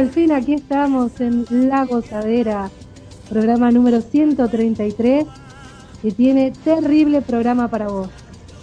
[0.00, 2.70] al fin, aquí estamos en La Gozadera,
[3.28, 5.26] programa número 133,
[6.00, 8.08] que tiene terrible programa para vos.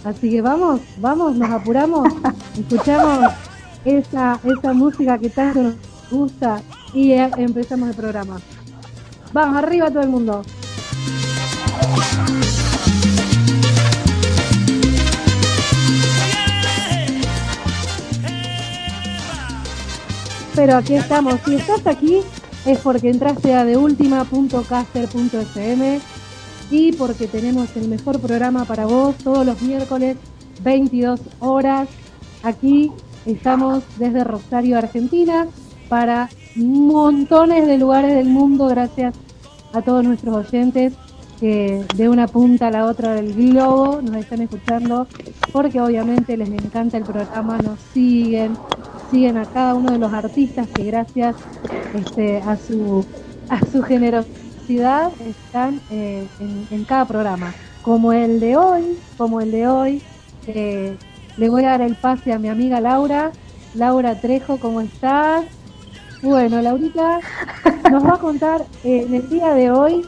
[0.02, 2.08] Así que vamos, vamos, nos apuramos,
[2.58, 3.32] escuchamos
[3.84, 5.74] esa, esa música que tanto nos
[6.10, 6.60] gusta
[6.92, 8.40] y eh, empezamos el programa.
[9.32, 10.42] Vamos, arriba todo el mundo.
[20.58, 21.36] Pero aquí estamos.
[21.44, 22.18] Si estás aquí
[22.66, 26.00] es porque entraste a deultima.caster.fm
[26.72, 30.16] y porque tenemos el mejor programa para vos todos los miércoles
[30.64, 31.88] 22 horas.
[32.42, 32.90] Aquí
[33.24, 35.46] estamos desde Rosario, Argentina,
[35.88, 39.14] para montones de lugares del mundo gracias
[39.72, 40.92] a todos nuestros oyentes
[41.40, 45.06] que de una punta a la otra del globo nos están escuchando
[45.52, 48.56] porque obviamente les encanta el programa, nos siguen,
[49.10, 51.36] siguen a cada uno de los artistas que gracias
[51.94, 53.04] este, a su
[53.48, 56.26] a su generosidad están eh,
[56.70, 57.54] en, cada programa.
[57.82, 60.02] Como el de hoy, como el de hoy,
[60.46, 60.96] eh,
[61.36, 63.32] le voy a dar el pase a mi amiga Laura.
[63.74, 65.44] Laura Trejo, ¿cómo estás?
[66.22, 67.20] Bueno, Laurita
[67.90, 70.04] nos va a contar eh, en el día de hoy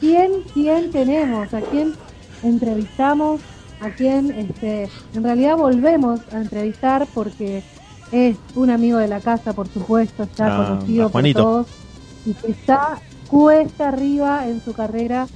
[0.00, 1.94] quién, quién tenemos, a quién
[2.42, 3.40] entrevistamos,
[3.80, 7.62] a quién este, en realidad volvemos a entrevistar porque
[8.10, 11.66] es un amigo de la casa, por supuesto, está ah, conocido por todos
[12.26, 15.28] y que está cuesta arriba en su carrera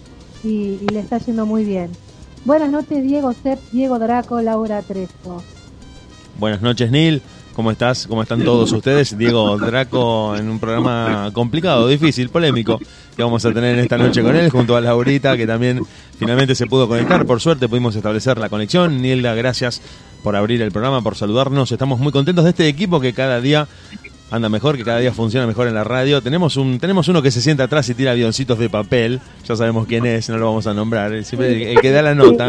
[0.43, 1.91] y, le está yendo muy bien.
[2.45, 5.43] Buenas noches, Diego Sepp, Diego Draco, Laura Trejo.
[6.39, 7.23] Buenas noches, Neil.
[7.55, 8.09] ¿Cómo estás?
[8.09, 9.17] ¿Cómo están todos ustedes?
[9.17, 12.81] Diego Draco en un programa complicado, difícil, polémico
[13.17, 15.81] que vamos a tener esta noche con él, junto a Laurita, que también
[16.19, 17.25] finalmente se pudo conectar.
[17.25, 19.01] Por suerte pudimos establecer la conexión.
[19.01, 19.81] Nilda, gracias
[20.25, 21.71] por abrir el programa, por saludarnos.
[21.71, 23.69] Estamos muy contentos de este equipo que cada día
[24.33, 26.21] anda mejor, que cada día funciona mejor en la radio.
[26.23, 29.21] Tenemos un tenemos uno que se sienta atrás y tira avioncitos de papel.
[29.47, 31.13] Ya sabemos quién es, no lo vamos a nombrar.
[31.13, 32.49] el que da la nota,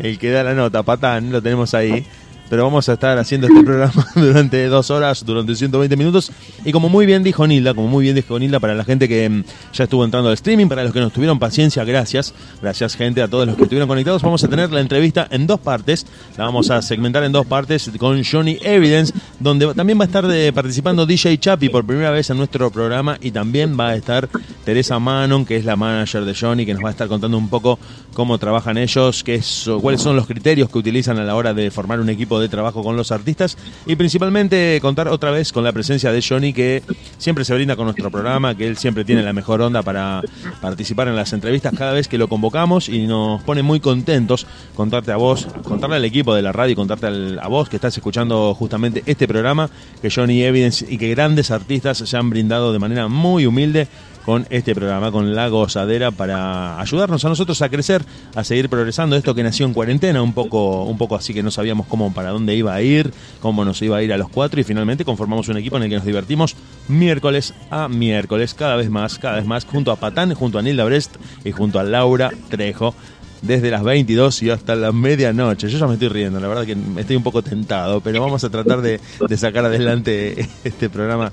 [0.00, 2.04] el que da la nota, Patán, lo tenemos ahí
[2.48, 6.30] pero vamos a estar haciendo este programa durante dos horas, durante 120 minutos.
[6.64, 9.28] Y como muy bien dijo Nilda, como muy bien dijo Nilda, para la gente que
[9.28, 12.34] mm, ya estuvo entrando al streaming, para los que nos tuvieron paciencia, gracias.
[12.60, 14.22] Gracias, gente, a todos los que estuvieron conectados.
[14.22, 16.06] Vamos a tener la entrevista en dos partes.
[16.36, 20.26] La vamos a segmentar en dos partes con Johnny Evidence, donde también va a estar
[20.26, 23.18] de, participando DJ Chapi por primera vez en nuestro programa.
[23.20, 24.28] Y también va a estar
[24.64, 27.48] Teresa Manon, que es la manager de Johnny, que nos va a estar contando un
[27.48, 27.78] poco
[28.12, 31.70] cómo trabajan ellos, qué es, cuáles son los criterios que utilizan a la hora de
[31.70, 33.56] formar un equipo de trabajo con los artistas
[33.86, 36.82] y principalmente contar otra vez con la presencia de Johnny que
[37.18, 40.22] siempre se brinda con nuestro programa, que él siempre tiene la mejor onda para
[40.60, 45.12] participar en las entrevistas cada vez que lo convocamos y nos pone muy contentos contarte
[45.12, 47.06] a vos, contarle al equipo de la radio contarte
[47.40, 49.70] a vos que estás escuchando justamente este programa,
[50.02, 53.88] que Johnny Evidence y que grandes artistas se han brindado de manera muy humilde
[54.24, 58.04] con este programa, con La Gozadera, para ayudarnos a nosotros a crecer,
[58.34, 59.16] a seguir progresando.
[59.16, 62.30] Esto que nació en cuarentena, un poco, un poco así que no sabíamos cómo, para
[62.30, 65.48] dónde iba a ir, cómo nos iba a ir a los cuatro y finalmente conformamos
[65.48, 66.56] un equipo en el que nos divertimos
[66.88, 70.84] miércoles a miércoles, cada vez más, cada vez más, junto a Patán, junto a Nilda
[70.84, 72.94] Brest y junto a Laura Trejo
[73.42, 75.68] desde las 22 y hasta la medianoche.
[75.68, 78.50] Yo ya me estoy riendo, la verdad que estoy un poco tentado, pero vamos a
[78.50, 79.00] tratar de,
[79.36, 81.32] sacar adelante este programa.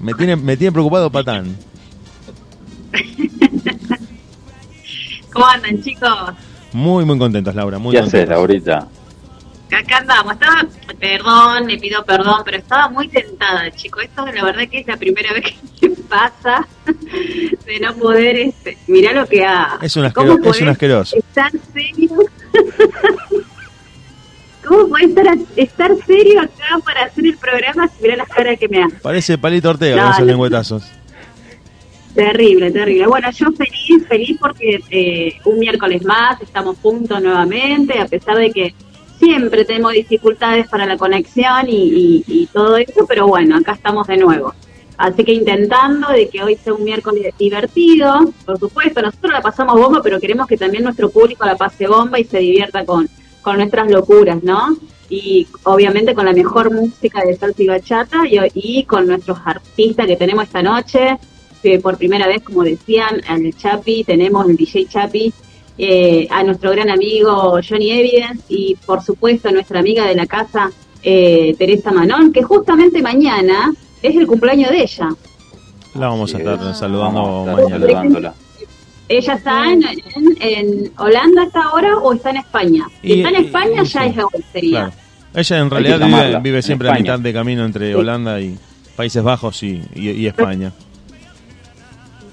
[0.00, 1.56] Me tiene, me tiene preocupado Patán.
[5.32, 6.10] ¿Cómo andan, chicos?
[6.72, 7.78] Muy, muy contentos, Laura.
[7.78, 8.88] Muy ¿Qué haces, Laurita?
[9.72, 10.34] Acá andamos.
[10.34, 10.66] Estaba,
[10.98, 14.04] perdón, le pido perdón, pero estaba muy tentada, chicos.
[14.04, 16.66] Esto la verdad que es la primera vez que me pasa
[17.66, 18.36] de no poder.
[18.36, 19.78] Este, mirá lo que ha.
[19.82, 20.50] Es un, asqueroso.
[20.50, 21.16] es un asqueroso.
[21.16, 22.10] Estar serio.
[24.66, 28.68] ¿Cómo puede estar, estar serio acá para hacer el programa si mirá las caras que
[28.68, 28.96] me hace?
[28.96, 30.84] Parece Palito Ortega con esos lengüetazos.
[32.16, 33.06] Terrible, terrible.
[33.08, 38.50] Bueno, yo feliz, feliz porque eh, un miércoles más estamos juntos nuevamente, a pesar de
[38.50, 38.74] que
[39.18, 44.54] siempre tenemos dificultades para la conexión y, todo eso, pero bueno, acá estamos de nuevo.
[44.96, 49.78] Así que intentando de que hoy sea un miércoles divertido, por supuesto, nosotros la pasamos
[49.78, 53.10] bomba, pero queremos que también nuestro público la pase bomba y se divierta con,
[53.42, 54.74] con nuestras locuras, ¿no?
[55.10, 60.06] Y obviamente con la mejor música de salsa y bachata y, y con nuestros artistas
[60.06, 61.18] que tenemos esta noche,
[61.82, 65.32] por primera vez, como decían, al Chapi, tenemos el DJ Chapi,
[65.78, 70.26] eh, a nuestro gran amigo Johnny Evidence y por supuesto a nuestra amiga de la
[70.26, 70.70] casa,
[71.02, 73.72] eh, Teresa Manón, que justamente mañana
[74.02, 75.08] es el cumpleaños de ella.
[75.94, 78.34] La vamos a estar saludando mañana.
[79.08, 82.86] ¿Ella está en, Holanda hasta ahora o está en España?
[83.02, 84.16] Si está en España ya es
[84.52, 84.90] sería.
[85.34, 88.56] Ella en realidad vive, siempre a mitad de camino entre Holanda y,
[88.96, 90.72] Países Bajos y, y, España.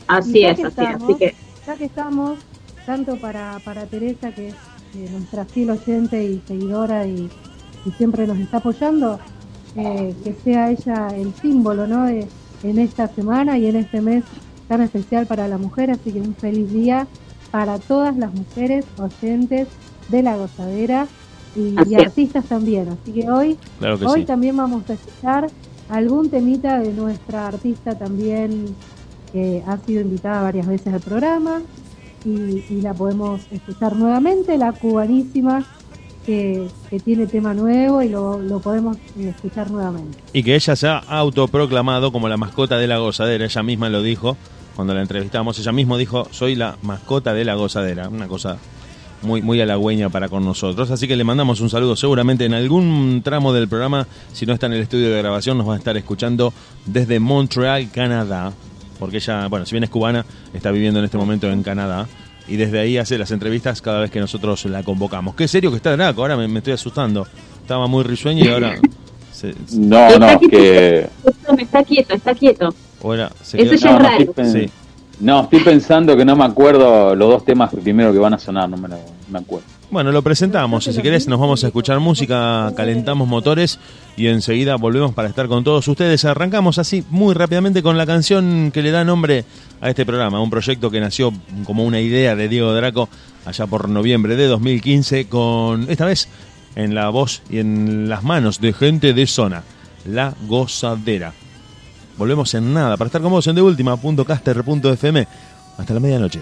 [0.07, 1.35] Así es, así, así que...
[1.65, 2.39] Ya que estamos,
[2.85, 4.55] tanto para, para Teresa, que es
[4.95, 7.29] eh, nuestra fiel oyente y seguidora y,
[7.97, 9.19] siempre nos está apoyando,
[9.75, 12.05] eh, que sea ella el símbolo ¿no?
[12.05, 12.27] De,
[12.63, 14.23] en esta semana y en este mes
[14.69, 17.07] tan especial para la mujer, así que un feliz día
[17.51, 19.67] para todas las mujeres oyentes
[20.09, 21.07] de la gozadera
[21.55, 22.89] y, artistas también.
[22.89, 23.57] Así que hoy,
[24.05, 25.49] hoy también vamos a escuchar
[25.89, 28.75] algún temita de nuestra artista también
[29.33, 31.61] que ha sido invitada varias veces al programa
[32.23, 35.65] y, la podemos escuchar nuevamente, la cubanísima
[36.25, 36.69] que,
[37.03, 40.19] tiene tema nuevo y lo, lo, podemos escuchar nuevamente.
[40.31, 44.01] Y que ella se ha autoproclamado como la mascota de la gozadera, ella misma lo
[44.01, 44.37] dijo
[44.75, 48.57] cuando la entrevistamos, ella misma dijo, soy la mascota de la gozadera, una cosa
[49.21, 50.91] muy, muy halagüeña para con nosotros.
[50.91, 51.95] Así que le mandamos un saludo.
[51.95, 55.67] Seguramente en algún tramo del programa, si no está en el estudio de grabación, nos
[55.67, 56.53] va a estar escuchando
[56.85, 58.53] desde Montreal, Canadá.
[59.03, 62.07] Porque ella, bueno, si bien es cubana, está viviendo en este momento en Canadá.
[62.47, 65.35] Y desde ahí hace las entrevistas cada vez que nosotros la convocamos.
[65.35, 67.27] Qué serio que está Draco, ahora me, estoy asustando.
[67.61, 68.75] Estaba muy risueño y ahora...
[69.73, 71.09] No, no, que...
[71.59, 72.73] Está quieto, está quieto.
[73.51, 74.33] Eso ya es raro.
[75.19, 78.69] No, estoy pensando que no me acuerdo los dos temas primero que van a sonar,
[78.69, 79.65] no me, me acuerdo.
[79.93, 80.85] Bueno, lo presentamos.
[80.85, 83.77] Si querés, nos vamos a escuchar música, calentamos motores
[84.17, 86.25] y enseguida volvemos para estar con todos ustedes.
[86.25, 89.45] Arrancamos así muy rápidamente con la canción que le da nombre
[89.81, 91.31] a este programa, un proyecto que nació
[91.63, 93.07] como una idea de Diego Draco
[93.45, 96.27] allá por noviembre de 2015, con esta vez
[96.73, 99.61] en la voz y en las manos de gente de zona,
[100.07, 101.33] La Gozadera.
[102.17, 105.27] Volvemos en nada para estar con vos en deultima.caster.fm.
[105.77, 106.39] Hasta la medianoche.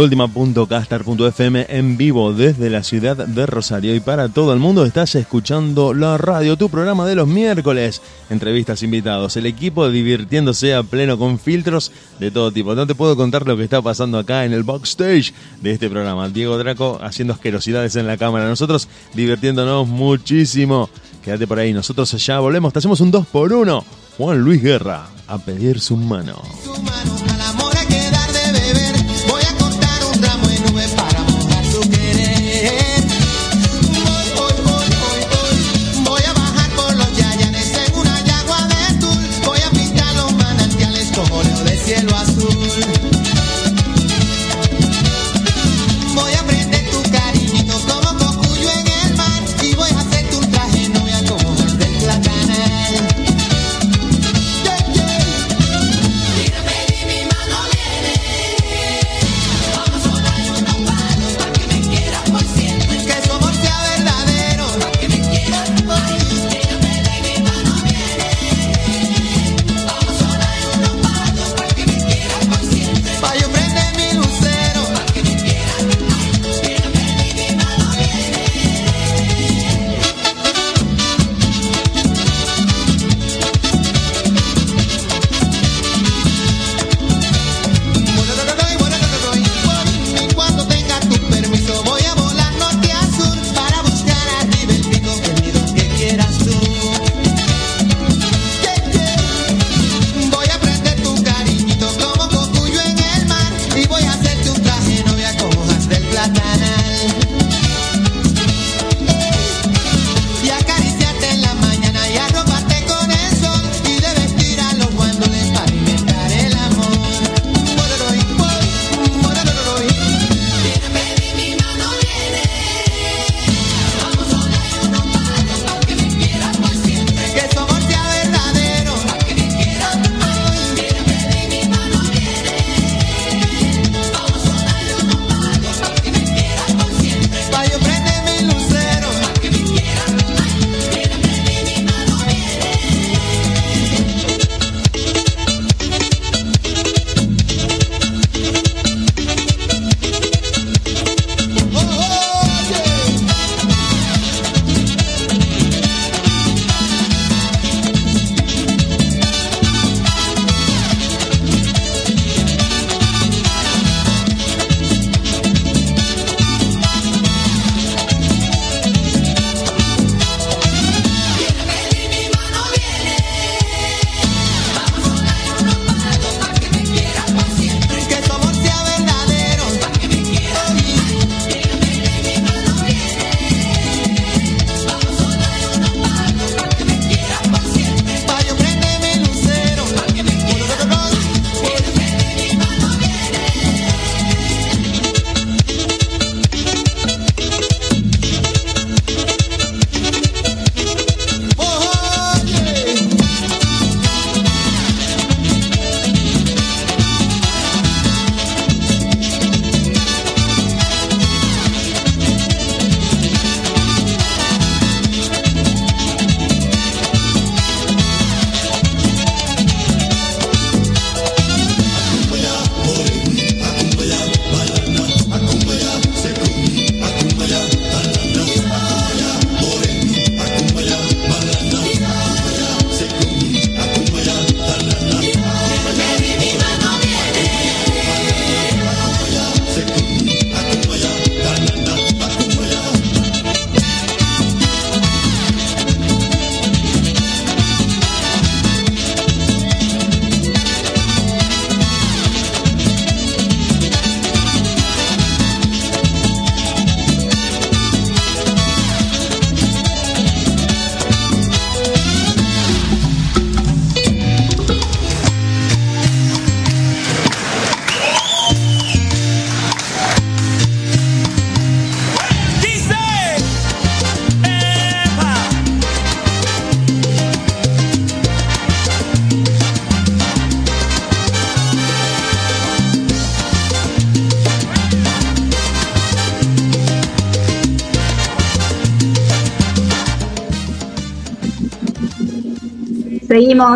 [0.00, 3.94] En TheUltima.caster.fm en vivo desde la ciudad de Rosario.
[3.94, 8.00] Y para todo el mundo estás escuchando la radio, tu programa de los miércoles.
[8.30, 12.74] Entrevistas, invitados, el equipo divirtiéndose a pleno con filtros de todo tipo.
[12.74, 16.28] No te puedo contar lo que está pasando acá en el backstage de este programa.
[16.30, 18.48] Diego Draco haciendo asquerosidades en la cámara.
[18.48, 20.88] Nosotros divirtiéndonos muchísimo.
[21.22, 22.72] Quédate por ahí, nosotros ya volvemos.
[22.72, 23.84] Te hacemos un 2 por 1
[24.16, 26.40] Juan Luis Guerra a pedir su mano.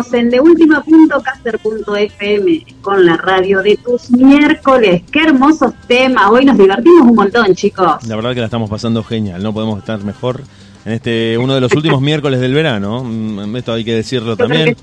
[0.03, 5.03] Seguimos en deultima.caster.fm con la radio de tus miércoles.
[5.09, 6.29] Qué hermosos temas.
[6.31, 8.05] Hoy nos divertimos un montón, chicos.
[8.05, 9.41] La verdad que la estamos pasando genial.
[9.41, 10.41] No podemos estar mejor
[10.83, 13.05] en este uno de los últimos miércoles del verano.
[13.05, 14.75] Mm, esto hay que decirlo también.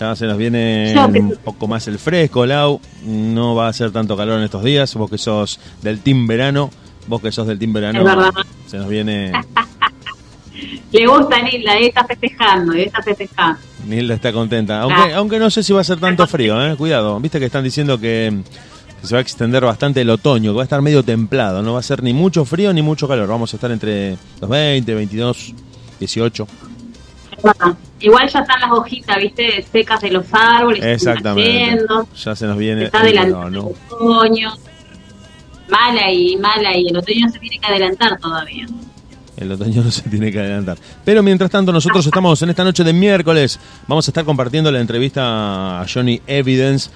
[0.00, 2.80] Ya se nos viene un poco más el fresco, Lau.
[3.04, 4.92] No va a ser tanto calor en estos días.
[4.96, 6.68] Vos que sos del team verano,
[7.06, 8.02] vos que sos del team verano,
[8.66, 9.30] se nos viene
[10.92, 13.58] Le gusta Nilda, está festejando, está festejando.
[13.86, 16.76] Nilda está contenta, aunque, aunque no sé si va a ser tanto frío, ¿eh?
[16.76, 17.18] cuidado.
[17.18, 18.42] Viste que están diciendo que,
[19.02, 21.80] se va a extender bastante el otoño, que va a estar medio templado, no va
[21.80, 23.26] a ser ni mucho frío ni mucho calor.
[23.26, 25.54] Vamos a estar entre los 20, 22,
[25.98, 26.46] 18.
[28.00, 30.84] Igual ya están las hojitas, viste, secas de los árboles.
[30.84, 31.84] Exactamente.
[32.22, 32.90] Ya se nos viene.
[32.92, 34.52] el otoño.
[35.68, 38.66] Mala y mala y el otoño se tiene que adelantar todavía.
[39.36, 40.78] El otoño no se tiene que adelantar.
[41.04, 43.58] Pero mientras tanto, nosotros estamos en esta noche de miércoles.
[43.88, 46.90] Vamos a estar compartiendo la entrevista a Johnny Evidence,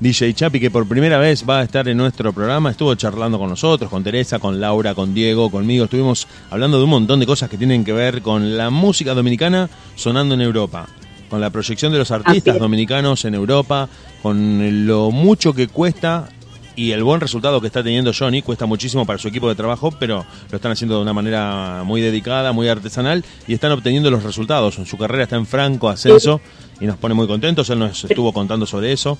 [0.00, 2.70] DJ Chapi, que por primera vez va a estar en nuestro programa.
[2.70, 5.84] Estuvo charlando con nosotros, con Teresa, con Laura, con Diego, conmigo.
[5.84, 9.68] Estuvimos hablando de un montón de cosas que tienen que ver con la música dominicana
[9.96, 10.86] sonando en Europa.
[11.28, 13.88] Con la proyección de los artistas dominicanos en Europa,
[14.22, 16.28] con lo mucho que cuesta
[16.76, 19.92] y el buen resultado que está teniendo Johnny cuesta muchísimo para su equipo de trabajo,
[19.98, 24.22] pero lo están haciendo de una manera muy dedicada, muy artesanal y están obteniendo los
[24.22, 24.74] resultados.
[24.84, 26.40] Su carrera está en franco ascenso
[26.80, 27.70] y nos pone muy contentos.
[27.70, 29.18] Él nos estuvo contando sobre eso.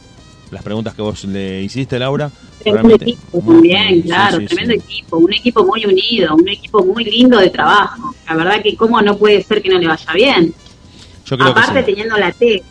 [0.51, 2.31] Las preguntas que vos le hiciste, Laura.
[2.63, 7.39] Tremendo equipo, muy bien, claro, tremendo equipo, un equipo muy unido, un equipo muy lindo
[7.39, 8.15] de trabajo.
[8.29, 10.55] La verdad que cómo no puede ser que no le vaya bien.
[11.27, 12.63] Yo creo Aparte teniendo la T,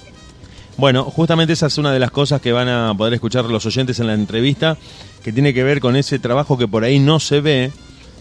[0.77, 4.00] bueno, justamente esa es una de las cosas que van a poder escuchar los oyentes
[4.00, 4.77] en la entrevista,
[5.24, 7.72] que tiene que ver con ese trabajo que por ahí no se ve,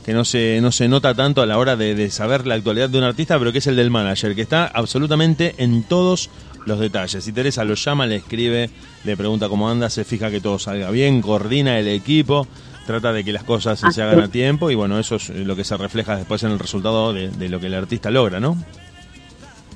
[0.04, 2.98] que no se, no se nota tanto a la hora de, saber la actualidad de
[2.98, 6.28] un artista, pero que es el del manager, que está absolutamente en todos
[6.66, 7.24] los detalles.
[7.24, 8.70] Si Teresa lo llama, le escribe,
[9.04, 12.46] le pregunta cómo anda, se fija que todo salga bien, coordina el equipo,
[12.86, 15.64] trata de que las cosas se hagan a tiempo y bueno, eso es lo que
[15.64, 18.56] se refleja después en el resultado de, de lo que el artista logra, ¿no?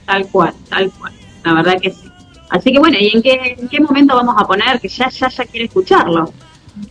[0.05, 1.13] Tal cual, tal cual.
[1.45, 2.11] La verdad que sí.
[2.51, 4.81] Así que bueno, ¿y en qué, en qué momento vamos a poner?
[4.81, 6.33] Que ya, ya, ya quiere escucharlo.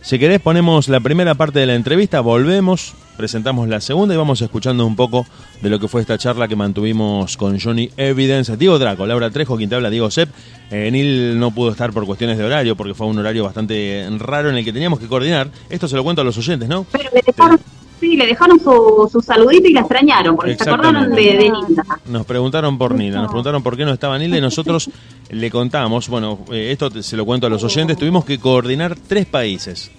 [0.00, 4.42] Si querés ponemos la primera parte de la entrevista, volvemos, presentamos la segunda y vamos
[4.42, 5.26] escuchando un poco
[5.62, 9.56] de lo que fue esta charla que mantuvimos con Johnny Evidence, Diego Draco, Laura Trejo,
[9.56, 10.30] quien te habla, Diego Sepp.
[10.70, 14.50] Eh, Neil no pudo estar por cuestiones de horario porque fue un horario bastante raro
[14.50, 15.50] en el que teníamos que coordinar.
[15.70, 16.84] Esto se lo cuento a los oyentes, ¿no?
[16.90, 17.60] Pero le dejaron,
[18.06, 21.84] Sí, le dejaron su, su saludito y la extrañaron, porque se acordaron de, de, Nilda.
[22.06, 24.88] Nos preguntaron por Nilda, nos preguntaron por qué no estaba Nilda y nosotros
[25.30, 29.26] le contamos, bueno, eh, esto se lo cuento a los oyentes, tuvimos que coordinar tres
[29.26, 29.90] países.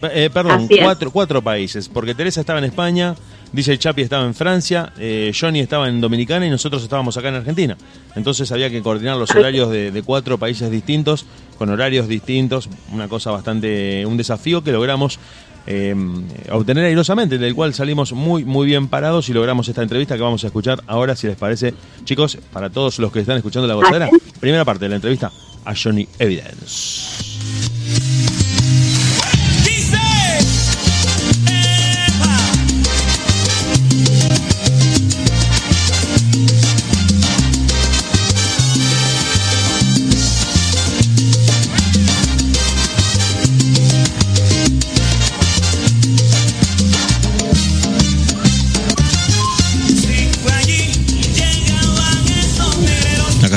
[0.00, 3.16] Eh, perdón, cuatro, cuatro países, porque Teresa estaba en España,
[3.52, 7.36] DJ Chapi estaba en Francia, eh, Johnny estaba en Dominicana y nosotros estábamos acá en
[7.36, 7.76] Argentina.
[8.14, 11.26] Entonces había que coordinar los horarios de, de, cuatro países distintos,
[11.58, 15.18] con horarios distintos, una cosa bastante, un desafío que logramos
[15.66, 15.94] eh,
[16.50, 20.44] obtener airosamente, del cual salimos muy, muy bien parados y logramos esta entrevista que vamos
[20.44, 21.74] a escuchar ahora, si les parece,
[22.04, 24.08] chicos, para todos los que están escuchando la gozadera,
[24.40, 25.30] primera parte de la entrevista
[25.64, 27.24] a Johnny Evidence.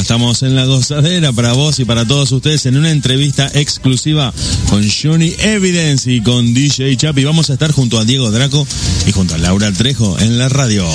[0.07, 4.33] Estamos en la gozadera para vos y para todos ustedes en una entrevista exclusiva
[4.69, 7.25] con Johnny Evidence y con DJ Chapi.
[7.25, 8.65] Vamos a estar junto a Diego Draco
[9.05, 10.87] y junto a Laura Trejo en la radio.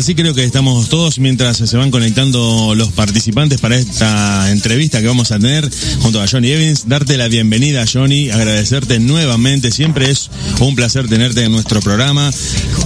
[0.00, 5.02] Ahora sí creo que estamos todos mientras se van conectando los participantes para esta entrevista
[5.02, 5.68] que vamos a tener
[6.00, 6.88] junto a Johnny Evans.
[6.88, 9.70] Darte la bienvenida, Johnny, agradecerte nuevamente.
[9.70, 12.32] Siempre es un placer tenerte en nuestro programa,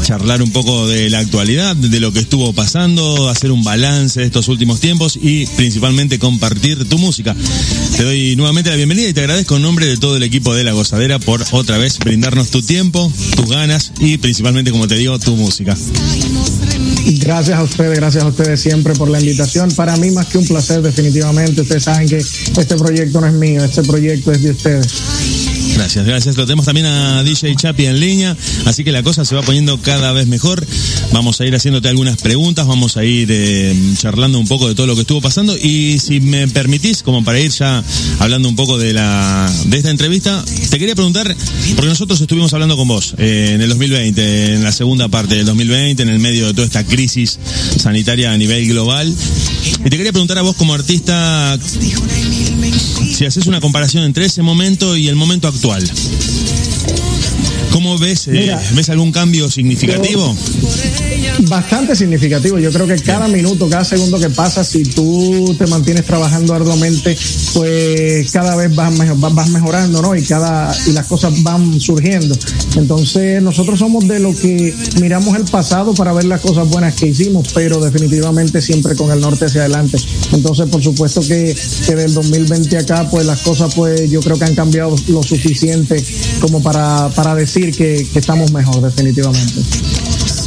[0.02, 4.26] charlar un poco de la actualidad, de lo que estuvo pasando, hacer un balance de
[4.26, 7.36] estos últimos tiempos y principalmente compartir tu música.
[7.96, 10.64] Te doy nuevamente la bienvenida y te agradezco en nombre de todo el equipo de
[10.64, 15.16] La Gozadera por otra vez brindarnos tu tiempo, tus ganas y principalmente, como te digo,
[15.20, 15.76] tu música.
[17.06, 19.70] Gracias a ustedes, gracias a ustedes siempre por la invitación.
[19.72, 21.60] Para mí más que un placer definitivamente.
[21.60, 25.53] Ustedes saben que este proyecto no es mío, este proyecto es de ustedes.
[25.74, 26.36] Gracias, gracias.
[26.36, 29.78] Lo tenemos también a DJ Chapi en línea, así que la cosa se va poniendo
[29.80, 30.64] cada vez mejor.
[31.12, 34.86] Vamos a ir haciéndote algunas preguntas, vamos a ir eh, charlando un poco de todo
[34.86, 37.82] lo que estuvo pasando y si me permitís, como para ir ya
[38.20, 41.34] hablando un poco de la de esta entrevista, te quería preguntar
[41.74, 45.46] porque nosotros estuvimos hablando con vos eh, en el 2020, en la segunda parte del
[45.46, 47.38] 2020, en el medio de toda esta crisis
[47.76, 49.12] sanitaria a nivel global.
[49.84, 51.58] Y te quería preguntar a vos como artista
[53.12, 55.63] si haces una comparación entre ese momento y el momento actual.
[57.72, 58.28] ¿Cómo ves?
[58.28, 60.36] Eh, ¿Ves algún cambio significativo?
[61.48, 62.58] Bastante significativo.
[62.58, 67.16] Yo creo que cada minuto, cada segundo que pasa, si tú te mantienes trabajando arduamente,
[67.52, 68.92] pues cada vez vas,
[69.34, 70.14] vas mejorando, ¿no?
[70.14, 72.36] Y cada y las cosas van surgiendo.
[72.76, 77.06] Entonces, nosotros somos de lo que miramos el pasado para ver las cosas buenas que
[77.06, 79.98] hicimos, pero definitivamente siempre con el norte hacia adelante.
[80.32, 81.54] Entonces, por supuesto que,
[81.86, 86.02] que del 2020 acá, pues las cosas, pues yo creo que han cambiado lo suficiente
[86.40, 89.62] como para, para decir que, que estamos mejor, definitivamente.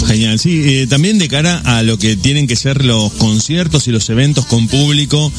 [0.07, 3.91] Genial, sí, eh, también de cara a lo que tienen que ser los conciertos y
[3.91, 5.31] los eventos con público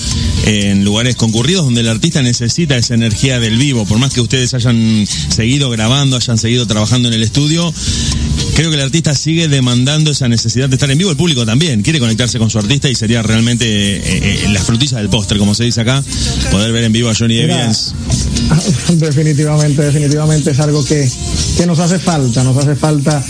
[0.44, 4.52] en lugares concurridos donde el artista necesita esa energía del vivo, por más que ustedes
[4.52, 7.72] hayan seguido grabando, hayan seguido trabajando en el estudio,
[8.58, 11.80] creo que el artista sigue demandando esa necesidad de estar en vivo, el público también
[11.82, 15.54] quiere conectarse con su artista y sería realmente eh, eh, la frutilla del póster, como
[15.54, 16.02] se dice acá,
[16.50, 17.94] poder ver en vivo a Johnny Evans.
[18.94, 21.08] Definitivamente, definitivamente es algo que,
[21.56, 23.22] que nos hace falta, nos hace falta,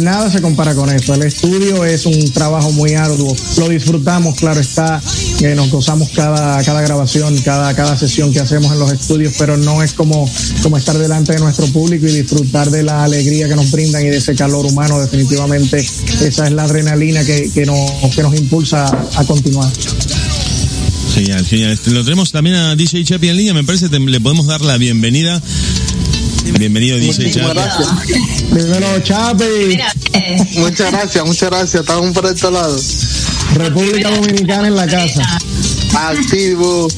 [0.00, 3.34] nada se compara con el estudio es un trabajo muy arduo.
[3.58, 5.00] Lo disfrutamos, claro está,
[5.40, 9.56] eh, nos gozamos cada, cada grabación, cada, cada sesión que hacemos en los estudios, pero
[9.56, 10.28] no es como,
[10.62, 14.08] como estar delante de nuestro público y disfrutar de la alegría que nos brindan y
[14.08, 14.73] de ese calor humano.
[14.74, 15.78] Definitivamente
[16.22, 19.70] esa es la adrenalina que, que, nos, que nos impulsa a continuar.
[21.14, 21.78] Genial, genial.
[21.86, 23.54] Lo tenemos también a DJ Chapi en línea.
[23.54, 25.40] Me parece que le podemos dar la bienvenida
[26.58, 27.88] Bienvenido, DJ Muchas gracias.
[28.52, 29.78] Bienvenido, Chapi.
[30.58, 31.80] Muchas gracias, muchas gracias.
[31.80, 32.78] Estamos por este lado.
[33.54, 35.22] República Dominicana en la casa.
[35.94, 36.88] Activo.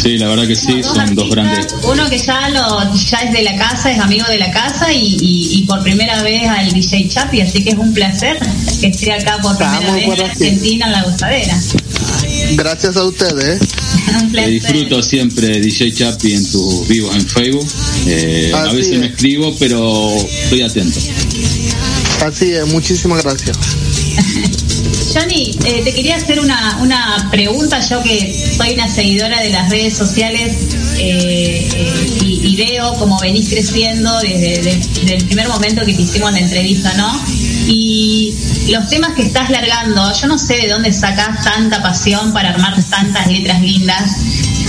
[0.00, 1.74] Sí, la verdad que sí, son dos grandes.
[1.82, 5.16] Uno que ya lo ya es de la casa, es amigo de la casa y,
[5.20, 8.38] y, por primera vez al DJ Chapi, así que es un placer
[8.80, 11.60] que esté acá por primera vez en Argentina en la gustadera.
[12.56, 13.60] Gracias a ustedes.
[13.62, 14.48] ¿eh?
[14.48, 17.66] disfruto siempre DJ Chapi en tus vivos en Facebook.
[18.06, 20.98] Eh, a veces me escribo, pero estoy atento.
[22.24, 23.56] Así es, muchísimas gracias.
[25.14, 29.70] Johnny, eh, te quería hacer una, una pregunta, yo que soy una seguidora de las
[29.70, 30.56] redes sociales
[30.98, 34.70] y, y, veo cómo venís creciendo desde,
[35.14, 37.20] el primer momento que te hicimos la entrevista, ¿no?
[37.68, 38.34] Y
[38.70, 42.74] los temas que estás largando, yo no sé de dónde sacas tanta pasión para armar
[42.84, 44.16] tantas letras lindas.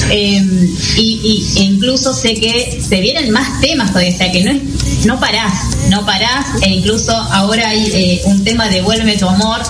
[0.10, 4.54] Em, y, e incluso sé que se vienen más temas todavía, o sea que no,
[5.06, 5.54] no parás,
[5.90, 9.62] no parás, e incluso ahora hay eh, un tema de Vuelve tu amor,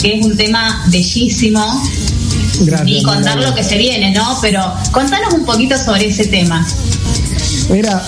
[0.00, 1.82] que es un tema bellísimo.
[2.86, 4.38] y contar lo que se viene, ¿no?
[4.40, 4.60] Pero
[4.92, 6.66] contanos un poquito sobre ese tema.
[7.68, 8.04] Mira,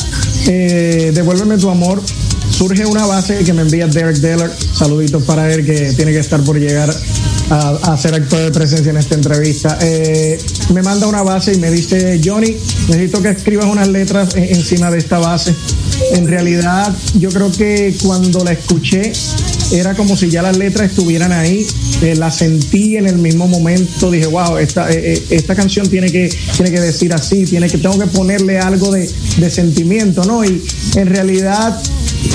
[0.46, 2.02] eh, Devuélveme tu amor
[2.56, 4.50] surge una base que me envía Derek Deller.
[4.72, 6.94] Saluditos para él que tiene que estar por llegar
[7.50, 9.78] a, ser actor de presencia en esta entrevista.
[9.82, 10.38] Eh,
[10.72, 12.56] me manda una base y me dice, Johnny,
[12.88, 15.54] necesito que escribas unas letras encima de esta base.
[16.12, 19.12] En realidad, yo creo que cuando la escuché,
[19.72, 21.66] era como si ya las letras estuvieran ahí,
[22.02, 26.28] eh, la sentí en el mismo momento, dije, wow, esta, eh, esta canción tiene que,
[26.54, 30.44] tiene que decir así, tiene que, tengo que ponerle algo de, de sentimiento, ¿no?
[30.44, 30.62] Y
[30.94, 31.80] en realidad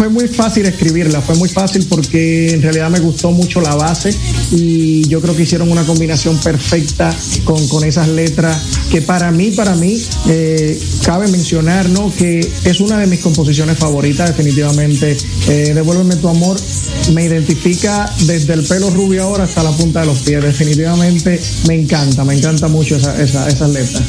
[0.02, 4.12] fue muy fácil escribirla, fue muy fácil porque en realidad me gustó mucho la base
[4.52, 8.58] y yo creo que hicieron una combinación perfecta con, con esas letras
[8.90, 12.12] que para mí, para mí, eh, cabe mencionar ¿no?
[12.18, 15.16] que es una de mis composiciones favoritas definitivamente.
[15.48, 16.58] Eh, Devuélveme tu amor
[17.14, 21.76] me identifica desde el pelo rubio ahora hasta la punta de los pies, definitivamente me
[21.76, 24.02] encanta, me encanta mucho esa, esa, esas letras.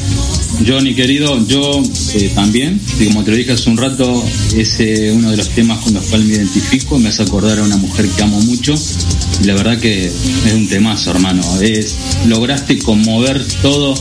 [0.65, 1.81] Johnny querido, yo
[2.15, 4.23] eh, también, y como te lo dije hace un rato,
[4.55, 4.79] es
[5.13, 8.07] uno de los temas con los cuales me identifico, me hace acordar a una mujer
[8.07, 8.73] que amo mucho,
[9.41, 11.43] y la verdad que es un temazo, hermano.
[11.61, 13.95] Es, lograste conmover todo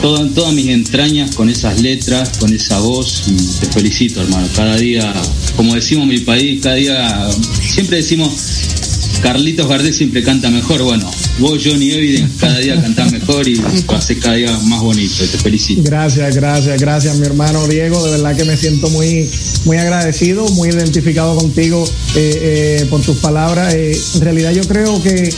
[0.00, 3.24] todo, todas mis entrañas con esas letras, con esa voz.
[3.60, 4.46] Te felicito, hermano.
[4.54, 5.12] Cada día,
[5.56, 7.28] como decimos en mi país, cada día,
[7.60, 8.30] siempre decimos,
[9.22, 10.82] Carlitos Gardel siempre canta mejor.
[10.82, 15.14] Bueno, vos, Johnny Evidence, cada día cantás mejor y lo haces cada día más bonito.
[15.18, 15.82] Te felicito.
[15.84, 18.04] Gracias, gracias, gracias, mi hermano Diego.
[18.04, 19.28] De verdad que me siento muy,
[19.64, 23.74] muy agradecido, muy identificado contigo eh, eh, por tus palabras.
[23.74, 25.30] Eh, en realidad yo creo que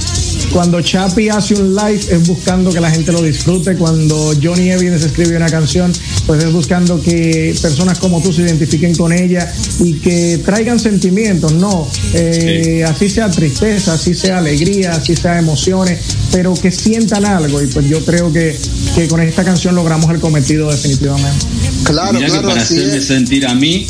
[0.53, 3.77] cuando Chapi hace un live es buscando que la gente lo disfrute.
[3.77, 5.93] Cuando Johnny Evans escribe una canción,
[6.27, 11.53] pues es buscando que personas como tú se identifiquen con ella y que traigan sentimientos,
[11.53, 11.89] no.
[12.15, 15.99] Eh, así sea tristeza, así sea alegría, así sea emociones,
[16.33, 17.63] pero que sientan algo.
[17.63, 18.59] Y pues yo creo que,
[18.95, 21.47] que con esta canción logramos el cometido definitivamente.
[21.85, 22.49] Claro, claro.
[22.49, 23.87] para hacerme sentir a mí,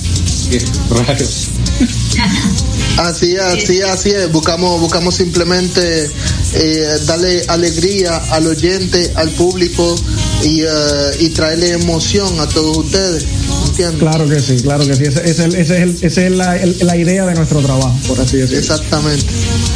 [0.51, 1.27] es raro.
[2.99, 4.31] Así, así, así es.
[4.31, 6.11] Buscamos, buscamos simplemente
[6.55, 9.95] eh, darle alegría al oyente, al público
[10.45, 13.25] y, uh, traerle emoción a todos ustedes.
[13.99, 15.05] Claro que sí, claro que sí.
[15.05, 18.61] Esa es, la, idea de nuestro trabajo, por así decirlo.
[18.61, 19.25] Exactamente.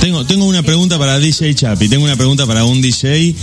[0.00, 3.34] Tengo, tengo una pregunta para DJ Chapi, tengo una pregunta para un DJ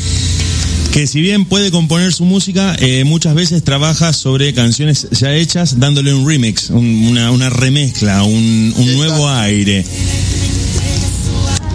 [0.92, 5.80] que si bien puede componer su música, eh, muchas veces trabaja sobre canciones ya hechas,
[5.80, 9.86] dándole un remix, una, remezcla, un, nuevo aire.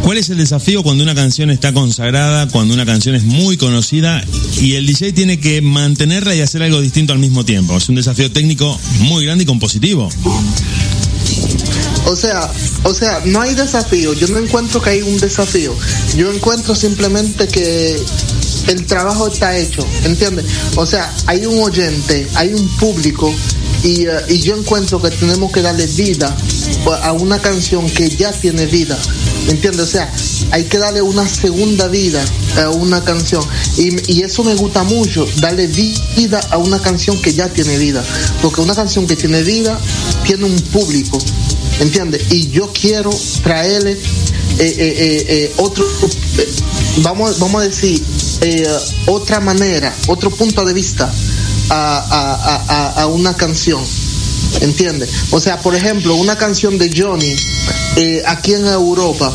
[0.07, 4.25] ¿Cuál es el desafío cuando una canción está consagrada, cuando una canción es muy conocida
[4.61, 7.77] y el DJ tiene que mantenerla y hacer algo distinto al mismo tiempo?
[7.77, 10.09] Es un desafío técnico muy grande y compositivo.
[12.05, 12.49] O sea,
[12.85, 14.13] o sea, no hay desafío.
[14.13, 15.75] Yo no encuentro que hay un desafío.
[16.17, 18.01] Yo encuentro simplemente que
[18.69, 20.47] el trabajo está hecho, ¿entiendes?
[20.77, 23.35] O sea, hay un oyente, hay un público
[23.87, 26.37] y, uh, y, yo encuentro que tenemos que darle vida
[27.03, 28.99] a una canción que ya tiene vida,
[29.49, 29.81] ¿entiendes?
[29.81, 30.13] O sea,
[30.51, 32.25] hay que darle una segunda vida
[32.59, 33.45] a una canción
[33.77, 38.05] y, eso me gusta mucho, darle vida a una canción que ya tiene vida,
[38.43, 39.79] porque una canción que tiene vida
[40.25, 41.19] tiene un público,
[41.79, 42.23] ¿entiendes?
[42.31, 43.11] Y yo quiero
[43.45, 43.99] traerle eh,
[44.59, 45.87] eh, eh, otro,
[47.03, 48.03] vamos, vamos a decir,
[48.41, 48.67] eh,
[49.07, 51.13] otra manera, otro punto de vista
[51.71, 53.83] a, una canción.
[54.61, 55.11] ¿Entiendes?
[55.31, 57.35] O sea, por ejemplo, una canción de Johnny
[57.97, 59.33] eh, aquí en Europa,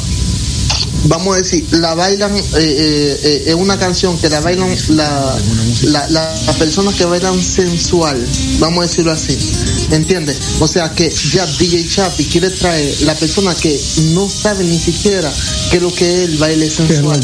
[1.05, 5.37] vamos a decir, la bailan, eh, es una canción que la bailan la,
[5.83, 8.25] la, las personas que bailan sensual,
[8.59, 9.37] vamos a decirlo así.
[9.91, 10.37] ¿Entiendes?
[10.59, 13.79] O sea que ya DJ Chapi quiere traer la persona que
[14.13, 15.31] no sabe ni siquiera
[15.69, 17.19] qué es lo que es el baile sensual.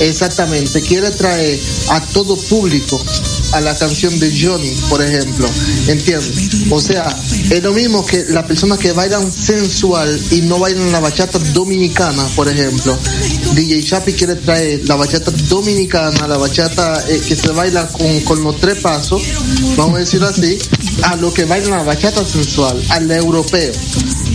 [0.00, 1.60] Exactamente, quiere traer
[1.90, 3.00] a todo público
[3.52, 5.48] a la canción de Johnny, por ejemplo.
[5.86, 6.50] ¿Entiendes?
[6.70, 7.06] O sea,
[7.50, 12.24] es lo mismo que las personas que bailan sensual y no bailan la bachata dominicana,
[12.36, 12.96] por ejemplo.
[13.54, 17.88] DJ Chapi quiere traer la bachata dominicana, la bachata eh, que se baila
[18.24, 19.22] con, los tres pasos,
[19.76, 20.58] vamos a decirlo así,
[21.02, 23.72] a lo que bailan la bachata sensual, al europeo.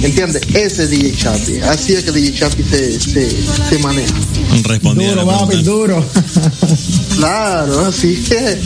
[0.02, 0.42] ¿Entiendes?
[0.54, 1.60] Ese es DJ Chapi.
[1.62, 3.30] Así es que DJ Chapi se, se,
[3.70, 4.14] se maneja.
[4.62, 5.26] Respondiendo.
[5.26, 6.06] Duro, duro.
[7.18, 8.60] claro, así que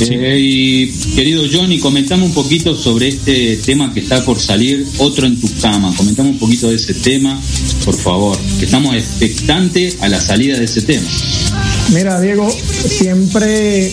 [0.00, 5.26] eh, y querido Johnny, comentame un poquito sobre este tema que está por salir, otro
[5.26, 5.94] en tu cama.
[5.96, 7.40] Comentame un poquito de ese tema,
[7.84, 8.38] por favor.
[8.60, 11.06] estamos expectantes a la salida de ese tema.
[11.92, 13.92] Mira, Diego, siempre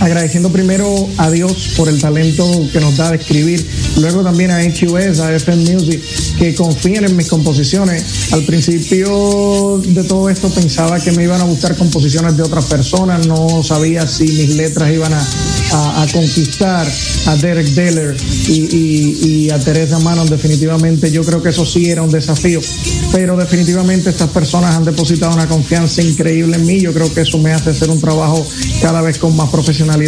[0.00, 3.64] agradeciendo primero a Dios por el talento que nos da de escribir,
[3.98, 6.00] luego también a HUS, a FM Music,
[6.38, 8.32] que confían en mis composiciones.
[8.32, 13.26] Al principio de todo esto pensaba que me iban a gustar composiciones de otras personas,
[13.26, 15.26] no sabía si mis letras iban a,
[16.12, 16.86] conquistar
[17.26, 18.16] a Derek Deller
[18.48, 20.28] y, a Teresa Manon.
[20.28, 22.60] Definitivamente yo creo que eso sí era un desafío,
[23.12, 26.80] pero definitivamente estas personas han depositado una confianza increíble en mí.
[26.80, 28.46] Yo creo que eso me hace hacer un trabajo
[28.80, 30.00] cada vez con más profesionalidad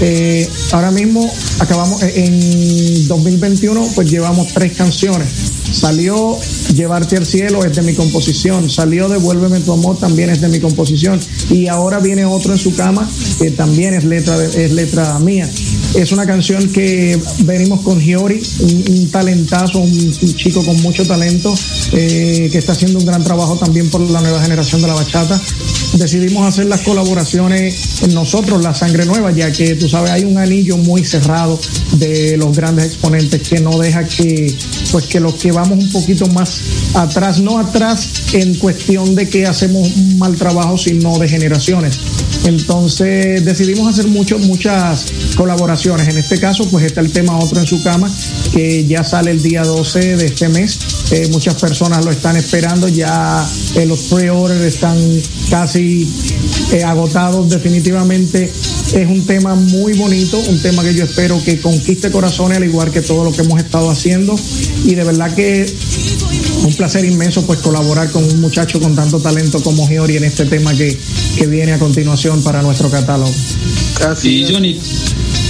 [0.00, 5.49] eh, ahora mismo acabamos en 2021, pues llevamos tres canciones.
[5.72, 6.38] Salió
[6.74, 8.70] Llevarte al cielo, es de mi composición.
[8.70, 11.20] Salió Devuélveme tu amor, también es de mi composición.
[11.50, 15.50] Y ahora viene otro en su cama, que también es letra, es letra mía.
[15.94, 21.52] Es una canción que venimos con Giori, un, talentazo, un, chico con mucho talento,
[21.92, 25.40] eh, que está haciendo un gran trabajo también por la nueva generación de la bachata.
[25.94, 30.76] decidimos hacer las colaboraciones nosotros, la sangre nueva, ya que tú sabes, hay un anillo
[30.76, 31.58] muy cerrado
[31.94, 34.54] de los grandes exponentes que no deja que,
[34.92, 36.60] pues que los que vamos un poquito más
[36.94, 41.98] atrás, no atrás en cuestión de que hacemos un mal trabajo, sino de generaciones.
[42.44, 45.79] Entonces decidimos hacer mucho, muchas colaboraciones.
[45.82, 48.12] En este caso, pues está el tema Otro en su cama,
[48.52, 50.78] que ya sale el día 12 de este mes.
[51.10, 54.98] Eh, muchas personas lo están esperando, ya eh, los pre-orders están
[55.48, 56.06] casi
[56.72, 58.52] eh, agotados definitivamente.
[58.92, 62.90] Es un tema muy bonito, un tema que yo espero que conquiste corazones, al igual
[62.90, 64.38] que todo lo que hemos estado haciendo.
[64.84, 65.64] Y de verdad que
[66.62, 70.44] un placer inmenso pues colaborar con un muchacho con tanto talento como Giori en este
[70.44, 70.98] tema que,
[71.38, 73.32] que viene a continuación para nuestro catálogo.
[74.22, 74.78] Y Johnny,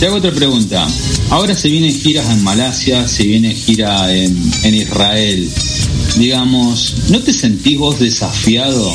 [0.01, 0.89] te hago otra pregunta.
[1.29, 5.47] Ahora se vienen giras en Malasia, se viene gira en, en Israel.
[6.17, 8.95] Digamos, ¿no te sentís vos desafiado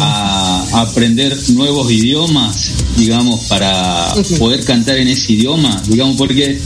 [0.00, 5.80] a aprender nuevos idiomas, digamos, para poder cantar en ese idioma?
[5.86, 6.58] Digamos, porque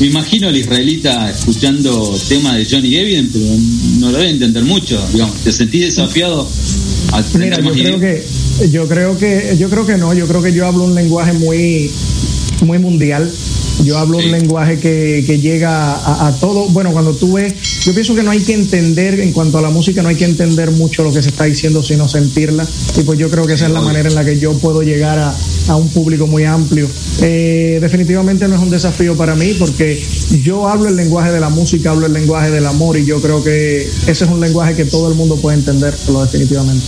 [0.00, 3.46] me imagino al israelita escuchando temas de Johnny Gavin, pero
[4.00, 5.02] no lo debe entender mucho.
[5.14, 6.46] Digamos, ¿te sentís desafiado
[7.12, 10.42] a aprender Mira, yo creo que yo creo que yo creo que no, yo creo
[10.42, 11.90] que yo hablo un lenguaje muy
[12.62, 13.30] muy mundial.
[13.84, 16.68] Yo hablo un lenguaje que, que llega a, a, todo.
[16.68, 19.70] Bueno, cuando tú ves, yo pienso que no hay que entender, en cuanto a la
[19.70, 22.66] música, no hay que entender mucho lo que se está diciendo, sino sentirla.
[22.96, 25.18] Y pues yo creo que esa es la manera en la que yo puedo llegar
[25.18, 25.34] a,
[25.68, 26.88] a un público muy amplio.
[27.20, 30.02] Eh, definitivamente no es un desafío para mí, porque
[30.42, 33.42] yo hablo el lenguaje de la música, hablo el lenguaje del amor, y yo creo
[33.42, 36.84] que ese es un lenguaje que todo el mundo puede entenderlo definitivamente.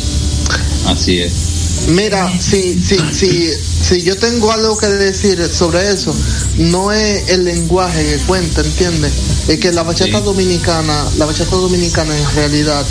[0.86, 1.86] Así es.
[1.94, 3.50] Mira, si, si, si,
[3.82, 6.14] si yo tengo algo que decir sobre eso,
[6.58, 9.12] no es el lenguaje que cuenta, ¿entiendes?
[9.48, 10.24] Es que la bachata Sí.
[10.24, 12.84] dominicana, la bachata dominicana en realidad,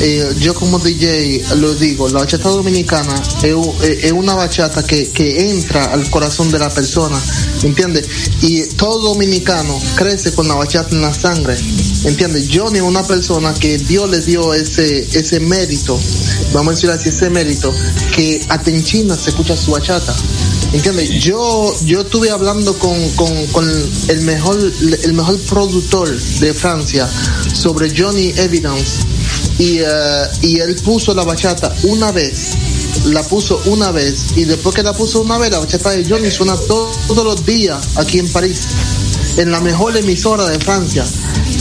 [0.00, 5.08] eh, yo como DJ lo digo, la bachata dominicana es, eh, es una bachata que,
[5.10, 7.18] que entra al corazón de la persona,
[7.62, 8.06] ¿entiendes?
[8.42, 11.56] Y todo dominicano crece con la bachata en la sangre,
[12.04, 12.48] ¿entiendes?
[12.52, 15.98] Johnny es una persona que Dios le dio ese, ese mérito,
[16.52, 17.72] vamos a decir así, ese mérito,
[18.14, 20.14] que hasta en China se escucha su bachata.
[20.72, 21.10] ¿Entiendes?
[21.22, 23.68] Yo, yo estuve hablando con, con, con
[24.08, 24.56] el mejor,
[25.02, 26.08] el mejor productor
[26.40, 27.06] de Francia
[27.52, 29.02] sobre Johnny Evidence
[29.58, 29.84] y, eh,
[30.40, 32.52] y él puso la bachata una vez
[33.06, 36.30] la puso una vez y después que la puso una vez la bachata de Johnny
[36.30, 38.60] suena to- todos los días aquí en París
[39.36, 41.04] en la mejor emisora de Francia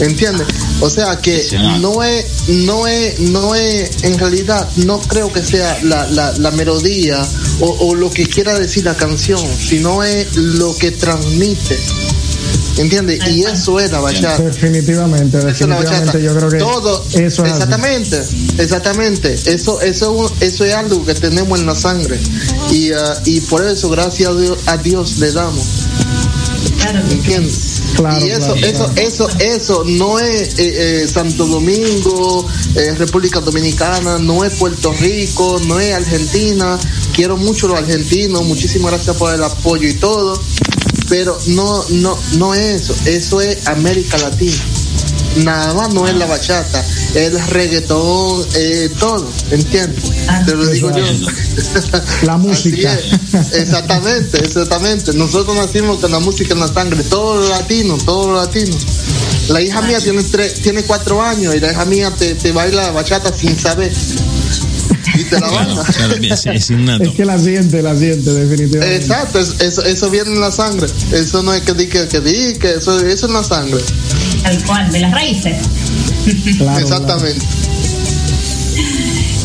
[0.01, 0.47] ¿entiendes?
[0.81, 1.47] o sea que
[1.79, 6.51] no es no es no es en realidad no creo que sea la, la, la
[6.51, 7.25] melodía
[7.59, 11.77] o, o lo que quiera decir la canción sino es lo que transmite
[12.77, 13.19] ¿entiendes?
[13.29, 18.21] y eso es la bachata Definitivamente, es definitivamente yo creo que Todo, eso es exactamente,
[18.57, 19.33] exactamente.
[19.45, 22.19] Eso, eso, eso es algo que tenemos en la sangre
[22.71, 25.65] y, ah, y por eso gracias a Dios, a Dios le damos.
[27.11, 27.70] ¿Entiendes?
[27.95, 29.07] Claro, y eso, claro, eso, claro.
[29.07, 35.59] eso, eso no es eh, eh, Santo Domingo, eh, República Dominicana, no es Puerto Rico,
[35.67, 36.79] no es Argentina.
[37.13, 40.41] Quiero mucho a los argentinos, muchísimas gracias por el apoyo y todo,
[41.09, 42.95] pero no, no, no es eso.
[43.05, 44.70] Eso es América Latina.
[45.37, 50.03] Nada más no es la bachata, es el reggaetón, eh, todo, ¿entiendes?
[50.27, 51.03] Ah, Te lo digo yo.
[52.23, 52.91] La música.
[53.33, 53.53] Así es.
[53.61, 55.13] Exactamente, exactamente.
[55.13, 58.77] Nosotros nacimos con la música en la sangre, todos los latinos, todos los latinos.
[59.49, 62.91] La hija mía tiene tres, tiene cuatro años y la hija mía te, te baila
[62.91, 63.91] bachata sin saber.
[65.17, 67.03] Y te la Claro, claro, es, es innato.
[67.03, 68.95] Es que la siente, la siente, definitivamente.
[68.95, 70.87] Exacto, es- eso, eso viene en la sangre.
[71.11, 73.81] Eso no es que di que, que di, que eso, eso es en la sangre.
[74.43, 75.57] Tal cual, de las raíces.
[76.57, 77.45] Claro, Exactamente.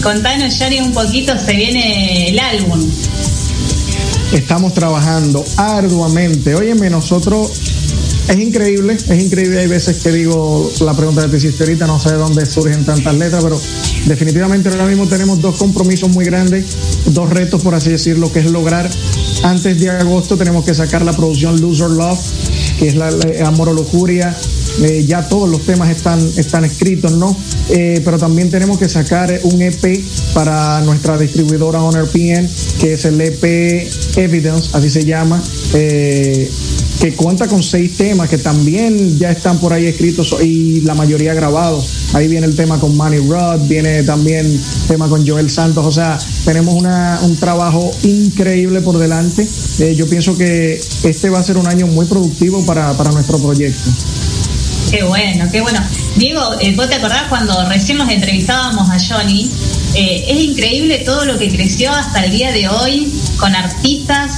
[0.02, 2.80] Contanos, Johnny, un poquito, se viene el álbum.
[4.32, 6.54] Estamos trabajando arduamente.
[6.54, 7.50] Óyeme, nosotros
[8.28, 9.60] es increíble, es increíble.
[9.60, 12.84] Hay veces que digo la pregunta que te hiciste ahorita, no sé de dónde surgen
[12.84, 13.60] tantas letras, pero
[14.06, 16.66] definitivamente ahora mismo tenemos dos compromisos muy grandes,
[17.06, 18.88] dos retos, por así decirlo, que es lograr
[19.42, 22.18] antes de agosto tenemos que sacar la producción Loser Love,
[22.78, 24.36] que es la, la- Amor o Lujuria.
[24.82, 27.36] Eh, ya todos los temas están, están escritos, ¿no?
[27.70, 32.48] Eh, pero también tenemos que sacar un EP para nuestra distribuidora Honor PN,
[32.78, 35.42] que es el EP Evidence, así se llama,
[35.74, 36.50] eh,
[37.00, 41.32] que cuenta con seis temas que también ya están por ahí escritos y la mayoría
[41.32, 41.88] grabados.
[42.12, 46.18] Ahí viene el tema con Manny Rod, viene también tema con Joel Santos, o sea,
[46.44, 49.46] tenemos una, un trabajo increíble por delante.
[49.94, 53.90] Yo pienso que este va a ser un año muy productivo para, para nuestro proyecto.
[54.90, 55.80] Qué bueno, qué bueno.
[56.16, 59.50] Diego, eh, ¿vos te acordás cuando recién nos entrevistábamos a Johnny?
[59.94, 64.30] eh, es increíble todo lo que creció hasta el día de hoy con artistas.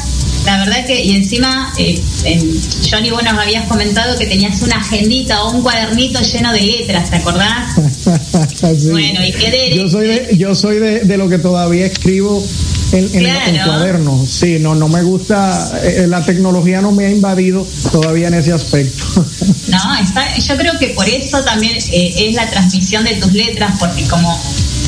[0.47, 4.77] La verdad que, y encima, eh, en- Johnny, vos nos habías comentado que tenías una
[4.77, 7.75] agendita o un cuadernito lleno de letras, ¿te acordás?
[8.79, 8.91] Sí.
[8.91, 12.45] Bueno, y que de- yo soy de, yo soy de, de lo que todavía escribo
[12.93, 13.51] en, Claro.
[13.51, 14.29] en cuadernos.
[14.29, 18.53] Sí, no, no me gusta, eh, la tecnología no me ha invadido todavía en ese
[18.53, 19.05] aspecto.
[19.69, 23.77] No, está, yo creo que por eso también eh, es la transmisión de tus letras,
[23.79, 24.35] porque como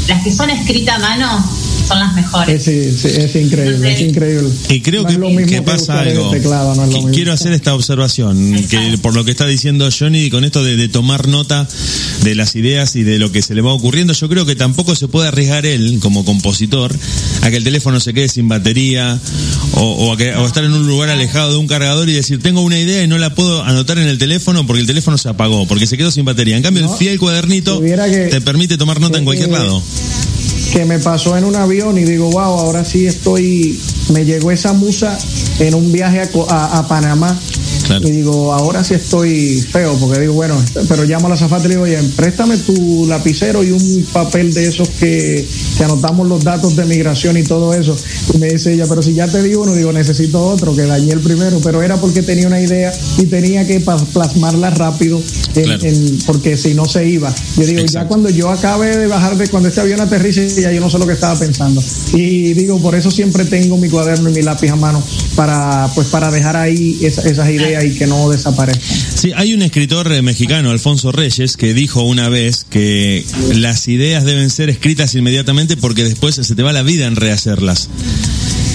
[0.08, 1.44] las que son escritas a mano
[1.90, 2.62] son las mejores.
[2.62, 4.48] Sí, sí, es increíble, es increíble.
[4.68, 6.30] Y creo No que, es lo mismo que que pasa algo.
[6.30, 7.10] teclado, no es lo Que mismo.
[7.12, 10.76] Quiero hacer esta observación, que por lo que está diciendo Johnny, y con esto de,
[10.76, 11.66] de tomar nota
[12.22, 14.94] de las ideas y de lo que se le va ocurriendo, yo creo que tampoco
[14.94, 16.94] se puede arriesgar él, como compositor,
[17.42, 19.18] a que el teléfono se quede sin batería
[19.72, 22.40] o, o a, que- o estar en un lugar alejado de un cargador y decir,
[22.40, 25.28] tengo una idea y no la puedo anotar en el teléfono porque el teléfono se
[25.28, 26.56] apagó, porque se quedó sin batería.
[26.56, 29.82] En cambio, No, el fiel cuadernito que- te permite tomar nota en que- cualquier lado.
[30.72, 33.78] Que me pasó en un avión y digo, wow, ahora sí estoy,
[34.12, 35.18] me llegó esa musa
[35.58, 37.38] en un viaje a, a- a Panamá.
[37.90, 38.06] Claro.
[38.08, 40.54] Y digo, ahora sí estoy feo, porque digo, bueno,
[40.88, 44.54] pero llamo a la zafata y le digo, oye, préstame tu lapicero y un papel
[44.54, 45.44] de esos que,
[45.76, 47.96] que anotamos los datos de migración y todo eso.
[48.32, 51.12] Y me dice ella, pero si ya te di uno, digo, necesito otro, que dañé
[51.12, 55.20] el primero, pero era porque tenía una idea y tenía que plasmarla rápido,
[55.56, 55.84] en- Claro.
[55.84, 57.34] en- porque si no se iba.
[57.56, 60.80] Yo digo, ya cuando yo acabe de bajar de cuando este avión aterrice, ya yo
[60.80, 61.82] no sé lo que estaba pensando.
[62.12, 65.02] Y digo, por eso siempre tengo mi cuaderno y mi lápiz a mano
[65.34, 68.82] para, pues, para dejar ahí esa- esas ideas y que no desaparezcan.
[69.14, 73.24] Sí, hay un escritor eh, mexicano, Alfonso Reyes, que dijo una vez que
[73.54, 77.88] las ideas deben ser escritas inmediatamente porque después se te va la vida en rehacerlas.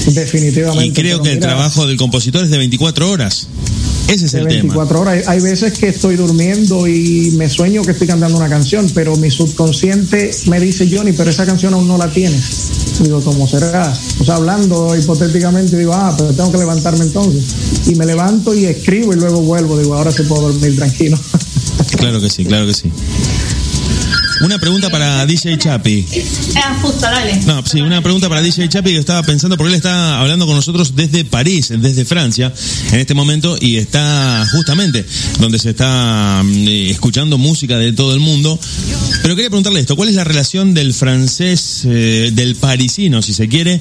[0.08, 0.86] Definitivamente.
[0.86, 3.48] Y creo que el trabajo del compositor es de 24 horas.
[4.08, 4.62] Ese es de el tema.
[4.76, 5.14] 24 horas.
[5.28, 9.16] Hay, hay veces que estoy durmiendo y me sueño que estoy cantando una canción, pero
[9.16, 12.85] mi subconsciente me dice, Johnny, pero esa canción aún no la tienes.
[13.04, 13.94] Digo, ¿cómo será?
[14.20, 17.44] O sea, hablando hipotéticamente, digo, ah, pero tengo que levantarme entonces.
[17.88, 19.78] Y me levanto y escribo y luego vuelvo.
[19.78, 21.18] Digo, ahora sí puedo dormir tranquilo.
[21.98, 22.92] Claro que sí, claro que sí.
[24.42, 26.06] Una pregunta para DJ Chapi.
[26.56, 27.36] Ah, justo, dale.
[27.46, 30.56] No, sí, una pregunta para DJ Chapi que estaba pensando, porque él está hablando con
[30.56, 32.54] nosotros desde París, desde Francia,
[32.92, 35.06] en este momento, y está justamente
[35.40, 38.60] donde se está mm, eh, escuchando música de todo el mundo.
[39.22, 43.48] Pero quería preguntarle esto, ¿cuál es la relación del francés, eh, del parisino, si se
[43.48, 43.80] quiere,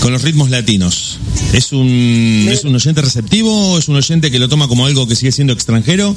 [0.00, 1.18] con los ritmos latinos?
[1.52, 5.06] ¿Es un, ¿Es un oyente receptivo o es un oyente que lo toma como algo
[5.06, 6.14] que sigue siendo extranjero?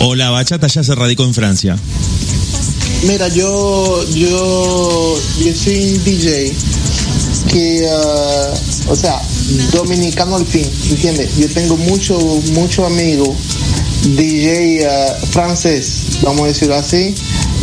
[0.00, 1.76] ¿O la bachata ya se radicó en Francia?
[3.02, 6.52] Mira, yo, yo, yo soy DJ
[7.48, 8.54] que, ah,
[8.88, 9.22] o sea,
[9.72, 11.36] dominicano al fin, ¿entiendes?
[11.38, 12.18] Yo tengo mucho,
[12.52, 13.30] mucho amigos
[14.02, 17.14] DJ ah, francés, vamos a decirlo así,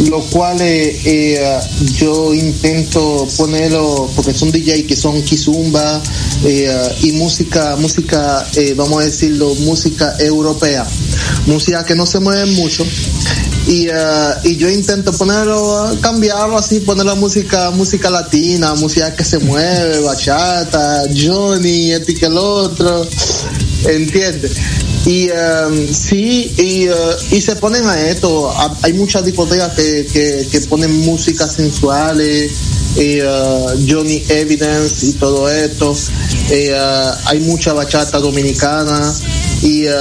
[0.10, 1.62] lo cual eh, eh, ah,
[1.94, 6.02] yo intento ponerlo, porque son DJ que son kizumba
[6.46, 10.86] eh, y música, música, vamos a decirlo, música europea,
[11.46, 12.86] música que no se mueve mucho
[13.68, 19.14] y, eh, y yo intento ponerlo, eh, cambiarlo así, poner la música, música latina, música
[19.14, 23.06] que se mueve, bachata, Johnny, este que el otro,
[23.86, 24.54] ¿entiendes?
[25.06, 26.94] Y eh, sí, y, eh,
[27.32, 32.52] y se ponen a esto, hay muchas discotecas que, que, que ponen música sensuales,
[32.96, 35.96] y, eh, Johnny Evidence y todo esto,
[37.26, 39.14] hay mucha bachata dominicana,
[39.68, 39.92] y eh,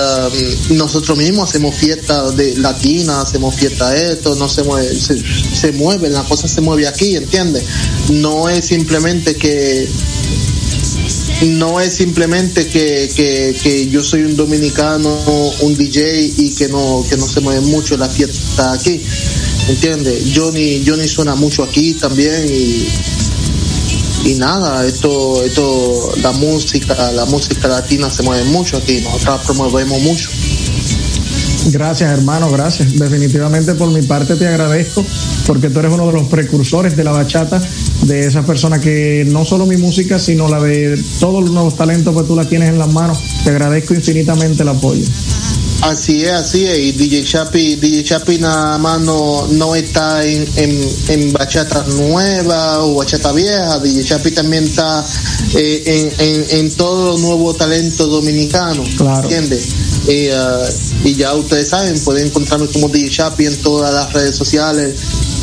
[0.70, 5.72] nosotros mismos hacemos fiestas de latinas, hacemos fiesta de esto, no se mueve, se, se
[5.72, 7.64] mueve, la cosa se mueve aquí, ¿entiendes?
[8.10, 9.88] No es simplemente que
[11.46, 15.18] no es simplemente que, que, que yo soy un dominicano,
[15.60, 19.00] un DJ y que no, que no se mueve mucho la fiesta aquí.
[19.68, 20.30] ¿Entiendes?
[20.32, 22.86] Johnny, Johnny suena mucho aquí también y,
[24.26, 30.02] y nada, esto, esto, la música, la música latina se mueve mucho aquí, nosotros promovemos
[30.02, 30.30] mucho.
[31.70, 32.96] Gracias, hermano, gracias.
[32.98, 35.04] Definitivamente por mi parte te agradezco
[35.46, 37.60] porque tú eres uno de los precursores de la bachata,
[38.02, 42.16] de esas personas que no solo mi música, sino la de todos los nuevos talentos
[42.16, 43.18] que tú la tienes en las manos.
[43.44, 45.04] Te agradezco infinitamente el apoyo.
[45.82, 46.78] Así es, así es.
[46.78, 52.84] Y DJ Chapi, DJ Chapi nada más no, no está en, en, en bachata nueva
[52.84, 53.78] o bachata vieja.
[53.78, 55.04] DJ Chapi también está
[55.54, 55.82] eh,
[56.18, 58.84] en, en, en todo los nuevo talento dominicano.
[58.96, 59.22] Claro.
[59.22, 59.68] ¿Entiendes?
[60.08, 64.34] Y, uh, y ya ustedes saben, pueden encontrarme como DJ Chapi en todas las redes
[64.34, 64.94] sociales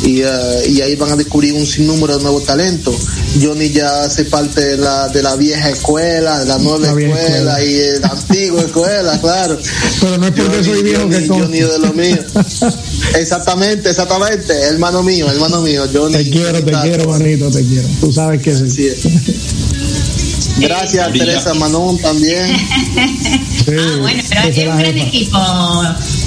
[0.04, 2.94] y, eh, y ahí van a descubrir un sinnúmero de nuevos talentos.
[3.42, 7.20] Johnny ya hace parte de la, de la vieja escuela, de la nueva La escuela,
[7.20, 7.64] escuela.
[7.64, 9.58] y de la antigua escuela, claro.
[10.00, 12.18] Pero no es porque Johnny, soy viejo Johnny, que con- Johnny de lo mío.
[13.18, 16.16] Exactamente, exactamente, hermano mío, hermano mío, Johnny.
[16.16, 17.88] Te quiero, te quiero, manito, te quiero.
[18.00, 18.88] Tú sabes que sí.
[20.58, 21.26] Gracias, Brilla.
[21.26, 22.46] Teresa Manón también.
[23.64, 25.38] Sí, Ah, bueno, pero es un gran equipo.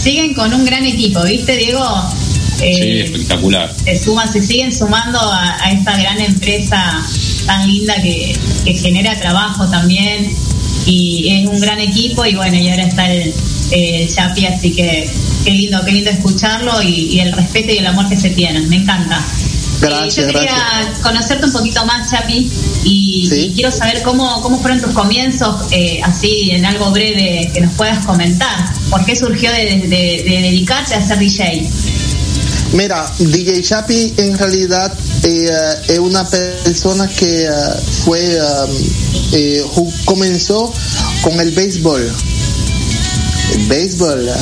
[0.03, 1.84] Siguen con un gran equipo, ¿viste, Diego?
[2.58, 3.74] Sí, Eh, espectacular.
[3.84, 7.01] se suman, se siguen sumando a, a esta gran empresa
[7.45, 8.36] tan linda que,
[8.66, 10.32] que genera trabajo también
[10.86, 13.34] y es un gran equipo y bueno, y ahora está el,
[13.72, 15.10] el Chapi, así que
[15.43, 18.68] qué lindo, qué lindo escucharlo y, y el respeto y el amor que se tienen,
[18.70, 19.20] me encanta.
[19.80, 20.99] Gracias, Eh, yo quería gracias.
[21.03, 22.49] conocerte un poquito más, Chapi,
[22.84, 23.36] y, Sí.
[23.51, 27.74] y quiero saber cómo, cómo fueron tus comienzos, eh, así en algo breve que nos
[27.76, 28.74] puedas comentar.
[28.89, 31.70] ¿Por qué surgió de, de- de dedicarte a ser DJ?
[32.74, 34.93] Mira, DJ Chapi en realidad
[35.24, 35.49] eh,
[35.88, 37.49] es una persona que eh,
[38.03, 38.39] fue eh,
[39.32, 40.72] eh, ju- comenzó
[41.24, 42.11] con el béisbol.
[43.55, 44.28] El béisbol.
[44.28, 44.34] eh,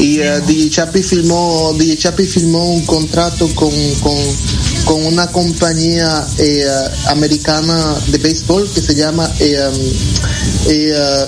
[0.00, 3.70] Y eh, DJ Chapi firmó, DJ Chapi firmó un contrato con,
[4.00, 4.16] con,
[4.84, 6.66] con una compañía eh,
[7.08, 11.26] americana de béisbol que se llama eh, um, eh,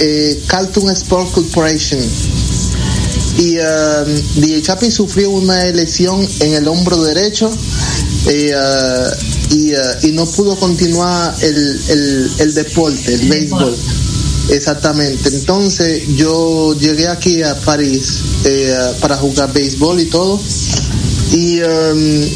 [0.00, 2.00] eh, Carlton Sport Corporation
[3.38, 7.50] y eh, DJ Chapi sufrió una lesión en el hombro derecho
[8.26, 8.54] eh,
[9.50, 13.76] y, eh, y no pudo continuar el, deporte, el béisbol.
[14.50, 15.28] Exactamente.
[15.28, 20.40] Entonces yo llegué aquí a París eh, para jugar béisbol y todo.
[21.32, 22.32] Y, eh,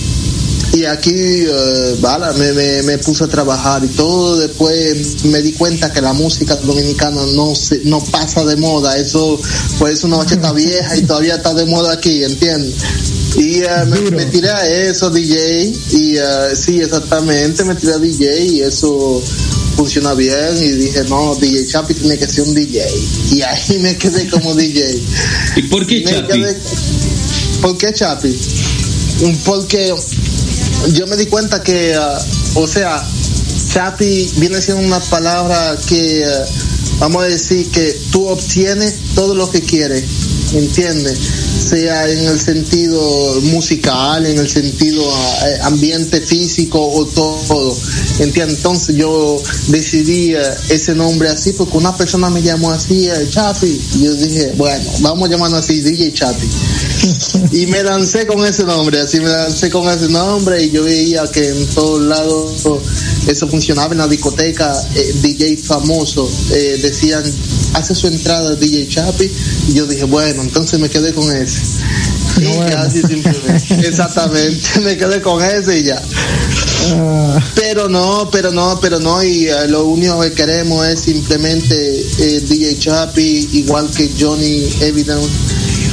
[0.77, 4.37] y aquí eh, vale, me, me, me puse a trabajar y todo.
[4.39, 8.97] Después me di cuenta que la música dominicana no se, no pasa de moda.
[8.99, 9.41] Eso
[9.79, 12.74] pues una bachata vieja y todavía está de moda aquí, ¿entiendes?
[13.37, 13.68] Y eh,
[14.12, 15.72] me, tiré a eso, DJ.
[15.93, 16.22] Y eh,
[16.55, 19.22] sí, exactamente, me tiré a DJ y eso
[19.77, 20.57] funciona bien.
[20.61, 22.83] Y dije, no, DJ Chapi tiene que ser un DJ.
[23.33, 25.01] Y ahí me quedé como DJ.
[25.57, 26.33] ¿Y por qué Me Chapi?
[26.41, 26.57] quedé-
[27.62, 28.39] ¿Por qué Chapi?
[29.45, 29.95] Porque
[30.93, 32.18] yo me di cuenta que, ah,
[32.55, 33.03] o sea,
[33.68, 36.45] Chapi viene siendo una palabra que, ah,
[36.99, 40.05] vamos a decir, que tú obtienes todo lo que quieres,
[40.53, 41.18] ¿entiendes?
[41.67, 47.77] Sea en el sentido musical, en el sentido eh, ambiente físico o todo,
[48.21, 48.59] ¿entiendes?
[48.59, 53.81] Entonces yo decidí eh, ese nombre así porque una persona me llamó así, eh, Chapi,
[53.95, 56.47] y yo dije, bueno, vamos a llamarnos así, DJ Chapi
[57.53, 61.25] y me lancé con ese nombre, así me lancé con ese nombre y yo veía
[61.31, 62.62] que en todos lados
[63.27, 67.23] eso funcionaba en la discoteca, eh, DJ famoso, eh, decían,
[67.77, 69.31] hace su entrada DJ Chapi
[69.68, 71.61] y yo dije, bueno, entonces me quedé con ese.
[72.39, 72.79] Y No, bueno.
[72.79, 73.66] así simplemente.
[73.89, 76.03] Exactamente, me quedé con ese y ya.
[76.93, 81.74] Ah, Pero no, pero no, pero no, y eh, lo único que queremos es simplemente
[82.18, 85.29] eh, DJ Chapi, igual que Johnny Evidence,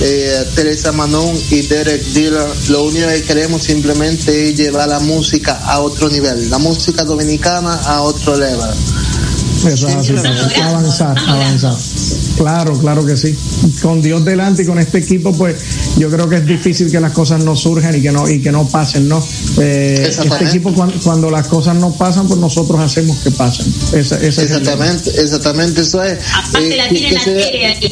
[0.02, 5.60] eh, Teresa Manon y Derek Diller, lo único que queremos simplemente es llevar la música
[5.66, 8.70] a otro nivel, la música dominicana a otro level.
[9.66, 10.14] Eso es así.
[10.62, 11.76] Avanzar, avanzar.
[12.38, 13.36] Claro, claro que sí.
[13.82, 15.56] Con Dios delante y con este equipo, pues
[15.98, 18.52] yo creo que es difícil que las cosas no surjan y que no y que
[18.52, 19.24] no pasen, ¿no?
[19.60, 23.66] Eh, este equipo cuando, cuando las cosas no pasan, pues nosotros hacemos que pasen.
[23.94, 26.20] Esa, esa es el- Exactamente, exactamente, eso es.
[26.34, 27.92] Aparte Eh, la tienen la se- serie ahí.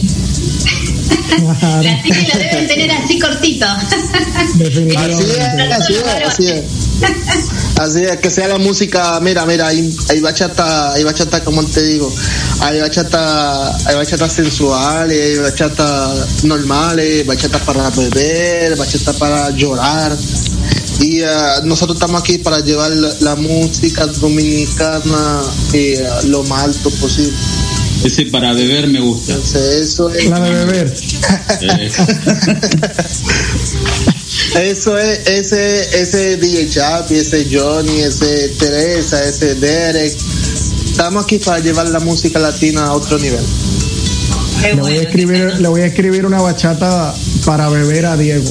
[1.41, 3.65] La tienen la deben tener así cortito.
[3.65, 5.23] Así Definitivamente.
[5.31, 6.63] es, así es, así es.
[7.77, 11.81] Así es, que sea la música, mira, mira, hay, hay bachata, hay bachata, como te
[11.81, 12.13] digo,
[12.59, 20.15] hay bachata, hay bachata sensuales, hay bachata normales, bachata para beber, bachata para llorar.
[20.99, 21.27] Y eh,
[21.63, 25.41] nosotros estamos aquí para llevar la, la música dominicana
[25.73, 27.33] eh, lo más alto posible.
[28.03, 29.33] Ese para beber me gusta.
[29.33, 30.29] Entonces, eso es.
[30.29, 30.93] La de beber.
[34.55, 40.13] Eso es ese ese DJ Chapi, ese Johnny, ese Teresa, ese Derek.
[40.85, 43.43] Estamos aquí para llevar la música latina a otro nivel.
[44.61, 48.43] Le voy, a escribir, le voy a escribir una bachata para beber a Diego.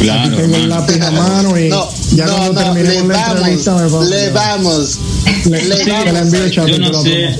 [0.00, 3.16] claro, Aquí tengo el lápiz a mano y No, ya no, cuando no, le terminemos
[3.16, 4.98] la entrevista me vamos, le vamos.
[5.44, 6.12] Le, le sí, vamos.
[6.12, 7.36] la envío, Chapi, Yo no sé.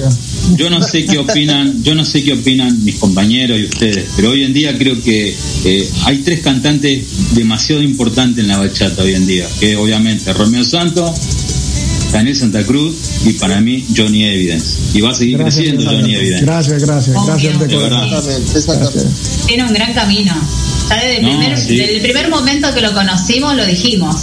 [0.56, 4.30] Yo no sé qué opinan, yo no sé qué opinan mis compañeros y ustedes, pero
[4.30, 5.34] hoy en día creo que
[5.64, 10.64] eh, hay tres cantantes demasiado importantes en la bachata hoy en día, que obviamente Romeo
[10.64, 11.12] Santos,
[12.12, 12.94] Daniel Santa Cruz
[13.26, 14.78] y para mí Johnny Evidence.
[14.94, 16.02] Y va a seguir Gracias, creciendo gracias.
[16.02, 16.44] Johnny Evidence.
[16.44, 17.28] Gracias, gracias, Obvio.
[17.28, 18.36] gracias de.
[18.36, 19.46] Exactamente, exactamente.
[19.46, 20.34] Tiene un gran camino.
[20.88, 24.16] Ya desde el, primer, desde el primer momento que lo conocimos lo dijimos.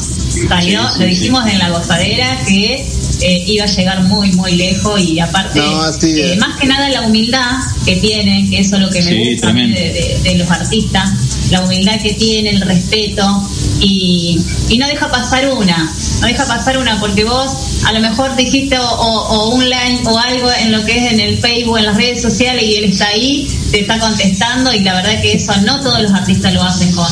[0.50, 2.86] Salió, lo dijimos en la gozadera que
[3.22, 7.52] eh, iba a llegar muy, muy lejos y aparte, eh, más que nada la humildad
[7.86, 11.12] que tiene, que eso es lo que me gusta de, de, los artistas,
[11.52, 13.50] la humildad que tiene, el respeto
[13.80, 14.40] y,
[14.70, 17.52] y no deja pasar una, no deja pasar una porque vos
[17.86, 21.38] a lo mejor dijiste o, un line o algo en lo que es en el
[21.38, 25.22] Facebook, en las redes sociales y él está ahí, te está contestando y la verdad
[25.22, 27.08] que eso no todos los artistas lo hacen con,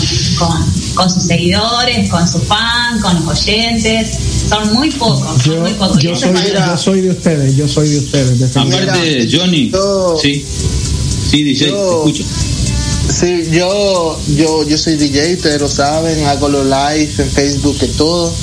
[0.95, 4.17] con, sus seguidores, con sus fans, con los oyentes,
[4.53, 5.43] son muy pocos.
[5.43, 5.97] Yo, muy pocos.
[6.01, 8.55] Yo, soy, de ustedes, yo soy de ustedes.
[8.55, 9.71] Aparte, Johnny,
[10.21, 10.45] sí,
[11.29, 12.23] sí, DJ, te escucho.
[13.13, 17.87] Sí, yo, yo, yo soy DJ, ustedes lo saben, hago los live en Facebook y
[17.97, 18.33] todo.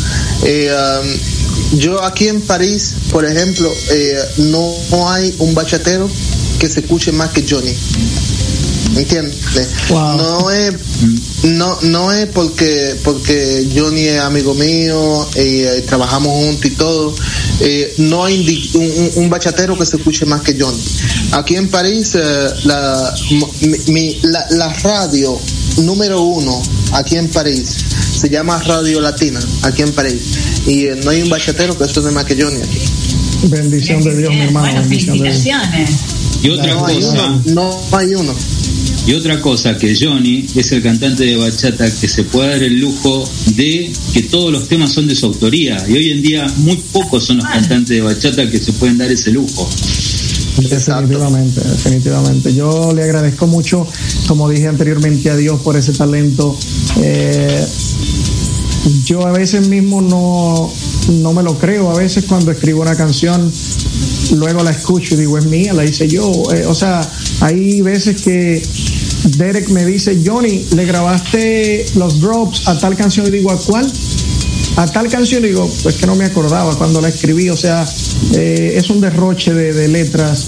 [0.45, 4.73] Eh, um, yo aquí en París, por ejemplo, eh, no,
[5.09, 6.09] hay un bachatero
[6.59, 7.73] que se escuche más que Johnny.
[8.97, 9.37] ¿Entiendes?
[9.91, 10.75] No es
[11.45, 17.15] no no es porque porque Johnny es amigo mío y eh, trabajamos juntos y todo.
[17.99, 18.71] no hay
[19.17, 20.83] un, bachatero que se escuche más que Johnny.
[21.33, 22.15] Aquí en París
[22.65, 23.15] la,
[24.23, 25.39] la, la radio
[25.79, 26.61] número uno
[26.93, 27.77] aquí en París
[28.21, 30.23] se llama Radio Latina, aquí en París.
[30.67, 32.81] Y eh, no hay un bachatero que de más que Johnny aquí.
[33.45, 34.83] Bendición de Dios, mi hermano.
[36.43, 37.41] Y otra cosa.
[37.47, 38.35] no hay uno.
[39.07, 42.81] Y otra cosa, que Johnny es el cantante de bachata que se puede dar el
[42.81, 45.85] lujo de que todos los temas son de su autoría.
[45.89, 49.11] Y hoy en día muy pocos son los cantantes de bachata que se pueden dar
[49.11, 49.69] ese lujo.
[50.59, 52.55] Definitivamente, definitivamente.
[52.55, 53.87] Yo le agradezco mucho,
[54.27, 56.57] como dije anteriormente, a Dios por ese talento.
[57.01, 57.65] Eh,
[59.05, 60.73] yo a veces mismo no,
[61.09, 61.91] no me lo creo.
[61.91, 63.51] A veces cuando escribo una canción,
[64.37, 66.31] luego la escucho y digo, es mía, la hice yo.
[66.53, 67.09] Eh, o sea,
[67.41, 68.63] hay veces que
[69.37, 73.91] Derek me dice, Johnny, le grabaste los drops a tal canción y digo, ¿a cuál?
[74.77, 77.87] A tal canción digo, pues que no me acordaba cuando la escribí, o sea,
[78.35, 80.47] eh, es un derroche de, letras,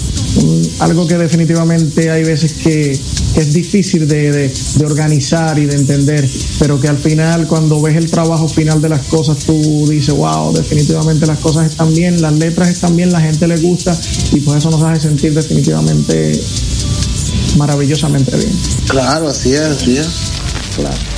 [0.79, 2.99] algo que definitivamente hay veces que,
[3.35, 4.51] es difícil de,
[4.85, 6.27] organizar y de entender,
[6.59, 10.53] pero que al final cuando ves el trabajo final de las cosas tú dices, wow,
[10.53, 13.99] definitivamente las cosas están bien, las letras están bien, la gente le gusta
[14.31, 16.31] y pues eso nos hace sentir definitivamente
[17.55, 18.57] maravillosamente bien.
[18.87, 20.07] Claro, así es, así es.
[20.75, 21.12] Claro.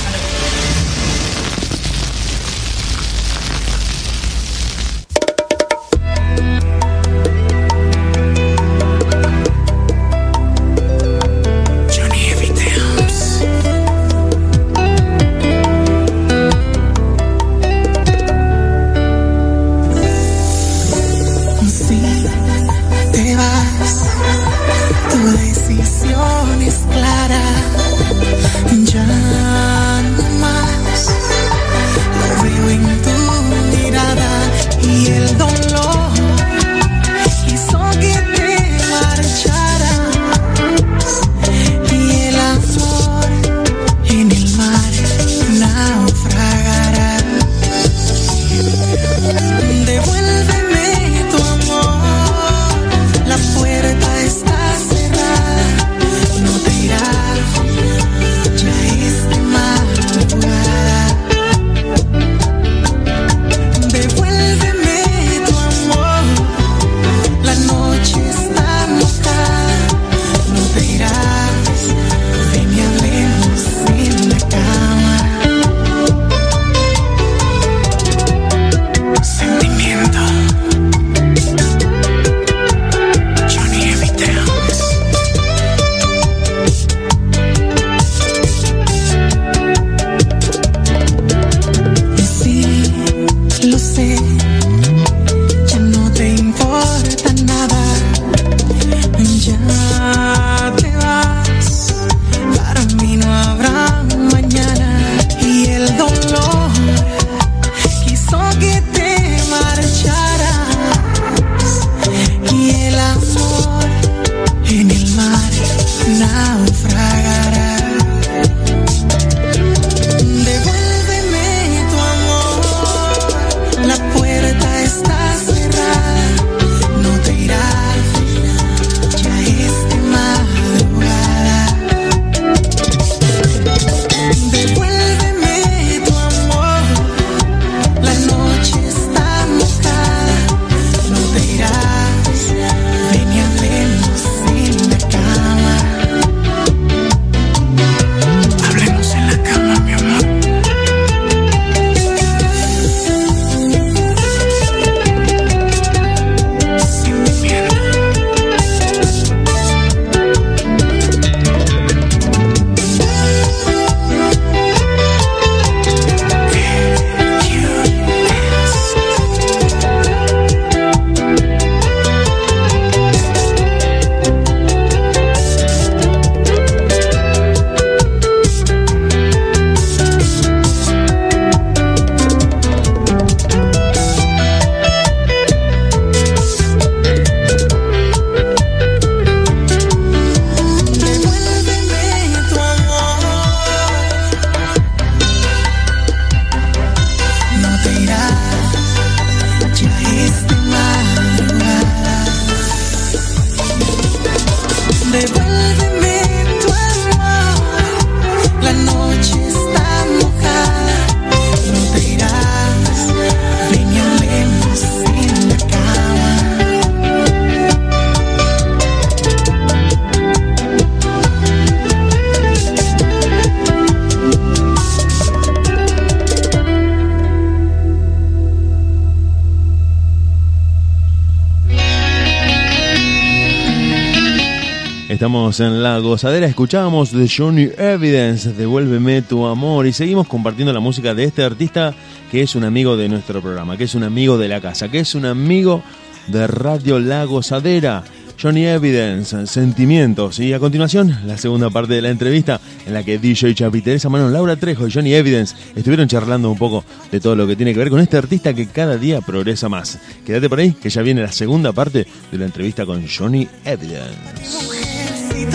[235.46, 241.14] En la gozadera, escuchábamos de Johnny Evidence, Devuélveme tu amor, y seguimos compartiendo la música
[241.14, 241.94] de este artista
[242.32, 244.98] que es un amigo de nuestro programa, que es un amigo de la casa, que
[244.98, 245.84] es un amigo
[246.26, 248.02] de Radio La Gozadera.
[248.42, 250.40] Johnny Evidence, Sentimientos.
[250.40, 254.08] Y a continuación, la segunda parte de la entrevista en la que DJ Chapi, Teresa
[254.08, 257.72] Manon, Laura Trejo y Johnny Evidence estuvieron charlando un poco de todo lo que tiene
[257.72, 259.98] que ver con este artista que cada día progresa más.
[260.26, 264.85] Quédate por ahí, que ya viene la segunda parte de la entrevista con Johnny Evidence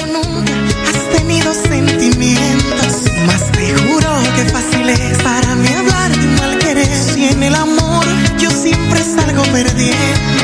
[0.07, 0.53] nunca
[0.89, 2.93] has tenido sentimientos.
[3.25, 6.87] Más te juro que fácil es para mí hablar de mal querer.
[6.87, 8.05] Si en el amor
[8.37, 10.40] yo siempre salgo perdiendo.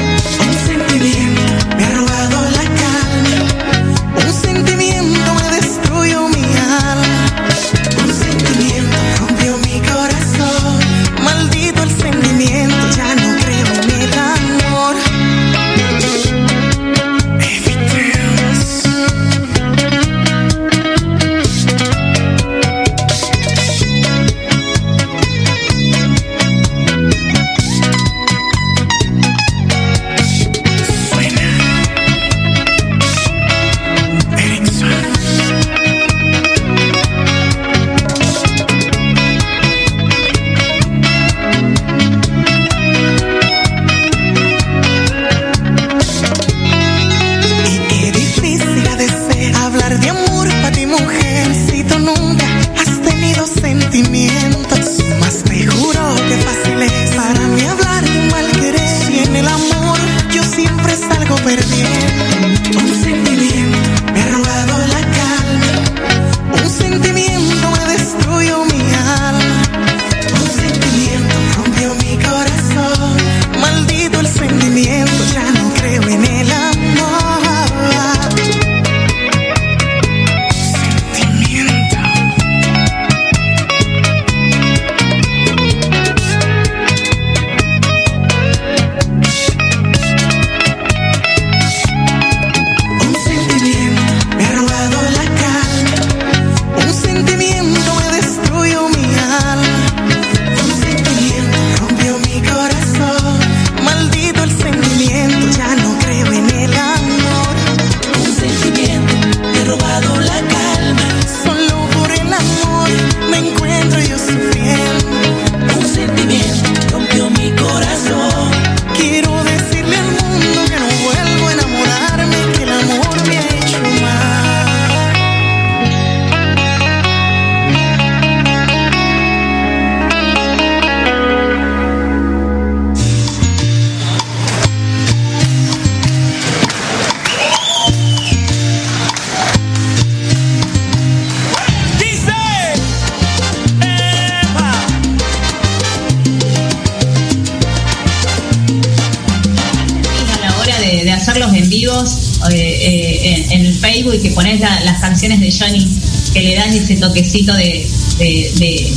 [154.56, 155.86] Las canciones de Johnny
[156.34, 157.88] que le dan ese toquecito de,
[158.18, 158.94] de,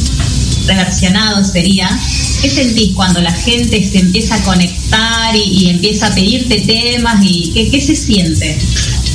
[0.67, 1.89] reversionado sería
[2.43, 7.69] ¿qué sentís cuando la gente se empieza a conectar y, empieza a pedirte temas y
[7.71, 8.59] qué, se siente?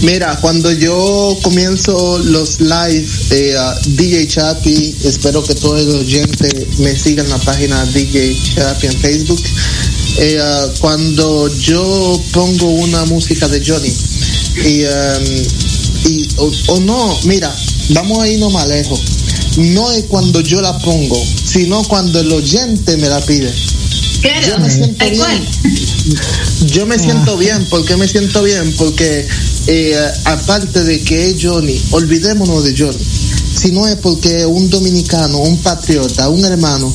[0.01, 3.55] Mira, cuando yo comienzo los live, eh,
[3.87, 8.99] DJ Chapi, espero que todo el oyente me siga en la página DJ Chapi en
[8.99, 9.41] Facebook.
[10.17, 10.39] Eh,
[10.81, 13.93] cuando yo pongo una música de Johnny,
[14.63, 15.45] y, em,
[16.05, 17.53] y o, o no, mira,
[17.89, 18.99] vamos a irnos más lejos.
[19.57, 23.53] No es cuando yo la pongo, sino cuando el oyente me la pide.
[24.21, 25.47] Claro, Yo me siento bien.
[26.67, 28.73] Yo me siento bien, ¿por qué me siento bien?
[28.77, 29.27] Porque
[29.67, 32.97] eh, aparte de que es Johnny, olvidémonos de Johnny.
[33.55, 36.93] Si no es porque un dominicano, un patriota, un hermano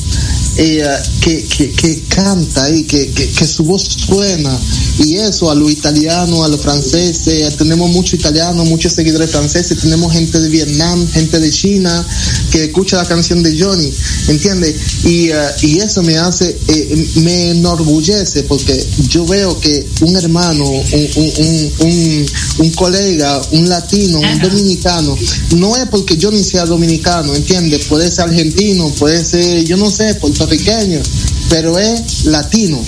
[0.57, 0.85] eh,
[1.21, 4.57] que, que, que canta y que, que, que su voz suena
[5.01, 10.13] y eso, a los italianos, a los franceses, tenemos muchos italianos, muchos seguidores franceses, tenemos
[10.13, 12.07] gente de Vietnam, gente de China
[12.51, 13.91] que escucha la canción de Johnny,
[14.29, 14.77] ¿entiendes?
[15.05, 20.69] Y, eh, y eso me hace, eh, me enorgullece porque yo veo que un hermano,
[20.69, 22.27] un, un, un, un,
[22.59, 24.49] un colega, un latino, un Ajá.
[24.49, 25.17] dominicano,
[25.57, 27.87] no es porque Johnny sea dominicano, ¿entiendes?
[27.87, 31.01] Puede ser argentino, puede ser, yo no sé, puertorriqueño,
[31.49, 32.85] pero es latino.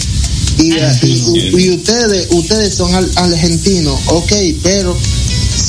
[0.59, 4.33] Y, eh, y- y ustedes, ustedes son al- argentinos, ok,
[4.63, 4.97] pero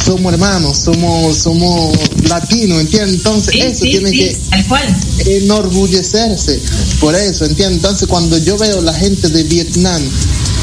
[0.06, 1.96] somos hermanos, somos, somos
[2.28, 3.16] latinos, ¿entiendes?
[3.16, 4.96] Entonces Sí, eso sí, tiene sí, que tal cual.
[5.26, 6.60] enorgullecerse
[7.00, 7.78] por eso, ¿entiendes?
[7.78, 10.02] Entonces cuando yo veo la gente de Vietnam,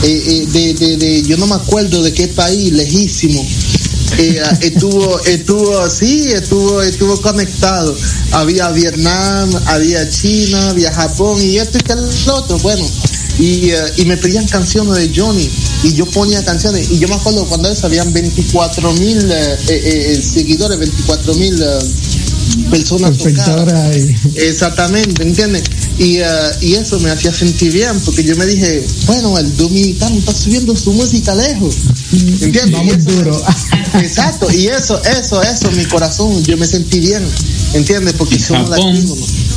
[0.02, 3.44] eh, eh, de, de, de- yo no me acuerdo de qué país, lejísimo,
[4.18, 7.96] eh, estuvo, estuvo, sí, estuvo, estuvo conectado.
[8.32, 12.86] Había Vietnam, había China, había Japón y esto y que el otro, bueno.
[13.40, 15.48] Y, eh, y me pedían canciones de Johnny
[15.82, 20.22] y yo ponía canciones y yo me acuerdo cuando eso habían 24 mil eh, eh,
[20.22, 21.58] seguidores, 24 mil
[22.70, 23.96] personas tocadas.
[24.34, 25.62] Exactamente, ¿entiendes?
[25.98, 26.24] Y, eh,
[26.60, 30.74] y eso me hacía sentir bien, porque yo me dije, bueno, el dominicano está subiendo
[30.76, 31.74] su música lejos,
[32.12, 32.72] ¿entiendes?
[32.72, 33.42] Vamos Y eso- duro.
[34.00, 37.22] Exacto, y eso, eso, eso, mi corazón, yo me sentí bien,
[37.74, 38.14] ¿entiendes?
[38.16, 38.94] Porque somos Japón,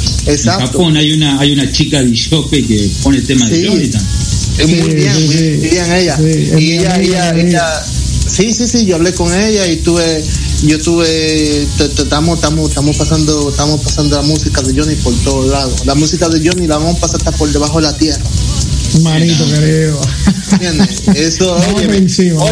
[0.03, 0.27] latinos.
[0.27, 0.65] En Exacto.
[0.67, 3.55] Japón hay una hay una chica de jockey que pone temas Sí.
[3.61, 4.13] de Johnny también.
[4.57, 5.69] Es muy Sí, bien, sí, muy sí.
[5.69, 6.17] bien ella.
[6.17, 6.23] Sí,
[6.59, 7.85] y ella, amiga, ella, ella.
[8.27, 10.23] sí, sí, sí, yo hablé con ella y tuve,
[10.67, 15.85] yo tuve, estamos, estamos, estamos pasando, estamos pasando la música de Johnny por todos lados.
[15.85, 18.23] La música de Johnny la vamos a pasar hasta por debajo de la tierra.
[19.01, 19.99] Manito querido.
[21.15, 22.45] Eso, óyeme, encima.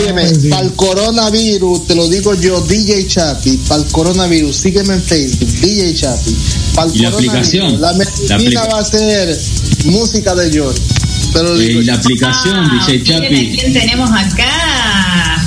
[0.49, 5.49] para el coronavirus, te lo digo yo, DJ Chapi, para el coronavirus, sígueme en Facebook,
[5.61, 6.35] DJ Chapi.
[6.75, 7.81] Para el Y la aplicación.
[7.81, 9.39] La La medicina aplica- va a ser
[9.85, 10.49] música de.
[10.49, 13.57] Te lo Eh, digo y la aplicación Ah, a Chapi.
[13.57, 15.45] quién tenemos acá.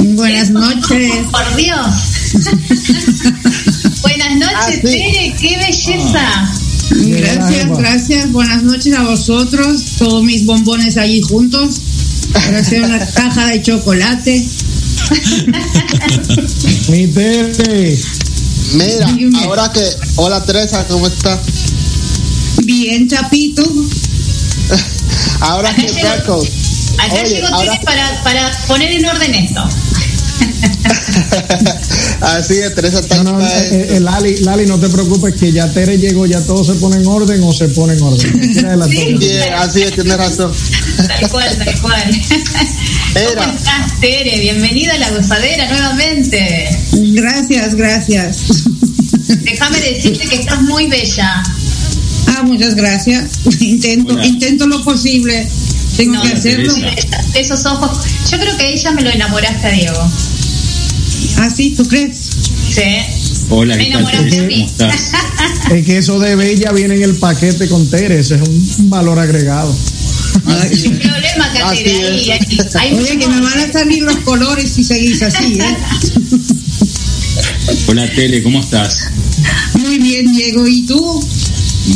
[0.00, 1.12] Buenas noches.
[1.30, 1.86] Por Dios.
[4.02, 4.80] Buenas noches, Ah, sí.
[4.82, 6.50] Tere, qué belleza.
[6.90, 7.76] Gracias, Eva.
[7.78, 8.32] gracias.
[8.32, 9.82] Buenas noches a vosotros.
[9.98, 11.80] Todos mis bombones allí juntos.
[12.48, 14.44] Gracias una caja de chocolate.
[16.88, 17.98] Mi Tere.
[18.72, 19.44] Mira, Dígame.
[19.44, 19.84] ahora que,
[20.16, 21.40] hola Teresa, ¿cómo está?
[22.64, 23.64] Bien, Chapito.
[25.40, 26.40] Ahora que Draco,
[26.98, 29.60] Acá Oye, llegó ahora- para, para poner en orden esto.
[32.20, 35.50] así es, Teresa está No, no, está- eh, eh, Lali, Lali, no te preocupes que
[35.52, 38.54] ya Tere llegó, ya todo se pone en orden o se pone en orden.
[38.90, 39.14] Sí.
[39.18, 40.52] Bien, así es, tienes razón.
[41.08, 42.10] Tal cual, tal cual.
[43.14, 43.34] Era.
[43.46, 44.38] ¿Cómo estás, Tere?
[44.40, 46.68] Bienvenida a la gozadera nuevamente.
[46.92, 48.36] Gracias, gracias.
[49.42, 51.42] Déjame decirte que estás muy bella.
[52.28, 53.30] Ah, muchas gracias.
[53.60, 54.26] Intento, Hola.
[54.26, 55.46] intento lo posible.
[55.96, 56.72] Tengo No, que hacerlo.
[57.34, 57.98] Esos ojos.
[58.30, 60.10] Yo creo que ella me lo enamoraste a Diego.
[61.38, 62.16] Ah, sí, ¿tú crees?
[62.72, 62.82] Sí.
[63.48, 64.68] Hola, Me enamoraste a mí.
[64.78, 65.12] ¿Cómo estás?
[65.72, 69.18] Es que eso de bella viene en el paquete con Tere, ese es un valor
[69.20, 69.72] agregado.
[70.72, 71.64] Sin problema, Tere.
[71.64, 72.30] Ahí, ahí,
[72.74, 75.76] ahí Oye, que me van a salir los colores si seguís así, ¿eh?
[77.86, 79.10] Hola Tele, ¿cómo estás?
[79.74, 80.66] Muy bien, Diego.
[80.66, 81.24] ¿Y tú?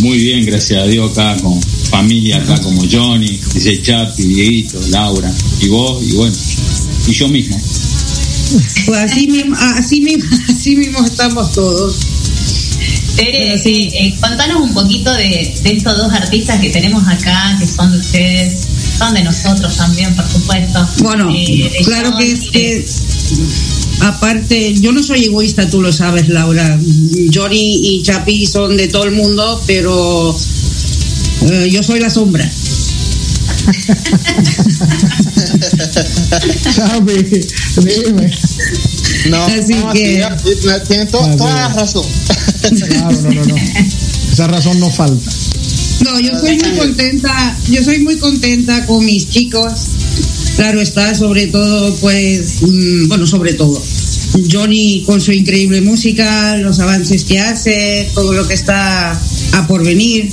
[0.00, 5.32] Muy bien, gracias a Dios acá con familia acá como Johnny, dice Chapi, Dieguito, Laura
[5.60, 6.36] y vos y bueno,
[7.06, 7.60] y yo mismo.
[8.86, 11.96] Pues así mismo, así mismo, así mismo estamos todos.
[13.16, 13.90] Tere, Pero sí.
[13.92, 17.90] eh, eh, contanos un poquito de, de estos dos artistas que tenemos acá, que son
[17.92, 18.66] de ustedes,
[18.98, 20.86] son de nosotros también, por supuesto.
[20.98, 22.84] Bueno, Eh, claro John que es que,
[24.00, 26.78] aparte, yo no soy egoísta, tú lo sabes, Laura.
[27.32, 30.36] Johnny y Chapi son de todo el mundo, pero
[31.50, 32.50] eh, yo soy la sombra.
[36.74, 37.22] Chapi,
[37.82, 38.30] dime.
[39.30, 40.18] No, Así no, que-
[41.10, 42.04] to- Así toda la razón.
[42.88, 43.54] Claro, no, no, no.
[44.32, 45.30] Esa razón no falta.
[46.00, 49.72] No, yo soy muy contenta, yo soy muy contenta con mis chicos.
[50.56, 53.82] Claro está, sobre todo, pues, mm, bueno, sobre todo.
[54.50, 59.12] Johnny con su increíble música, los avances que hace, todo lo que está
[59.52, 60.30] a por venir.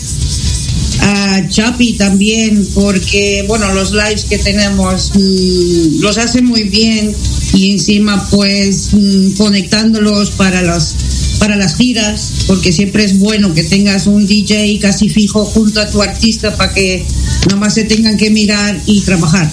[1.01, 7.13] A Chapi también, porque, bueno, los lives que tenemos mm, los hace muy bien
[7.53, 10.95] y encima, pues, mm, conectándolos para los
[11.39, 15.89] para las giras, porque siempre es bueno que tengas un DJ casi fijo junto a
[15.89, 17.03] tu artista para que
[17.49, 19.51] nomás se tengan que mirar y trabajar.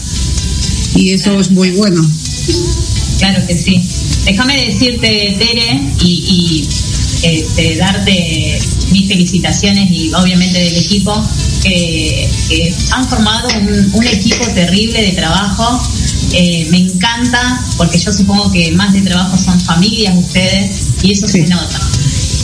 [0.95, 2.07] Y eso es muy bueno.
[3.19, 3.83] Claro que sí.
[4.27, 6.69] Déjame decirte, Tere, y, y,
[7.23, 8.59] este, darte
[8.91, 11.23] mis felicitaciones y obviamente del equipo
[11.63, 15.81] que, que han formado un, un equipo terrible de trabajo.
[16.33, 21.27] Eh, me encanta porque yo supongo que más de trabajo son familias ustedes y eso
[21.27, 21.81] se nota.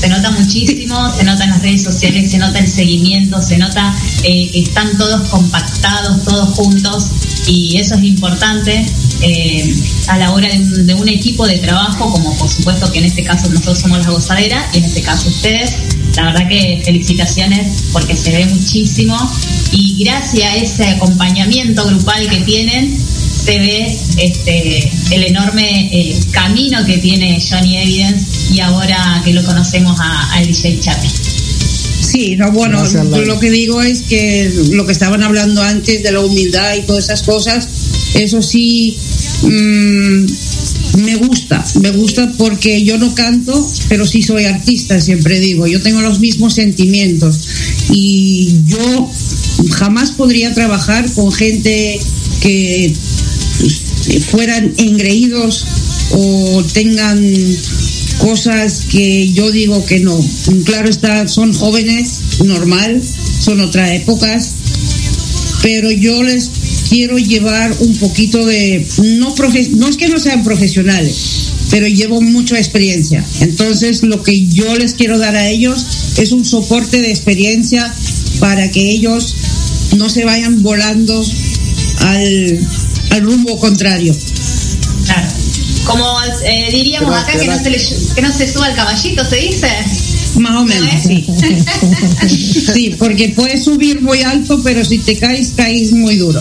[0.01, 3.95] Se nota muchísimo, se nota en las redes sociales, se nota el seguimiento, se nota
[4.23, 7.07] eh, que están todos compactados, todos juntos
[7.47, 8.87] y eso es importante
[9.25, 9.75] eh,
[10.09, 13.07] a la hora de un, de un equipo de trabajo, como por supuesto que en
[13.07, 15.73] este caso nosotros somos la gozadera y en este caso ustedes.
[16.17, 19.17] La verdad que felicitaciones porque se ve muchísimo
[19.73, 26.85] y gracias a ese acompañamiento grupal que tienen se ve este, el enorme eh, camino
[26.87, 31.09] que tiene Johnny Evidence y ahora que lo conocemos a- al DJ Chapi.
[32.01, 36.13] Sí, no, bueno, Gracias, lo que digo es que lo que estaban hablando antes de
[36.13, 37.69] la humildad y todas esas cosas,
[38.15, 38.97] eso sí
[39.49, 40.27] mm,
[41.05, 45.81] me gusta, me gusta porque yo no canto, pero sí soy artista, siempre digo, yo
[45.81, 47.49] tengo los mismos sentimientos
[47.91, 49.11] y yo
[49.73, 51.99] jamás podría trabajar con gente
[52.41, 52.95] que
[53.61, 55.65] pues, fueran engreídos
[56.13, 57.23] o tengan
[58.19, 60.19] cosas que yo digo que no.
[60.65, 63.03] Claro está, son jóvenes, normal,
[63.41, 64.55] son otras épocas,
[65.63, 66.51] pero yo les
[66.95, 68.87] quiero llevar un poquito de,
[69.19, 71.17] no, profe- no es que no sean profesionales,
[71.69, 73.25] pero llevo mucha experiencia.
[73.41, 75.85] Entonces lo que yo les quiero dar a ellos
[76.19, 77.93] es un soporte de experiencia
[78.39, 79.35] para que ellos
[79.97, 81.21] no se vayan volando
[81.99, 82.61] al,
[83.11, 84.15] al rumbo contrario.
[85.05, 85.29] Claro.
[85.87, 86.07] Como
[86.45, 87.79] eh, diríamos Pero, acá, que no, se le,
[88.15, 89.69] que no se suba el caballito, ¿se dice?
[90.39, 91.03] Más o menos, ¿No es?
[91.03, 91.27] sí.
[92.73, 96.41] Sí, porque puedes subir muy alto, pero si te caes, caes muy duro.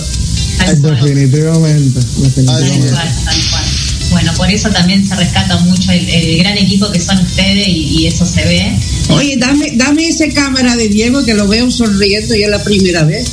[0.57, 0.81] Tal.
[0.81, 2.87] Definitivamente, Tal definitivamente.
[2.91, 3.63] cual, tal cual.
[4.11, 8.01] Bueno, por eso también se rescata mucho el, el gran equipo que son ustedes y,
[8.01, 8.77] y eso se ve.
[9.09, 13.03] Oye, dame, dame esa cámara de Diego que lo veo sonriendo y es la primera
[13.03, 13.27] vez.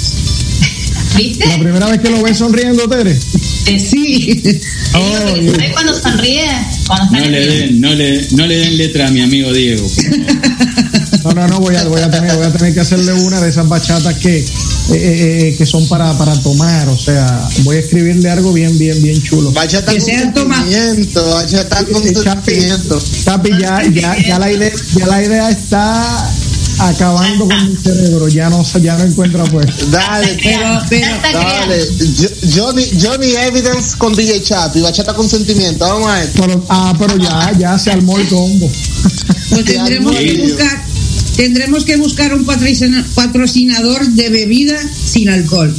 [1.16, 1.46] ¿Viste?
[1.46, 3.14] La primera vez que lo ves sonriendo, Tere.
[3.64, 4.42] Te- Sí.
[4.92, 6.44] ¿Sabes cuando sonríe?
[6.88, 9.86] Cuando No le den, no le, no le den letra a mi amigo Diego.
[11.24, 13.50] No, no, no, voy a, voy a, tener, voy a tener que hacerle una de
[13.50, 14.44] esas bachatas que, eh,
[14.92, 16.88] eh, que son para, para tomar.
[16.88, 19.52] O sea, voy a escribirle algo bien, bien, bien chulo.
[19.52, 23.02] Bachata Que con sentimiento, bachata con Eh, Chapi, sentimiento.
[23.24, 26.30] Chapi, ya, ya, ya, la idea, ya la idea está
[26.78, 28.28] acabando con mi cerebro.
[28.28, 29.66] Ya no, ya no encuentro pues.
[29.90, 31.86] Dale, Pero, pero, dale.
[32.18, 35.84] Jo- Johnny, Johnny Evidence con DJ Chapi, bachata con sentimiento.
[35.86, 36.30] Vamos a ver.
[36.34, 38.70] Pero, ah, pero ya, ya se armó el combo.
[39.50, 40.84] pues tendremos que buscar,
[41.36, 45.74] tendremos que buscar un patrocina- patrocinador de bebida sin alcohol.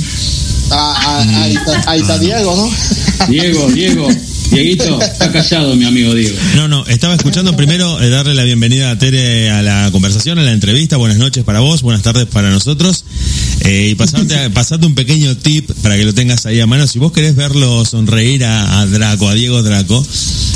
[0.72, 3.28] Ah, ah, ahí, está, ahí está Diego, ¿no?
[3.28, 4.08] Diego, Diego,
[4.52, 6.38] Dieguito, está callado mi amigo Diego.
[6.56, 10.44] No, no, estaba escuchando primero eh, darle la bienvenida a Tere a la conversación, a
[10.44, 10.98] la entrevista.
[10.98, 13.06] Buenas noches para vos, buenas tardes para nosotros.
[13.62, 16.86] Eh, y pasarte, a- pasarte un pequeño tip para que lo tengas ahí a mano.
[16.86, 20.06] Si vos querés verlo sonreír a, a Draco, a Diego Draco,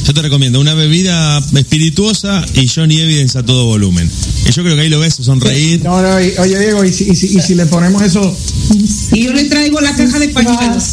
[0.05, 4.11] yo te recomiendo una bebida espirituosa y Johnny Evidence a todo volumen.
[4.47, 5.81] Y yo creo que ahí lo ves sonreír.
[5.83, 8.37] No, no, y- oye, Diego, y si, y si, y si le ponemos eso.
[9.13, 10.83] Y yo le traigo la caja de pañuelos.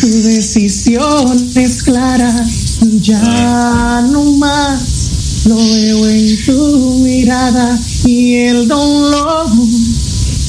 [0.00, 5.44] Tus decisiones claras, ya no más.
[5.46, 9.46] Lo veo en tu mirada y el dolor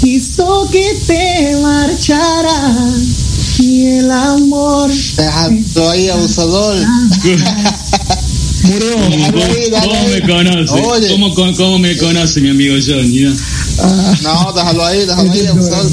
[0.03, 3.59] hizo que te marcharas.
[3.59, 6.75] Y el amor Dejando ahí, abusador.
[8.65, 8.95] murió.
[9.31, 10.73] Dale ahí, dale ¿Cómo me conoce?
[10.73, 11.07] Oye.
[11.09, 13.21] ¿Cómo, cómo, cómo me conoce mi amigo Johnny?
[13.21, 13.33] no?
[13.79, 15.41] Ah, No, déjalo ahí, déjalo ahí.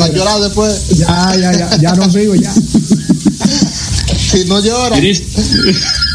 [0.00, 0.88] Va a llorar después.
[0.98, 2.52] ya, ya, ya, ya no sigo, ya.
[4.16, 4.96] Si no llora.
[4.96, 5.22] Teres-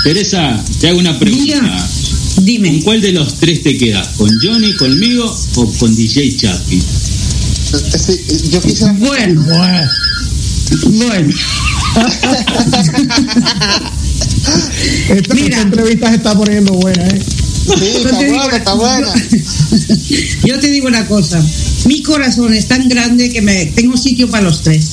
[0.04, 1.44] Teresa, te hago una pregunta.
[1.44, 1.88] Diga.
[2.36, 2.82] ¿Con Dime.
[2.84, 4.10] cuál de los tres te quedas?
[4.18, 6.82] ¿Con Johnny, conmigo o con DJ Chapi?
[6.82, 8.94] Sí, yo quisiera.
[8.94, 9.44] Bueno,
[10.84, 11.34] bueno.
[15.10, 15.48] Esta, Mira.
[15.48, 17.22] esta entrevista se está poniendo buena, ¿eh?
[17.22, 19.14] Sí, Yo está te digo- buena, está buena.
[20.46, 21.44] Yo te digo una cosa.
[21.86, 24.88] Mi corazón es tan grande que me tengo sitio para los tres.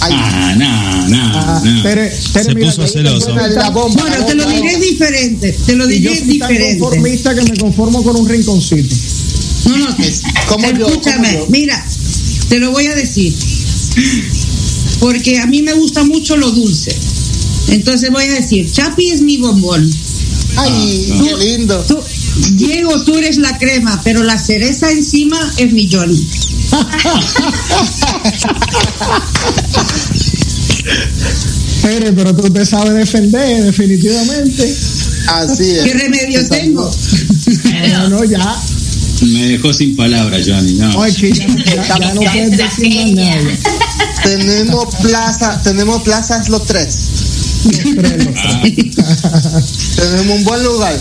[0.00, 1.82] Ay, Ah, no, no, Ah, no.
[1.82, 3.34] Tere, Tere, Se mira, puso celoso.
[3.72, 5.56] bomba, Bueno, te lo diré diferente.
[5.66, 6.78] Te lo Y yo diré soy tan diferente.
[6.78, 8.94] conformista que me conformo con un rinconcito.
[9.64, 9.96] No, no.
[10.48, 10.86] ¿Cómo yo?
[10.88, 11.50] Escúchame, ¿Cómo yo?
[11.50, 11.86] mira,
[12.48, 13.34] te lo voy a decir.
[15.00, 16.94] Porque a mí me gusta mucho lo dulce.
[17.68, 19.90] Entonces voy a decir, Chapi es mi bombón.
[20.56, 21.78] Ay, Ah, qué lindo.
[21.86, 21.98] Tú,
[22.52, 26.26] Diego, tú eres la crema, pero la cereza encima es mi Johnny.
[31.82, 34.74] Tere, pero tú te sabes defender, definitivamente.
[35.28, 35.84] Así es.
[35.84, 36.90] ¿Qué remedio tengo?
[37.92, 38.56] No, no, ya.
[39.22, 40.74] Me dejó sin palabras, Johnny.
[40.74, 40.92] No.
[40.92, 43.36] No, es que ya, ya- ya no puedes La decir más genia.
[43.42, 43.58] nada.
[44.22, 47.07] Tenemos plaza, tenemos plazas los tres.
[49.96, 50.98] Tenemos un buen lugar.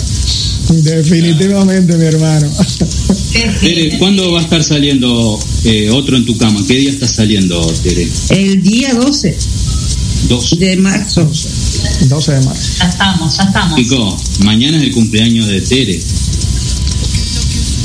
[0.70, 2.50] Definitivamente, mi hermano.
[3.62, 3.98] Tere.
[4.00, 6.62] ¿cuándo va a estar saliendo eh, otro en tu cama?
[6.68, 8.08] ¿Qué día está saliendo, Tere?
[8.30, 9.38] El día 12
[10.30, 10.60] Dos.
[10.60, 11.30] de marzo.
[12.02, 12.62] 12 de marzo.
[12.80, 13.80] Ya estamos, ya estamos.
[13.80, 16.02] Chico, mañana es el cumpleaños de Tere.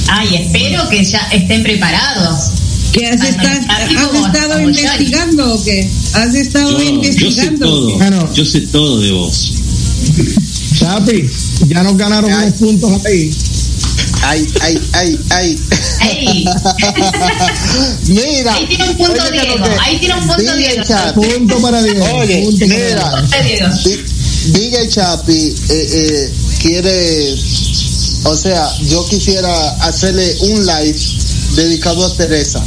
[0.08, 2.50] Ay, espero que ya estén preparados.
[2.92, 5.88] ¿Qué has, estar has estado investigando o qué?
[6.14, 7.66] ¿Has estado Yo, yo sé investigando?
[7.66, 7.98] todo.
[7.98, 8.34] Bueno.
[8.34, 9.52] Yo sé todo de vos.
[10.78, 11.30] Chapi,
[11.68, 12.46] ya nos ganaron Ay.
[12.48, 13.30] unos puntos ahí.
[14.24, 15.58] Ay, ay, ay, ay.
[16.00, 16.44] Ey,
[18.08, 18.54] Mira.
[18.54, 19.64] ahí tiene un punto Diego.
[19.80, 20.84] Ahí tiene un punto Diego.
[20.84, 22.04] Chapi, Punto para Diego.
[22.16, 22.76] Oye, punto mira.
[22.76, 23.10] Diego.
[23.20, 23.68] Punto Diego.
[23.84, 24.04] Di-
[24.52, 27.34] DJ Chapi eh, eh, quiere,
[28.24, 30.98] o sea, yo quisiera hacerle un live
[31.54, 32.62] dedicado a Teresa.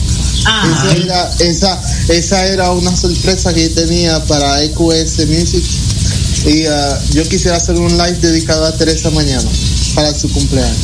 [0.45, 5.63] Ah, Esa era, esa, esa era una sorpresa que tenía para EQS Music.
[6.45, 9.49] Y ah, yo quisiera hacer un live dedicado a Teresa mañana,
[9.95, 10.77] para su cumpleaños.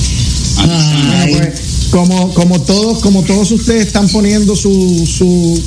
[0.55, 4.71] Bueno, pues, como, como todos, como todos ustedes están poniendo su,
[5.05, 5.61] su,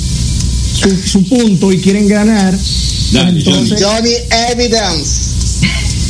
[0.81, 2.57] su, su punto y quieren ganar,
[3.11, 4.13] Dale, entonces Johnny
[4.51, 5.35] Evidence.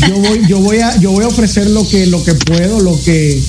[0.07, 2.99] yo voy, yo voy a, yo voy a ofrecer lo que, lo que puedo, lo
[3.03, 3.41] que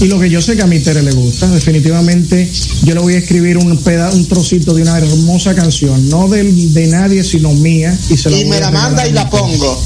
[0.00, 1.48] y lo que yo sé que a mi Tere le gusta.
[1.48, 2.50] Definitivamente
[2.84, 6.72] yo le voy a escribir un peda, un trocito de una hermosa canción, no del,
[6.74, 9.12] de nadie sino mía y se la Y voy me a la manda a y
[9.12, 9.42] la Tere.
[9.42, 9.82] pongo.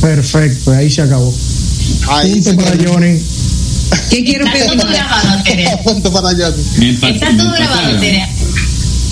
[0.00, 1.34] Perfecto, ahí se acabó.
[2.08, 2.92] Ahí Punto se para quedó.
[2.94, 3.18] Johnny.
[4.10, 4.78] ¿Qué quiero está pedir?
[4.80, 5.66] todo grabado, Tere.
[5.84, 6.88] Punto para Johnny.
[6.90, 7.98] Está todo grabado.
[8.00, 8.28] Tere.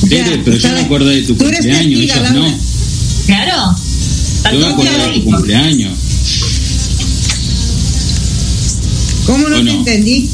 [0.09, 2.59] Tere, Ya, pero yo me acuerdo de tu tú eres cumpleaños, no.
[3.27, 3.77] Claro.
[4.37, 5.99] Está Yo me todo acuerdo de tu cumpleaños.
[9.27, 9.71] ¿Cómo no ¿O te no?
[9.73, 10.29] entendí?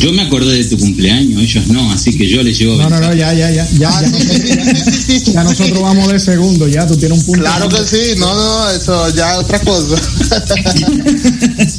[0.00, 3.00] Yo me acordé de tu cumpleaños, ellos no, así que yo les llevo No, no,
[3.00, 3.66] no, ya, ya, ya.
[3.78, 3.90] Ya,
[5.32, 7.40] ya, nosotros vamos de segundo, ya tú tienes un punto.
[7.40, 9.96] Claro que sí, no, no, eso ya es otra cosa.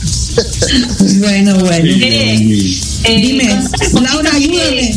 [1.20, 1.92] Bueno, bueno.
[1.92, 2.78] Johnny.
[3.04, 3.60] eh, Dime,
[4.02, 4.92] Laura, ayúdame.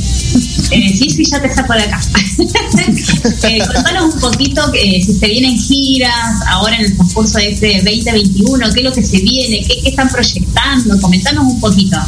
[0.73, 2.01] Eh, sí, ya te saco de acá.
[3.49, 7.75] eh, contanos un poquito que si se vienen giras ahora en el transcurso de este
[7.85, 11.99] 2021, qué es lo que se viene, qué, qué están proyectando, comentanos un poquito.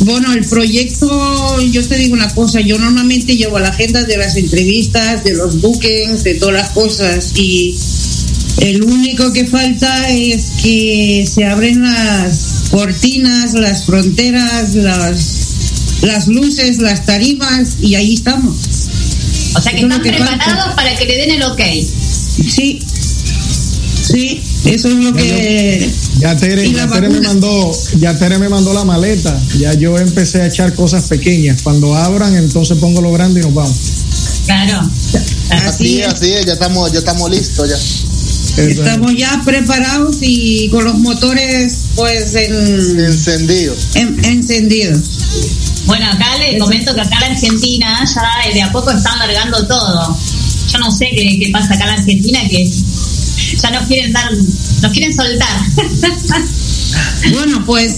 [0.00, 4.36] Bueno, el proyecto, yo te digo una cosa, yo normalmente llevo la agenda de las
[4.36, 7.74] entrevistas, de los bookings, de todas las cosas y
[8.58, 15.43] el único que falta es que se abren las cortinas, las fronteras, las,
[16.04, 18.56] las luces, las tarimas y ahí estamos.
[19.56, 20.76] O sea que Eso están que preparados falta.
[20.76, 21.60] para que le den el ok.
[22.50, 22.80] Sí,
[24.02, 25.90] sí, eso es lo que...
[26.18, 29.40] Ya Tere, ya Tere me mandó, ya Tere me mandó la maleta.
[29.58, 31.62] Ya yo empecé a echar cosas pequeñas.
[31.62, 33.76] Cuando abran, entonces pongo lo grande y nos vamos.
[34.46, 34.90] Claro.
[35.50, 36.08] Así Así, es.
[36.08, 38.62] así es, ya estamos, ya estamos listos ya.
[38.62, 43.74] Estamos ya preparados y con los motores pues en, Encendido.
[43.94, 45.00] en- encendidos.
[45.86, 49.66] Bueno, acá le comento que acá en la Argentina ya de a poco están largando
[49.66, 50.18] todo.
[50.72, 52.70] Yo no sé qué, qué pasa acá en la Argentina que
[53.62, 54.32] ya nos quieren dar,
[54.82, 55.60] nos quieren soltar.
[57.32, 57.96] Bueno, pues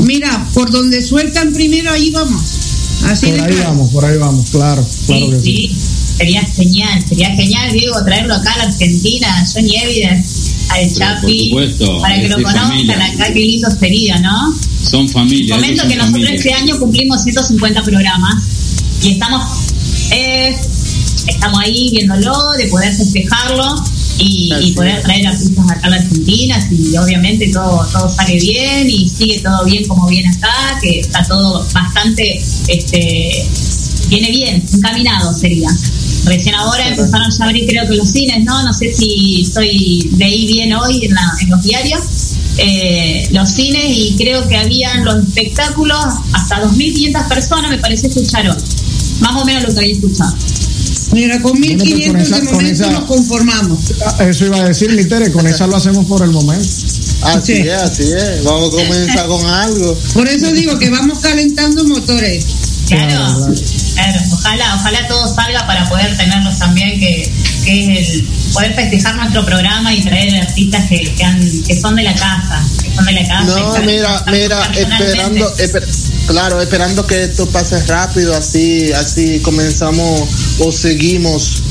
[0.00, 2.42] mira, por donde sueltan primero ahí vamos.
[3.04, 3.68] Así Por de ahí claro.
[3.70, 5.68] vamos, por ahí vamos, claro, claro sí, que sí.
[5.68, 10.33] sí, sería genial, sería genial, Diego, traerlo acá a la Argentina, Johnny Evidence,
[10.74, 13.04] al Chapi, por supuesto, para que lo conozcan familia.
[13.06, 14.54] acá, qué lindo sería, ¿no?
[14.82, 15.56] Son familia.
[15.56, 16.36] Comento ellos que son nosotros familia.
[16.36, 18.44] este año cumplimos 150 programas
[19.02, 19.44] y estamos
[20.10, 20.54] eh,
[21.26, 23.74] estamos ahí viéndolo, de poder festejarlo
[24.18, 28.88] y, y poder traer artistas acá a la Argentina, y obviamente todo, todo sale bien
[28.88, 33.46] y sigue todo bien como viene acá, que está todo bastante, este
[34.08, 35.68] viene bien, encaminado sería.
[36.24, 38.62] Recién ahora empezaron ya a abrir creo que los cines, ¿no?
[38.62, 42.00] No sé si estoy leí bien hoy en, la- en los diarios.
[42.56, 45.98] eh, los cines y creo que habían los espectáculos
[46.32, 48.56] hasta 2.500 personas, me parece escucharon.
[49.20, 50.34] Más o menos lo que había escuchado.
[51.12, 53.78] Mira, con Bueno, pues, 1500 con esa- de con momento esa- nos conformamos.
[54.06, 56.68] Ah, Eso iba a decir, mi Tere, con esa lo hacemos por el momento.
[57.22, 57.62] Así Sí.
[57.62, 58.44] es, así es.
[58.44, 59.98] Vamos a comenzar con algo.
[60.14, 62.44] Por eso digo que vamos calentando motores.
[62.86, 63.54] Claro, Claro,
[63.94, 64.20] claro.
[64.32, 67.32] Ojalá, ojalá todo salga para poder tenerlos también, que,
[67.64, 71.96] que es el poder festejar nuestro programa y traer artistas que, que, han- que son
[71.96, 73.44] de la casa, que son de la casa.
[73.58, 75.86] No, mira, mira, esperando, esper-
[76.26, 80.28] claro, esperando que esto pase rápido, así, así comenzamos
[80.60, 81.62] o seguimos,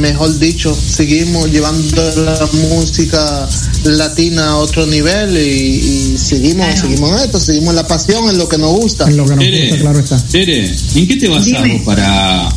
[0.00, 3.48] mejor dicho, seguimos llevando la música
[3.84, 8.48] latina a otro nivel y, y seguimos, seguimos en esto, seguimos la pasión en lo
[8.48, 9.08] que nos gusta.
[9.08, 10.18] En lo que nos Tere, gusta, claro está.
[10.26, 12.48] Tere, ¿en qué te basas para,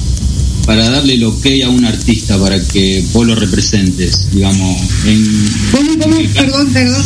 [0.66, 4.32] para darle el ok a un artista para que vos lo representes?
[4.32, 6.18] Digamos, en, ¿Cómo, cómo?
[6.34, 7.04] Perdón, perdón.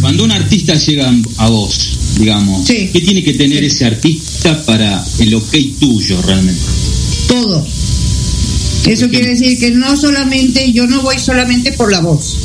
[0.00, 2.90] cuando un artista llega a vos, digamos, Sí.
[2.92, 6.60] ¿qué tiene que tener ese artista para el ok tuyo realmente?
[7.28, 7.64] Todo.
[8.86, 12.36] Eso quiere decir que no solamente, yo no voy solamente por la voz.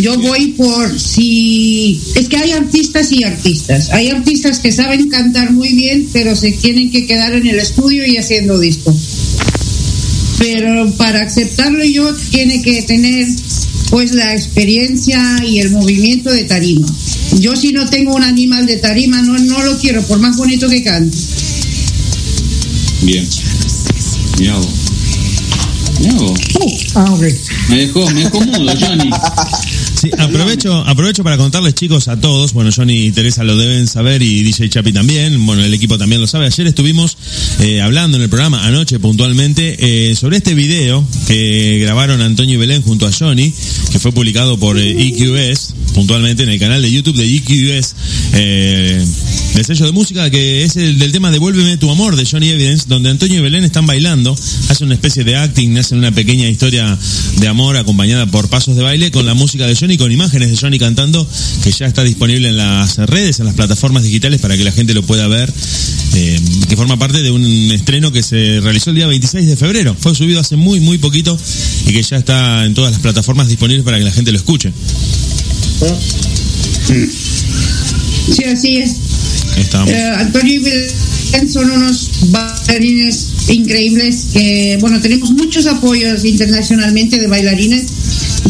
[0.00, 2.00] Yo voy por si...
[2.14, 3.90] Es que hay artistas y artistas.
[3.90, 8.06] Hay artistas que saben cantar muy bien, pero se tienen que quedar en el estudio
[8.06, 8.96] y haciendo disco.
[10.38, 13.26] Pero para aceptarlo yo tiene que tener
[13.90, 16.86] pues la experiencia y el movimiento de tarima.
[17.40, 20.68] Yo si no tengo un animal de tarima no, no lo quiero, por más bonito
[20.68, 21.18] que cante.
[23.02, 23.28] Bien.
[24.40, 24.68] Mirá vos.
[26.00, 26.40] Mirá vos.
[26.94, 27.22] Ah, ok.
[27.68, 29.10] Me dejó, me dejó mudo, Johnny.
[30.00, 32.54] Sí, aprovecho, aprovecho para contarles, chicos, a todos.
[32.54, 35.44] Bueno, Johnny y Teresa lo deben saber y DJ Chapi también.
[35.44, 36.46] Bueno, el equipo también lo sabe.
[36.46, 37.18] Ayer estuvimos
[37.58, 42.58] eh, hablando en el programa, anoche puntualmente, eh, sobre este video que grabaron Antonio y
[42.58, 43.52] Belén junto a Johnny,
[43.92, 47.94] que fue publicado por eh, EQS, puntualmente en el canal de YouTube de EQS,
[49.54, 52.84] del sello de música, que es el del tema Devuélveme tu amor de Johnny Evidence,
[52.88, 54.36] donde Antonio y Belén están bailando,
[54.68, 56.96] hacen una especie de acting, hacen una pequeña historia
[57.38, 60.56] de amor acompañada por pasos de baile con la música de Johnny, con imágenes de
[60.56, 61.26] Johnny cantando,
[61.62, 64.94] que ya está disponible en las redes, en las plataformas digitales para que la gente
[64.94, 65.52] lo pueda ver,
[66.14, 69.96] eh, que forma parte de un estreno que se realizó el día 26 de febrero.
[69.98, 71.36] Fue subido hace muy, muy poquito
[71.86, 74.72] y que ya está en todas las plataformas disponibles para que la gente lo escuche.
[78.32, 79.09] Sí, así es.
[79.90, 87.26] Eh, Antonio y Belén son unos bailarines increíbles que, bueno, tenemos muchos apoyos internacionalmente de
[87.26, 87.86] bailarines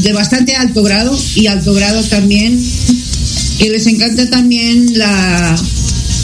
[0.02, 2.59] de bastante alto grado y alto grado también,
[3.59, 5.56] que les encanta también la,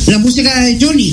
[0.08, 1.12] la música de Johnny.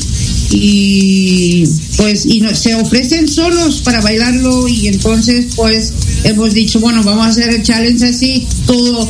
[0.56, 1.64] Y
[1.98, 5.92] pues y no- se ofrecen solos para bailarlo y entonces pues
[6.24, 9.10] hemos dicho bueno vamos a hacer el challenge así todo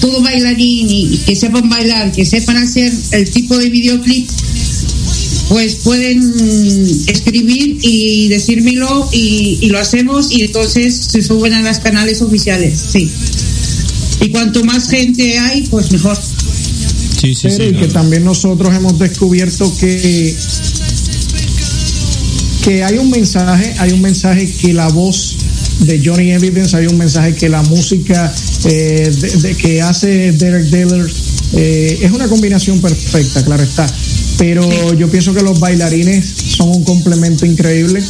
[0.00, 4.28] todo bailarín y, y que sepan bailar que sepan hacer el tipo de videoclip
[5.50, 6.22] pues pueden
[7.08, 12.78] escribir y decírmelo y, y lo hacemos y entonces se suben a los canales oficiales,
[12.92, 13.10] sí.
[14.20, 16.16] Y cuanto más gente hay, pues mejor.
[17.20, 17.62] Sí, sí, Pero sí.
[17.64, 17.80] y no.
[17.80, 20.36] que también nosotros hemos descubierto que
[22.62, 25.34] que hay un mensaje, hay un mensaje que la voz
[25.80, 28.32] de Johnny Evidence, hay un mensaje que la música
[28.64, 31.10] eh, de, de que hace Derek Diller
[31.52, 33.86] eh, es una combinación perfecta, claro está.
[34.38, 38.02] Pero yo pienso que los bailarines son un complemento increíble.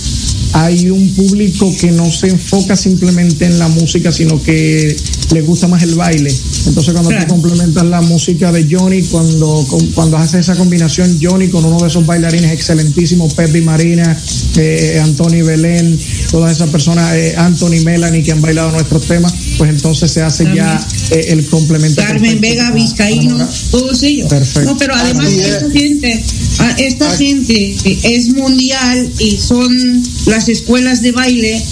[0.52, 4.96] Hay un público que no se enfoca simplemente en la música, sino que
[5.32, 6.32] le gusta más el baile.
[6.66, 11.48] Entonces cuando tú complementas la música de Johnny, cuando, con- cuando hace esa combinación Johnny
[11.48, 14.16] con uno de esos bailarines excelentísimos, Pepe Marina,
[14.56, 15.98] eh, Anthony Belén,
[16.30, 20.44] todas esas personas, eh, Anthony Melanie que han bailado nuestros temas, pues entonces se hace
[20.54, 22.00] ya eh, el complemento.
[22.02, 24.28] Carmen Vega, Vizcaíno, todos ellos.
[24.28, 24.70] Perfecto.
[24.70, 26.22] No, pero además esta gente,
[26.58, 31.62] a- esta gente es mundial y son las escuelas de baile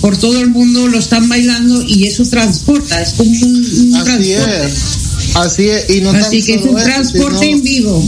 [0.00, 4.04] por todo el mundo lo están bailando y eso transporta, es como un, un Así
[4.04, 4.66] transporte.
[4.66, 5.36] es.
[5.36, 5.90] Así es.
[5.90, 8.04] Y no Así tan que es solo un eso, transporte sino- en vivo.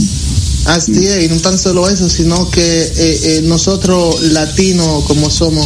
[0.65, 5.65] Así es, y no tan solo eso, sino que eh, eh, nosotros latinos como somos,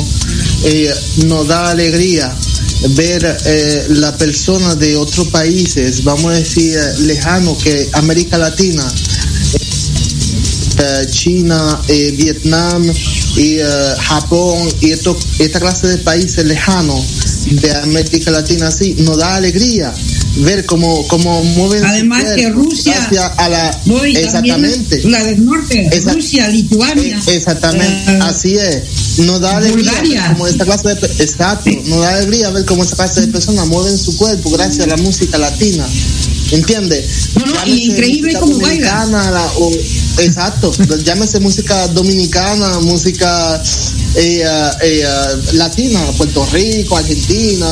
[0.66, 0.94] eh,
[1.26, 2.36] nos da alegría
[2.92, 8.86] ver eh, la persona de otros países, vamos a decir, lejano que América Latina,
[10.78, 12.84] eh, China, eh, Vietnam
[13.36, 13.66] y eh,
[14.00, 17.02] Japón y esto, esta clase de países lejanos
[17.50, 19.94] de América Latina así, nos da alegría
[20.38, 26.48] ver cómo, cómo mueven Además que Rusia, hacia a la exactamente la del norte, Rusia,
[26.50, 27.18] Lituania.
[27.28, 28.84] eh, exactamente, eh, así es.
[29.20, 30.28] Nos da alegría Bulgaria.
[30.34, 33.98] cómo esta clase de exacto, nos da alegría ver cómo esta clase de personas mueven
[33.98, 35.86] su cuerpo gracias a la música latina.
[36.52, 37.06] ¿Entiendes?
[37.36, 38.92] No, no, y increíble cómo baila.
[39.06, 39.72] dominicana, la- o-
[40.20, 40.72] exacto,
[41.04, 43.62] llámese música dominicana, música
[44.16, 44.44] eh,
[44.84, 47.68] eh, ah, latina, Puerto Rico, Argentina.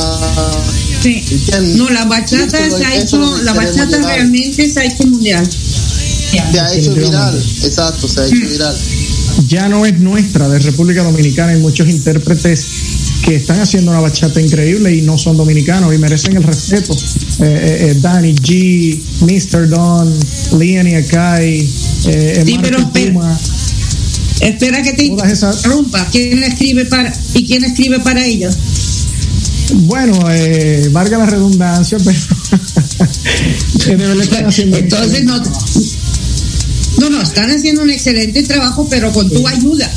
[1.02, 1.24] Sí.
[1.30, 1.76] ¿entiendes?
[1.76, 4.14] No, la bachata se ha hecho, la bachata llegar.
[4.16, 5.48] realmente se ha hecho mundial.
[5.50, 8.76] Se ha hecho viral, exacto, se ha hecho viral.
[9.48, 11.52] ya no es nuestra, de República Dominicana.
[11.52, 12.66] Hay muchos intérpretes
[13.24, 16.92] que están haciendo una bachata increíble y no son dominicanos y merecen el respeto.
[16.92, 16.98] Eh,
[17.40, 19.68] eh, eh, Danny G, Mr.
[19.68, 20.12] Don,
[20.58, 21.68] Liani Akai,
[22.06, 23.12] eh, Sí, pero espera.
[23.12, 23.38] Puma.
[24.40, 26.06] Espera que te interrumpa.
[26.10, 28.56] ¿Quién escribe para y quién escribe para ellos?
[29.72, 32.18] Bueno, eh, valga la redundancia, pero
[33.84, 35.38] que de verdad están haciendo un Entonces no,
[36.98, 39.90] no, no, están haciendo un excelente trabajo, pero con tu ayuda.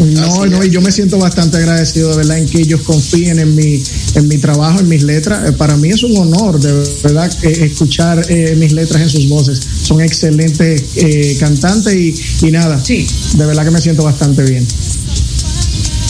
[0.00, 3.54] No, no, y yo me siento bastante agradecido de verdad en que ellos confíen en
[3.54, 3.82] mi,
[4.14, 5.48] en mi trabajo, en mis letras.
[5.48, 6.72] Eh, Para mí es un honor de
[7.02, 9.60] verdad escuchar eh, mis letras en sus voces.
[9.82, 13.06] Son excelentes eh, cantantes y, y nada, Sí.
[13.36, 14.66] de verdad que me siento bastante bien.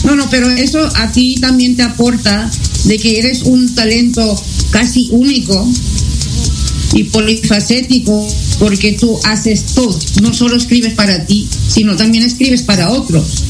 [0.05, 2.49] No, no, pero eso a ti también te aporta
[2.85, 4.41] de que eres un talento
[4.71, 5.69] casi único
[6.95, 8.27] y polifacético
[8.59, 9.99] porque tú haces todo.
[10.23, 13.45] No solo escribes para ti, sino también escribes para otros.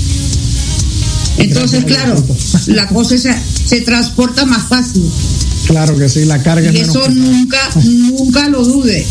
[1.40, 2.22] Entonces, claro,
[2.66, 3.34] la cosa se,
[3.66, 5.02] se transporta más fácil.
[5.66, 7.14] Claro que sí, la carga es Y menos eso pesada.
[7.14, 9.06] nunca, nunca lo dudes.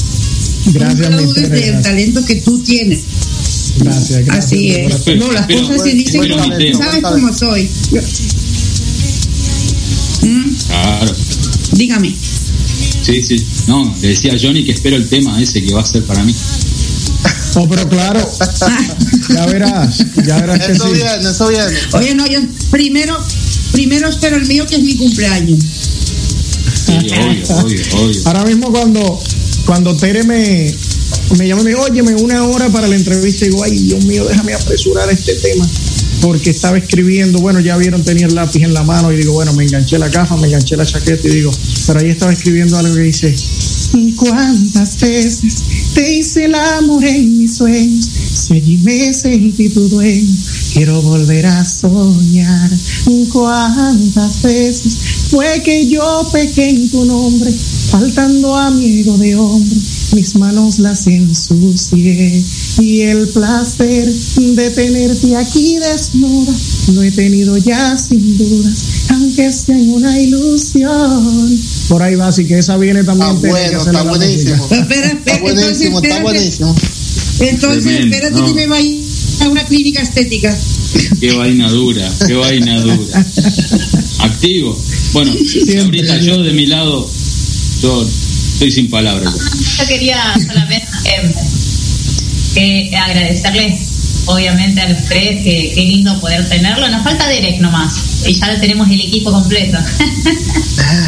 [0.68, 2.99] Gracias, nunca lo dudes del talento que tú tienes.
[3.77, 4.45] Gracias, gracias.
[4.45, 5.07] Así es.
[5.18, 7.69] No, las pero- cosas se dicen pero como sabes cómo soy.
[10.22, 11.15] Mm, Claro.
[11.73, 12.15] Dígame.
[13.01, 13.43] Sí, sí.
[13.68, 16.23] No, le decía a Johnny que espero el tema ese que va a ser para
[16.23, 16.35] mí.
[17.55, 18.19] Oh, pero claro,
[19.34, 20.93] ya verás, ya verás que Eso sí.
[20.93, 21.65] viene, eso viene.
[21.93, 22.39] Oye, no, yo
[22.69, 23.17] primero,
[23.71, 25.59] primero espero el mío que es mi cumpleaños.
[26.85, 28.21] Sí, obvio, obvio, obvio.
[28.26, 29.19] Ahora mismo cuando,
[29.65, 30.73] cuando Tere me,
[31.38, 33.77] me llama y me dijo, oye, me una hora para la entrevista, y digo, ay,
[33.77, 35.67] Dios mío, déjame apresurar este tema.
[36.21, 39.53] Porque estaba escribiendo, bueno, ya vieron, tenía el lápiz en la mano y digo, bueno,
[39.53, 41.51] me enganché la gafa, me enganché la chaqueta y digo,
[41.88, 43.34] pero ahí estaba escribiendo algo que dice,
[44.16, 45.64] ¿cuántas veces
[45.94, 48.06] te hice el amor en mis sueños?
[48.06, 50.36] Si allí me sentí tu dueño,
[50.74, 52.72] quiero volver a soñar.
[53.32, 54.98] ¿Cuántas veces
[55.30, 57.52] fue que yo pequé en tu nombre,
[57.90, 59.78] faltando amigo de hombre?
[60.14, 62.44] Mis manos las ensucié
[62.80, 66.53] y el placer de tenerte aquí desnuda
[66.94, 71.60] lo he tenido ya sin dudas, aunque sea en una ilusión.
[71.88, 73.41] Por ahí va, así que esa viene también.
[73.41, 74.68] Que bueno, está buenísimo.
[74.72, 76.76] Espera, Está espera, entonces buenísimo, está buenísimo.
[77.40, 78.45] entonces espérate no.
[78.45, 78.95] que me vaya
[79.41, 80.56] a una clínica estética.
[81.19, 83.26] Qué vaina dura, qué vaina dura.
[84.19, 84.77] Activo.
[85.14, 87.10] Bueno, ahorita yo de mi lado,
[87.81, 88.07] yo
[88.53, 89.34] estoy sin palabras.
[89.77, 91.34] Yo quería solamente eh,
[92.56, 93.80] eh, agradecerles,
[94.26, 96.90] obviamente, a los tres, que qué lindo poder tenerlo.
[96.90, 97.94] Nos falta Derek nomás,
[98.26, 99.78] y ya tenemos el equipo completo.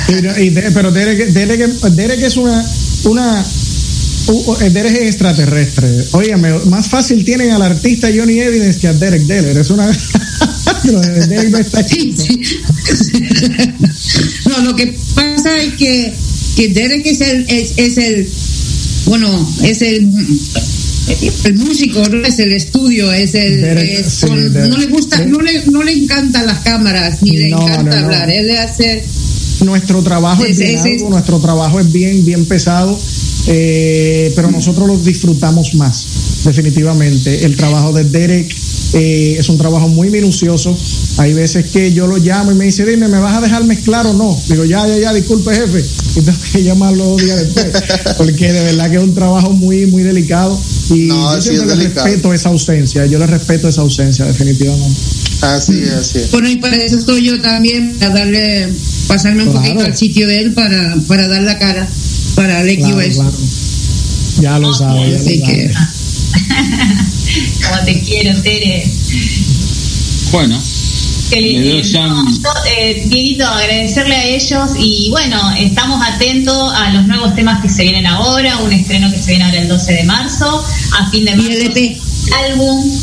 [0.07, 2.65] Pero, y de- pero Derek, Derek, Derek es una,
[3.05, 3.45] una
[4.71, 5.87] Derek es extraterrestre.
[6.11, 9.57] Óigame, más fácil tienen al artista Johnny Evidence que a Derek Deller.
[9.57, 9.87] Es una.
[11.27, 12.39] Derek no está Sí, sí.
[14.49, 16.13] no, lo que pasa es que,
[16.55, 18.29] que Derek es el, es, es el,
[19.05, 20.09] bueno, es el,
[21.45, 24.69] el músico, no es el estudio, es el, Derek, es sí, con- Derek.
[24.71, 28.05] no le gusta, no le, no le encantan las cámaras, ni le No, encanta no,
[28.05, 29.03] hablar, él le hace,
[29.65, 32.97] nuestro trabajo es bien arduo, nuestro trabajo es bien, bien pesado,
[33.47, 36.05] eh, pero nosotros lo disfrutamos más,
[36.45, 37.45] definitivamente.
[37.45, 38.55] El trabajo de Derek
[38.93, 40.77] eh, es un trabajo muy minucioso.
[41.17, 44.05] Hay veces que yo lo llamo y me dice, dime, ¿me vas a dejar mezclar
[44.07, 44.37] o no?
[44.49, 45.83] Digo, ya, ya, ya, disculpe, jefe.
[46.13, 47.67] Y tengo que llamarlo dos días después,
[48.17, 50.59] porque de verdad que es un trabajo muy, muy delicado.
[50.89, 52.05] Y No, yo sí siempre le delicado.
[52.07, 54.99] respeto esa ausencia, yo le respeto esa ausencia, definitivamente.
[55.41, 56.31] Así es, así es.
[56.31, 58.67] bueno, y para eso estoy yo también, para darle,
[59.07, 59.65] pasarme un Claro.
[59.65, 61.87] poquito al sitio de él para, para dar la cara
[62.35, 63.15] para el Claro, XOS.
[63.15, 63.37] claro.
[64.41, 65.71] Ya lo sabe, ya Así lo que-.
[67.63, 68.89] Como te quiero, Tere.
[70.31, 70.61] Bueno,
[72.09, 77.61] No, yo, eh, Dieguito, agradecerle a ellos y bueno, estamos atentos a los nuevos temas
[77.61, 80.65] que se vienen ahora, un estreno que se viene ahora el 12 de marzo,
[80.99, 82.01] a fin de marzo el EP.
[82.49, 82.99] álbum,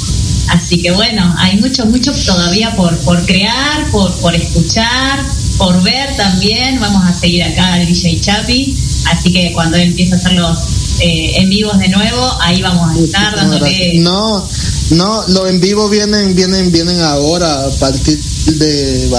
[0.49, 5.25] así que bueno, hay mucho, mucho todavía por, por crear, por, por escuchar,
[5.57, 8.77] por ver también, vamos a seguir acá al DJ Chapi,
[9.11, 10.59] así que cuando él empiece a hacer los
[11.01, 13.99] eh, en vivos de nuevo, ahí vamos a estar dándole...
[14.01, 14.47] No,
[14.91, 19.11] no, los en vivo vienen, vienen, vienen ahora, a partir de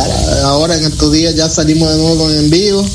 [0.43, 2.85] ahora en estos días ya salimos de nuevo con en vivo.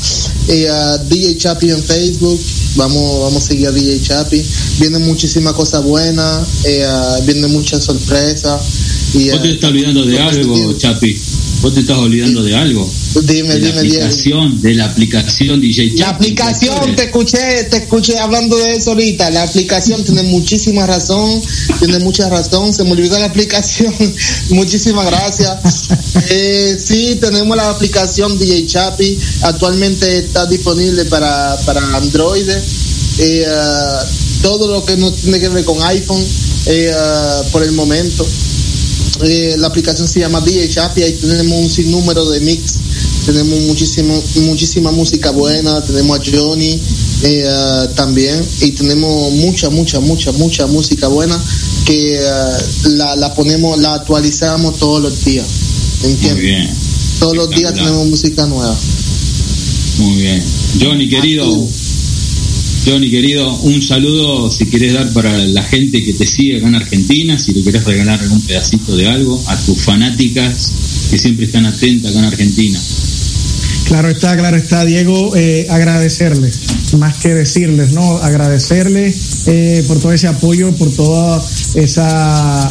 [0.49, 2.39] Y a DJ Chapi en Facebook,
[2.77, 4.43] vamos, vamos a seguir a DJ Chapi.
[4.81, 8.61] Vienen muchísimas cosas buenas, eh, ah, vienen muchas sorpresas.
[9.15, 10.77] Y, te ah, estás olvidando de algo.
[10.77, 11.17] Chapi.
[11.65, 12.87] Vos te estás olvidando de algo.
[13.23, 14.05] Dime, de la dime, Diego.
[14.05, 19.31] aplicación, de la aplicación DJ La aplicación, te escuché, te escuché hablando de eso ahorita.
[19.31, 21.41] La aplicación tiene muchísima razón,
[21.79, 22.75] tiene mucha razón.
[22.75, 23.95] Se me olvidó la aplicación.
[24.51, 25.89] Muchísimas gracias.
[26.29, 29.19] Eh, sí, tenemos la aplicación DJ Chapi.
[29.45, 32.47] Actualmente está disponible para, para Android.
[33.21, 34.05] Eh, ah,
[34.43, 36.23] todo lo que no tiene que ver con iPhone
[36.67, 36.93] eh,
[37.53, 38.27] por el momento.
[39.23, 42.75] Eh, la aplicación se llama DJ Chapi, ahí tenemos un sinnúmero de mix,
[43.27, 46.81] tenemos muchísimo, muchísima música buena, tenemos a Johnny
[47.23, 51.41] eh, también, y tenemos mucha, mucha, mucha, mucha música buena
[51.85, 52.59] que ah,
[52.91, 55.47] la, la ponemos, la actualizamos todos los días,
[56.03, 56.43] Muy ¿entiendes?
[56.43, 56.71] bien.
[57.21, 58.77] Todos los días tenemos música nueva.
[59.99, 60.43] Muy bien.
[60.81, 61.45] Johnny, querido.
[62.85, 66.75] Johnny, querido, un saludo si querés dar para la gente que te sigue acá en
[66.75, 71.65] Argentina, si le querés regalar algún pedacito de algo, a tus fanáticas que siempre están
[71.65, 72.79] atentas acá en Argentina.
[73.87, 76.61] Claro está, claro está, Diego, eh, agradecerles,
[76.99, 78.19] más que decirles, ¿no?
[78.19, 81.43] Agradecerles eh, por todo ese apoyo, por toda
[81.75, 82.71] esa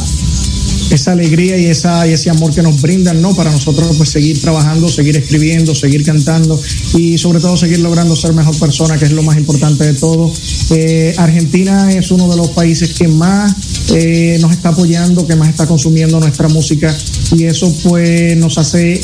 [0.90, 3.34] esa alegría y esa y ese amor que nos brindan, ¿no?
[3.34, 6.60] Para nosotros pues seguir trabajando, seguir escribiendo, seguir cantando
[6.94, 10.32] y sobre todo seguir logrando ser mejor persona, que es lo más importante de todo.
[10.70, 13.54] Eh, Argentina es uno de los países que más
[13.90, 16.96] eh, nos está apoyando, que más está consumiendo nuestra música
[17.36, 19.00] y eso pues nos hace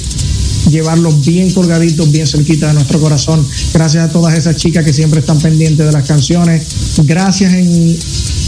[0.71, 3.47] llevarlos bien colgaditos, bien cerquita de nuestro corazón.
[3.73, 6.63] Gracias a todas esas chicas que siempre están pendientes de las canciones.
[7.05, 7.97] Gracias en,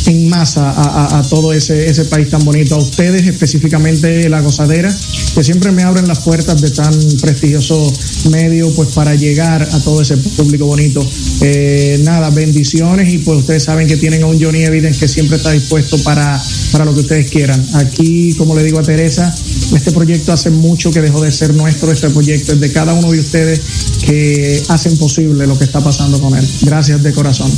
[0.06, 2.74] en masa a, a- todo ese, ese país tan bonito.
[2.74, 4.94] A ustedes, específicamente La Gozadera,
[5.34, 7.90] que siempre me abren las puertas de tan prestigioso
[8.30, 11.06] medio, pues para llegar a todo ese público bonito.
[11.40, 15.36] Eh, nada, bendiciones y pues ustedes saben que tienen a un Johnny Evidence que siempre
[15.36, 16.40] está dispuesto para,
[16.72, 17.64] para lo que ustedes quieran.
[17.74, 19.34] Aquí, como le digo a Teresa,
[19.74, 23.10] este proyecto hace mucho que dejó de ser nuestro, este proyecto es de cada uno
[23.10, 23.60] de ustedes
[24.04, 26.46] que hacen posible lo que está pasando con él.
[26.62, 27.50] Gracias de corazón.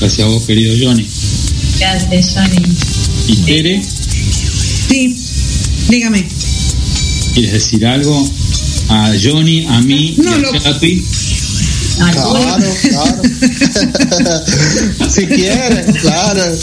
[0.00, 1.06] Gracias a vos, querido Johnny.
[1.78, 2.76] Gracias, Johnny.
[3.28, 3.82] ¿Y Tere,
[4.88, 5.16] Sí,
[5.88, 6.26] dígame.
[7.34, 8.28] quieres decir algo?
[8.88, 11.04] A Johnny, a mí No, y lo- a Chapi.
[11.96, 12.32] Claro,
[12.82, 13.22] claro.
[15.14, 16.56] si quieres, claro.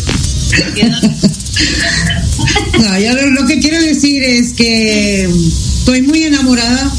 [2.79, 6.93] No, yo lo, lo que quiero decir es que estoy muy enamorada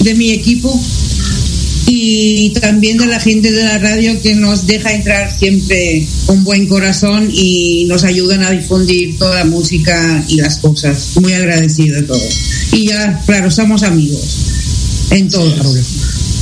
[0.00, 0.80] de mi equipo
[1.86, 6.66] y también de la gente de la radio que nos deja entrar siempre con buen
[6.66, 11.12] corazón y nos ayudan a difundir toda la música y las cosas.
[11.20, 12.28] Muy agradecido de todo.
[12.72, 14.22] Y ya, claro, somos amigos
[15.10, 15.52] en todo.
[15.54, 16.00] Claro que sí.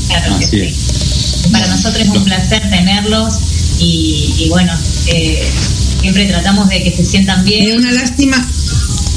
[0.08, 1.50] Claro que Así sí.
[1.50, 3.34] Para nosotros es un placer tenerlos
[3.80, 4.72] y, y bueno,
[5.08, 5.42] eh,
[6.02, 7.68] siempre tratamos de que se sientan bien.
[7.70, 8.46] Es una lástima,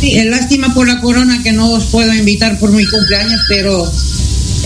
[0.02, 3.92] es lástima por la corona que no os puedo invitar por mi cumpleaños, pero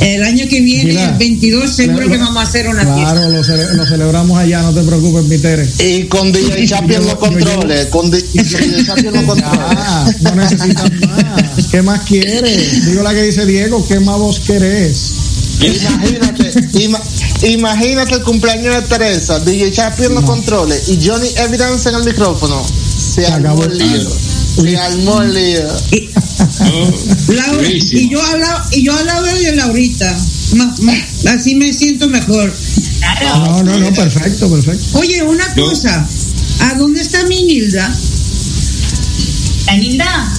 [0.01, 3.11] el año que viene, Mira, el 22, seguro lo- que vamos a hacer una fiesta.
[3.13, 5.67] Claro, lo, cele- lo celebramos allá, no te preocupes, mi Tere.
[5.79, 8.43] Y con DJ Chapi en los controles, con DJ
[8.85, 10.21] Chapi en los controles.
[10.21, 11.67] No necesitas más.
[11.71, 12.85] ¿Qué más quieres?
[12.85, 15.11] Digo la que dice Diego, ¿qué más vos querés?
[15.61, 16.38] Imagínate,
[16.73, 17.01] ima-
[17.43, 22.03] imagínate el cumpleaños de Teresa, DJ Chapi en los controles y Johnny Evidence en el
[22.03, 22.61] micrófono.
[23.15, 24.09] Se, acabó el lío.
[24.61, 25.67] Se armó el lío.
[25.91, 26.09] Y,
[26.61, 26.91] Oh,
[27.33, 30.17] Laura- y yo hablaba y yo hablaba de Laurita.
[30.55, 32.53] Ma- ma- así me siento mejor.
[32.99, 33.37] Claro.
[33.37, 34.99] No, no, no, perfecto, perfecto.
[34.99, 36.07] Oye, una Yo- cosa.
[36.61, 37.93] ¿A dónde está mi Nilda?
[39.67, 40.33] La Nilda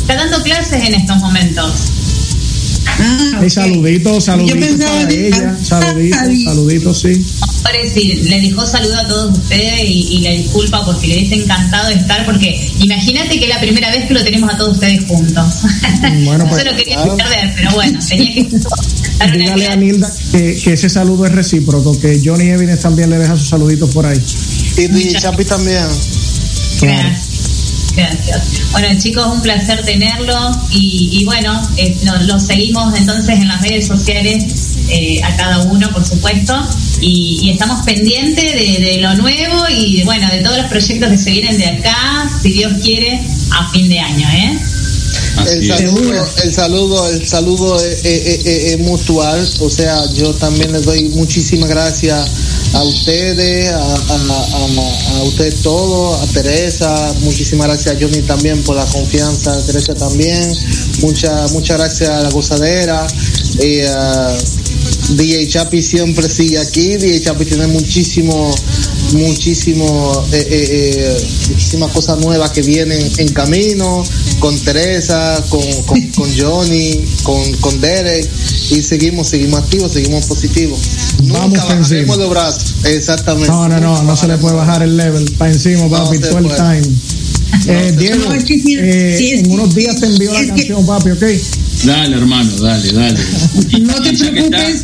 [0.00, 1.72] está dando clases en estos momentos.
[3.36, 5.56] Ah, saluditos, saluditos Yo pensaba para ella.
[5.62, 7.26] Saluditos, saluditos, sí.
[7.64, 11.34] Ahora sí, le dijo saludo a todos ustedes y, y le disculpa porque le hubiese
[11.34, 15.04] encantado estar, porque imagínate que es la primera vez que lo tenemos a todos ustedes
[15.06, 15.46] juntos.
[16.24, 17.16] Bueno, pues, Eso lo quería claro.
[17.16, 18.48] perder, pero bueno, tenía que
[19.36, 19.76] Dígale a.
[19.76, 23.90] Nilda que, que ese saludo es recíproco, que Johnny Evidence también le deja sus saluditos
[23.90, 24.20] por ahí.
[24.78, 25.84] Y DJ Chapi también.
[26.80, 27.25] Gracias.
[27.96, 28.70] Gracias.
[28.72, 33.62] Bueno, chicos, un placer tenerlo y, y bueno, eh, lo- los seguimos entonces en las
[33.62, 34.44] redes sociales
[34.90, 36.54] eh, a cada uno, por supuesto,
[37.00, 41.18] y, y estamos pendientes de, de lo nuevo y bueno, de todos los proyectos que
[41.18, 43.20] se vienen de acá, si Dios quiere,
[43.52, 44.58] a fin de año, ¿eh?
[45.50, 49.48] El saludo, el saludo, el saludo es, es- es- es mutual.
[49.60, 52.26] O sea, yo también les doy muchísimas gracias
[52.76, 58.62] a ustedes, a, a, a- a ustedes todos, a Teresa, muchísimas gracias a Johnny también
[58.64, 60.54] por la confianza, a Teresa también,
[61.00, 63.06] muchas muchas gracias a la gozadera.
[63.06, 64.36] a
[65.08, 68.52] DJ Chapi siempre sigue aquí, DJ Chapi tiene muchísimo,
[69.12, 74.04] muchísimo, eh, eh, eh, muchísimas cosas nuevas que vienen en camino.
[74.38, 78.28] Con Teresa, con, con, con Johnny, con, con Derek
[78.70, 80.78] y seguimos, seguimos activos, seguimos positivos.
[81.24, 82.16] Vamos Nunca pa' encima.
[82.16, 83.48] los brazos, exactamente.
[83.48, 85.24] No, no, no, no se le puede bajar el level.
[85.38, 86.82] Para encima, papi, se todo el time.
[87.68, 90.84] Eh, Diego, No, es que si- eh, en que- unos días te envío la canción,
[90.86, 91.22] papi, ¿ok?
[91.84, 93.20] Dale, hermano, dale, dale.
[93.80, 94.82] No te y ya que está- preocupes.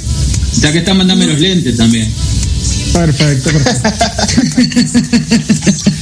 [0.61, 2.09] ya que está, mandame los lentes también.
[2.93, 3.91] Perfecto, perfecto.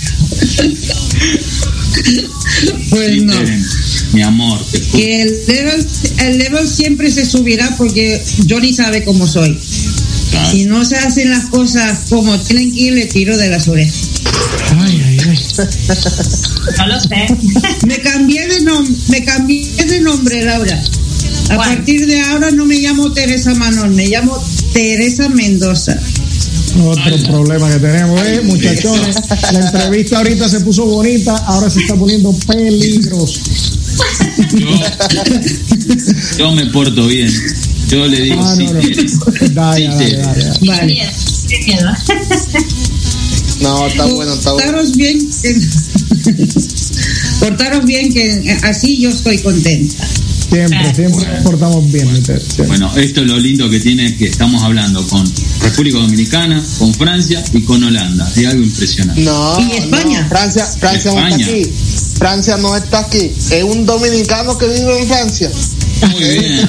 [2.90, 3.34] Pues no.
[4.12, 4.60] Mi amor.
[4.92, 5.86] Que el level,
[6.18, 9.59] el level siempre se subirá porque Johnny sabe cómo soy.
[10.30, 10.51] Claro.
[10.51, 14.09] Si no se hacen las cosas como tienen que ir, le tiro de las orejas.
[14.78, 15.38] Ay, ay, ay.
[16.78, 17.36] No lo sé.
[17.86, 20.82] Me cambié de nombre, me cambié de nombre, Laura.
[21.51, 21.76] A ¿Cuál?
[21.76, 24.40] partir de ahora no me llamo Teresa Manón, me llamo
[24.72, 25.98] Teresa Mendoza.
[26.78, 29.16] Otro problema que tenemos, eh, muchachones.
[29.52, 33.40] La entrevista ahorita se puso bonita, ahora se está poniendo peligrosa.
[34.55, 34.68] Yo,
[36.38, 37.30] yo me porto bien.
[37.88, 38.80] Yo le digo Ah, sí, no, no.
[39.52, 41.09] Dale, Sí, dale, dale, Vale.
[43.60, 44.72] No, está bueno, está bueno.
[44.72, 45.60] Portaros bien, que-
[47.40, 50.06] portaros bien, que así yo estoy contenta.
[50.51, 52.66] Siempre, siempre portamos bien, siempre.
[52.66, 55.24] Bueno, esto es lo lindo que tiene que estamos hablando con
[55.62, 58.30] República Dominicana, con Francia y con Holanda.
[58.36, 59.22] Es algo impresionante.
[59.22, 60.22] No, ¿Y España?
[60.22, 61.72] no, Francia, Francia no está aquí.
[62.18, 63.32] Francia no está aquí.
[63.50, 65.50] Es un dominicano que vive en Francia.
[66.12, 66.68] Muy bien.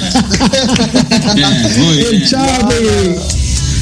[1.34, 3.16] Bien, muy bien.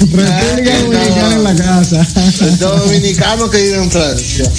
[0.00, 2.06] República Ah, Dominicana en la casa.
[2.40, 4.50] El dominicano que vive en Francia.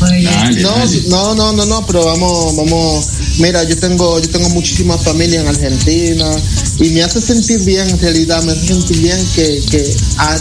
[0.00, 1.02] Dale, No, dale.
[1.08, 3.06] no, no, no, no, pero vamos, vamos.
[3.38, 6.30] Mira, yo tengo, yo tengo muchísima familia en Argentina
[6.80, 10.40] y me hace sentir bien, en realidad, me hace sentir bien que, que, a-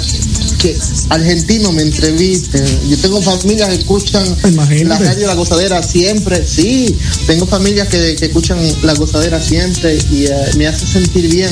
[0.60, 0.78] que
[1.10, 2.64] argentinos me entrevisten.
[2.90, 4.86] Yo tengo familias que escuchan Imagínate.
[4.86, 6.96] la radio La Gozadera siempre, sí,
[7.28, 11.50] tengo familias que, que escuchan La Gozadera siempre y eh, me hace sentir bien,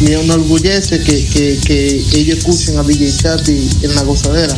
[0.00, 4.56] me enorgullece que, que, que ellos escuchen a DJ Chapi en La Gozadera.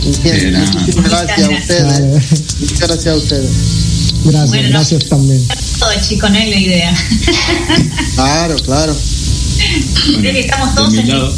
[0.00, 0.58] Grande.
[0.72, 2.00] Muchísimas gracias a ustedes.
[2.60, 3.50] Muchas gracias a ustedes.
[4.24, 4.70] Gracias, Bueno, no.
[4.74, 5.48] gracias también.
[5.78, 6.94] Todo chico, no es la idea.
[8.14, 8.94] Claro, claro.
[10.20, 11.34] Creo que estamos de todos mi en lado,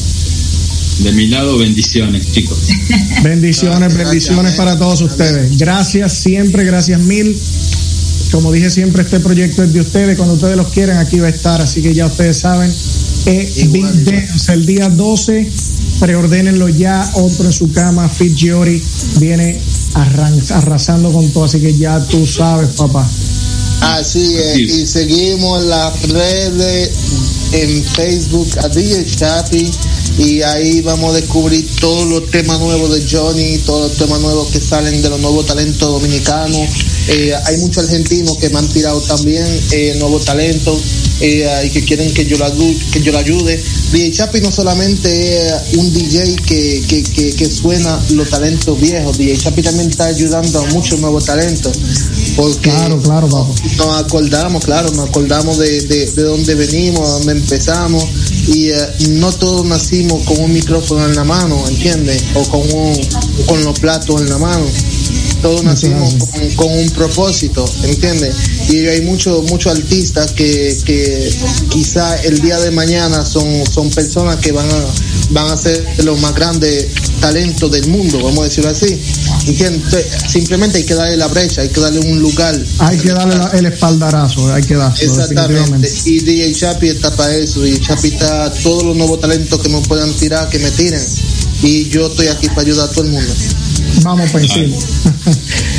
[0.99, 2.59] de mi lado, bendiciones, chicos.
[3.23, 4.57] Bendiciones, Gracias, bendiciones gracias.
[4.57, 5.59] para todos ustedes.
[5.59, 7.37] Gracias siempre, gracias mil.
[8.33, 10.17] Como dije siempre, este proyecto es de ustedes.
[10.17, 11.61] Cuando ustedes los quieran, aquí va a estar.
[11.61, 12.73] Así que ya ustedes saben.
[13.27, 14.05] Eh, Igual, Big igual.
[14.27, 15.51] Dance, el día 12,
[16.03, 17.09] preordénenlo ya.
[17.15, 18.09] Otro en su cama.
[18.09, 18.83] Fit Giori
[19.21, 19.63] viene
[19.95, 21.45] arrasando con todo.
[21.45, 23.09] Así que ya tú sabes, papá.
[23.83, 24.55] Así es.
[24.55, 24.63] Sí.
[24.63, 26.91] Y seguimos en las redes,
[27.53, 29.71] en Facebook, a DJ Chapi.
[30.19, 34.49] Y ahí vamos a descubrir todos los temas nuevos de Johnny, todos los temas nuevos
[34.49, 36.69] que salen de los nuevos talentos dominicanos.
[37.09, 40.81] Eh, hay muchos argentinos que me han tirado también eh, nuevos talentos
[41.21, 43.63] eh, y que quieren que yo ayu- que yo lo ayude.
[43.93, 45.09] DJ Chapi no solamente
[45.49, 50.07] es un DJ que, que, que, que suena los talentos viejos, DJ Chapi también está
[50.07, 51.73] ayudando a muchos nuevos talentos.
[52.37, 53.53] Porque Claro, claro, papá.
[53.77, 58.05] nos acordamos, claro, nos acordamos de, de, de dónde venimos, de dónde empezamos
[58.49, 58.77] y eh,
[59.11, 62.23] no todos nacimos con un micrófono en la mano, ¿entiendes?
[62.35, 62.99] O con, un,
[63.47, 64.65] con los platos en la mano.
[65.43, 68.35] Todos nacimos con, con un propósito, ¿entiendes?
[68.71, 71.31] Y hay muchos muchos artistas que, que
[71.69, 74.85] quizá el día de mañana son, son personas que van a,
[75.31, 76.87] van a ser los más grandes
[77.21, 79.01] talentos del mundo, vamos a decirlo así.
[80.29, 82.59] Simplemente hay que darle la brecha, hay que darle un lugar.
[82.79, 84.53] Hay que darle la- el espaldarazo.
[84.53, 84.97] Hay que darlo.
[85.01, 85.93] Exactamente.
[86.05, 87.67] Y DJ Chapi está para eso.
[87.67, 91.01] Y Chapi está todos los nuevos talentos que me puedan tirar, que me tiren.
[91.63, 93.33] Y yo estoy aquí para ayudar a todo el mundo.
[94.03, 94.77] Vamos para encima.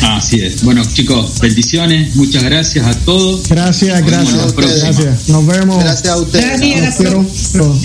[0.02, 0.64] Así es.
[0.64, 2.16] Bueno, chicos, bendiciones.
[2.16, 3.48] Muchas gracias a todos.
[3.50, 4.56] Gracias, Nos gracias.
[4.56, 5.30] Gracias.
[5.30, 5.84] Nos vemos.
[5.84, 6.60] Gracias a ustedes.
[6.60, 7.54] Gracias.
[7.54, 7.76] Chao,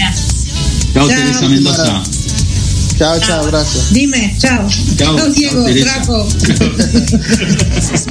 [0.94, 1.08] Chao.
[1.08, 2.02] Teresa Mendoza.
[2.98, 3.92] Chao, chao, gracias.
[3.92, 4.68] Dime, chao.
[4.96, 5.62] Chao, Chao, Diego.
[5.62, 6.28] Draco.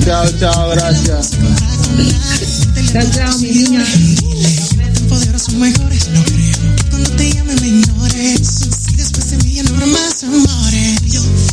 [0.05, 1.31] Chao, chao, gracias.
[2.93, 3.83] Chao, chao, mi niña.
[5.09, 8.56] poderosos mejores, no creo que cuando te llame me ignores.
[9.79, 11.46] Y después de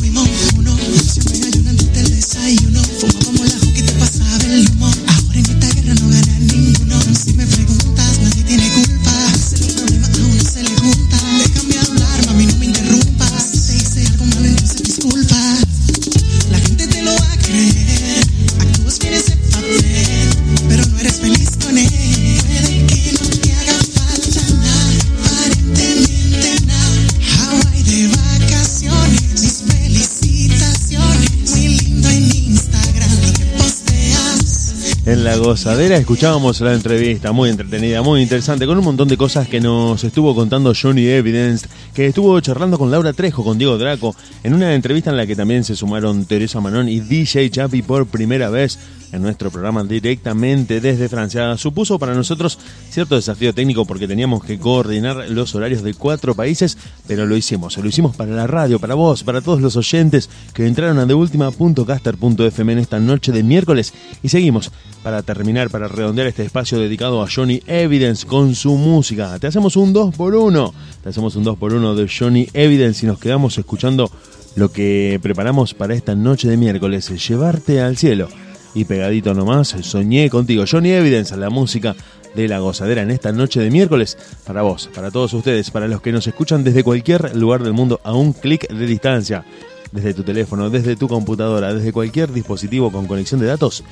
[35.45, 40.03] gozadera escuchábamos la entrevista, muy entretenida, muy interesante, con un montón de cosas que nos
[40.03, 44.73] estuvo contando Johnny Evidence, que estuvo charlando con Laura Trejo, con Diego Draco, en una
[44.73, 48.79] entrevista en la que también se sumaron Teresa Manón y DJ Chapi por primera vez
[49.11, 51.55] en nuestro programa directamente desde Francia.
[51.57, 52.57] Supuso para nosotros
[52.89, 56.77] cierto desafío técnico porque teníamos que coordinar los horarios de cuatro países,
[57.07, 57.77] pero lo hicimos.
[57.77, 62.73] Lo hicimos para la radio, para vos, para todos los oyentes que entraron a deultima.caster.fm
[62.73, 63.93] en esta noche de miércoles.
[64.23, 64.71] Y seguimos
[65.03, 65.34] para terminar,
[65.69, 69.37] para redondear este espacio dedicado a Johnny Evidence con su música.
[69.37, 73.05] Te hacemos un 2 por 1 Te hacemos un 2 por 1 de Johnny Evidence
[73.05, 74.09] y nos quedamos escuchando
[74.55, 78.29] lo que preparamos para esta noche de miércoles, llevarte al cielo
[78.73, 80.63] y pegadito nomás, soñé contigo.
[80.69, 81.97] Johnny Evidence, la música
[82.33, 84.17] de la gozadera en esta noche de miércoles.
[84.45, 87.99] Para vos, para todos ustedes, para los que nos escuchan desde cualquier lugar del mundo
[88.05, 89.43] a un clic de distancia.
[89.91, 93.83] Desde tu teléfono, desde tu computadora, desde cualquier dispositivo con conexión de datos.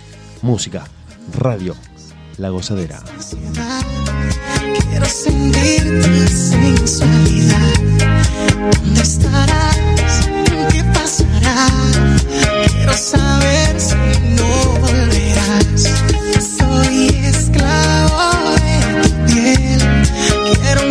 [0.41, 0.85] Música,
[1.31, 1.75] radio,
[2.37, 3.01] la gozadera.
[4.89, 7.73] Quiero sentir tu sensualidad.
[8.83, 10.29] ¿Dónde estarás?
[10.71, 11.67] ¿Qué pasará?
[12.71, 13.95] Quiero saber si
[14.35, 15.83] no volverás.
[16.57, 19.81] Soy esclavo de tu piel.
[20.61, 20.81] Quiero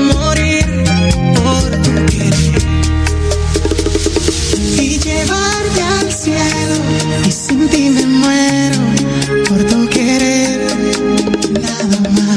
[11.82, 12.31] Nada más.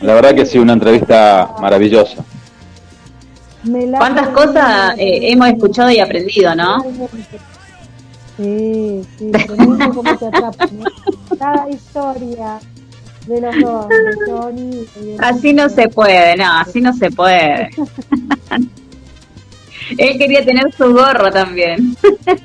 [0.00, 2.24] La verdad que ha sido una entrevista maravillosa.
[3.96, 6.84] ¿Cuántas cosas eh, hemos escuchado y aprendido, no?
[8.36, 10.84] Sí, sí, cómo te atrapa, ¿no?
[11.38, 12.58] Cada historia
[13.26, 17.10] de los dos, de Johnny y de Así no se puede, no, así no se
[17.10, 17.70] puede.
[19.98, 21.96] Él quería tener su gorro también.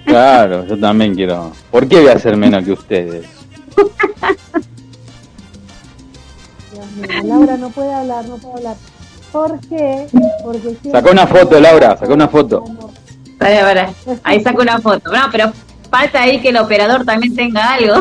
[0.06, 1.54] Claro, yo también quiero.
[1.72, 3.26] ¿Por qué voy a ser menos que ustedes?
[7.24, 8.76] Laura no puede hablar, no puede hablar.
[9.32, 10.08] ¿Por qué?
[10.44, 12.64] Porque Sacá una foto, Laura, sacá una foto.
[14.24, 15.12] Ahí saco una foto.
[15.12, 15.52] No, pero
[15.90, 17.96] falta ahí que el operador también tenga algo.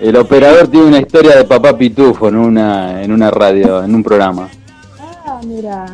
[0.00, 4.02] El operador tiene una historia de papá Pitufo en una, en una radio, en un
[4.02, 4.48] programa.
[4.98, 5.84] Ah, mira.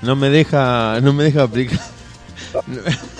[0.00, 1.80] No me deja, no me deja aplicar.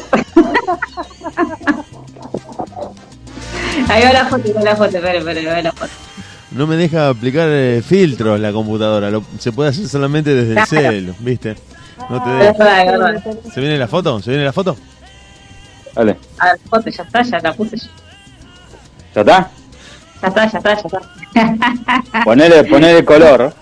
[3.88, 5.90] Ahí va la foto, ahí va la foto, espera, espera, ahí va la foto.
[6.54, 9.10] No me deja aplicar eh, filtros la computadora.
[9.10, 10.68] Lo- se puede hacer solamente desde el Claro.
[10.90, 11.56] cel, ¿viste?
[12.08, 13.50] No te Es deja.
[13.52, 14.20] ¿Se viene la foto?
[14.22, 14.76] ¿Se viene la foto?
[15.94, 17.76] Dale, A ver, foto, ya está, ya la puse.
[17.76, 17.86] yo.
[19.14, 19.50] ¿ya está?
[20.22, 22.24] Ya está, ya está, ya está.
[22.24, 23.52] Ponele, ponele color.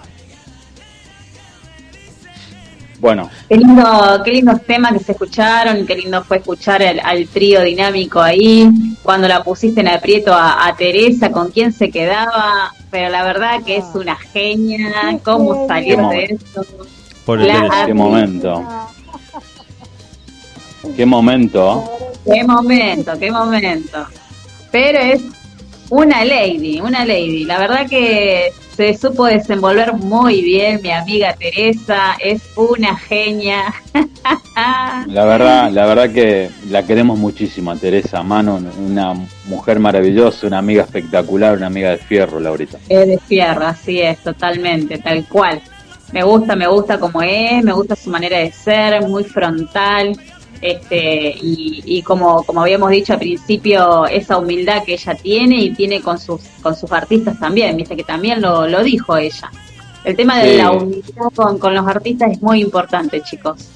[3.02, 7.26] Bueno, Qué lindo, qué lindos temas que se escucharon, qué lindo fue escuchar al, al
[7.26, 8.70] trío dinámico ahí,
[9.02, 13.60] cuando la pusiste en aprieto a, a Teresa, con quién se quedaba, pero la verdad
[13.66, 16.64] que es una genia, cómo salir de eso.
[17.26, 17.86] Pobre La- Teresa.
[17.86, 18.62] qué momento.
[20.96, 21.84] Qué momento.
[22.24, 24.06] Qué momento, qué momento.
[24.70, 25.22] Pero es
[25.90, 27.44] una lady, una lady.
[27.46, 33.74] La verdad que se supo desenvolver muy bien mi amiga Teresa, es una genia.
[35.06, 39.14] La verdad, la verdad que la queremos muchísimo a Teresa Mano, una
[39.46, 42.78] mujer maravillosa, una amiga espectacular, una amiga de fierro, Laurita.
[42.88, 45.60] Es de fierro, así es, totalmente, tal cual.
[46.12, 50.16] Me gusta, me gusta como es, me gusta su manera de ser, muy frontal,
[50.62, 55.74] este, y, y como, como habíamos dicho al principio, esa humildad que ella tiene y
[55.74, 59.50] tiene con sus, con sus artistas también, viste que también lo, lo dijo ella.
[60.04, 60.56] El tema de Sí.
[60.58, 63.68] la humildad con, con los artistas es muy importante, chicos.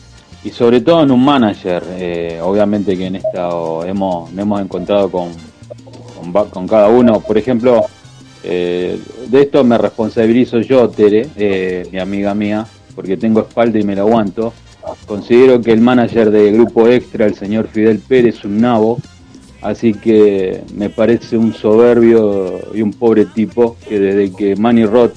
[0.44, 5.10] Y sobre todo en un manager, eh, obviamente que en esta o hemos, hemos encontrado
[5.10, 5.30] con,
[6.50, 7.20] con cada uno.
[7.20, 7.84] Por ejemplo,
[8.44, 12.64] eh, de esto me responsabilizo yo, Tere, eh, mi amiga mía,
[12.94, 14.52] porque tengo espalda y me la aguanto.
[15.06, 18.98] Considero que el manager de Grupo Extra, el señor Fidel Pérez, es un nabo,
[19.62, 25.14] así que me parece un soberbio y un pobre tipo que desde que Manny Roth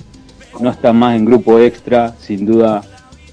[0.60, 2.84] no está más en Grupo Extra, sin duda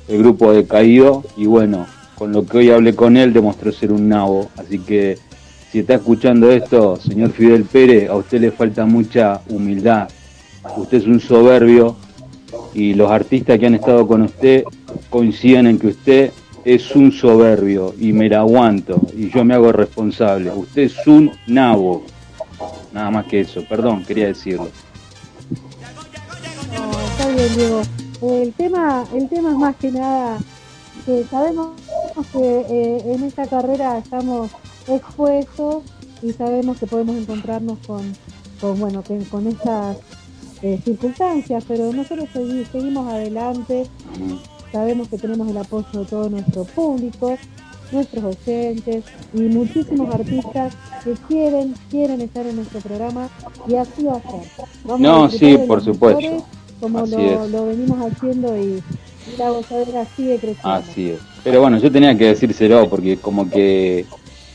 [0.09, 3.93] el grupo ha decaído y bueno, con lo que hoy hablé con él demostró ser
[3.93, 5.19] un nabo, así que
[5.71, 10.09] si está escuchando esto, señor Fidel Pérez, a usted le falta mucha humildad,
[10.77, 11.97] usted es un soberbio
[12.73, 14.65] y los artistas que han estado con usted
[15.11, 16.33] coinciden en que usted
[16.65, 21.31] es un soberbio y me la aguanto y yo me hago responsable, usted es un
[21.47, 22.03] nabo,
[22.93, 24.69] nada más que eso, perdón, quería decirlo.
[26.75, 27.83] No, está bien, Diego.
[28.23, 30.39] El tema, el tema es más que nada
[31.05, 31.69] que sabemos
[32.33, 34.51] que eh, en esta carrera estamos
[34.89, 35.85] expuestos
[36.23, 38.13] y sabemos que podemos encontrarnos con,
[38.61, 39.99] con bueno, que, con estas
[40.63, 43.87] eh, circunstancias, pero nosotros segui- seguimos adelante.
[44.77, 47.39] Sabemos que tenemos el apoyo de todo nuestro público,
[47.93, 53.31] nuestros oyentes y muchísimos artistas que quieren quieren estar en nuestro programa
[53.67, 54.67] y así va a ser.
[54.85, 56.21] Vamos No, a sí, por supuesto.
[56.21, 56.43] mejores,
[56.79, 57.51] como Así lo, es.
[57.53, 58.61] lo venimos haciendo y,
[59.33, 60.69] y la gozadera sigue creciendo.
[60.69, 61.21] Así es.
[61.43, 64.05] Pero bueno, yo tenía que decírselo porque como que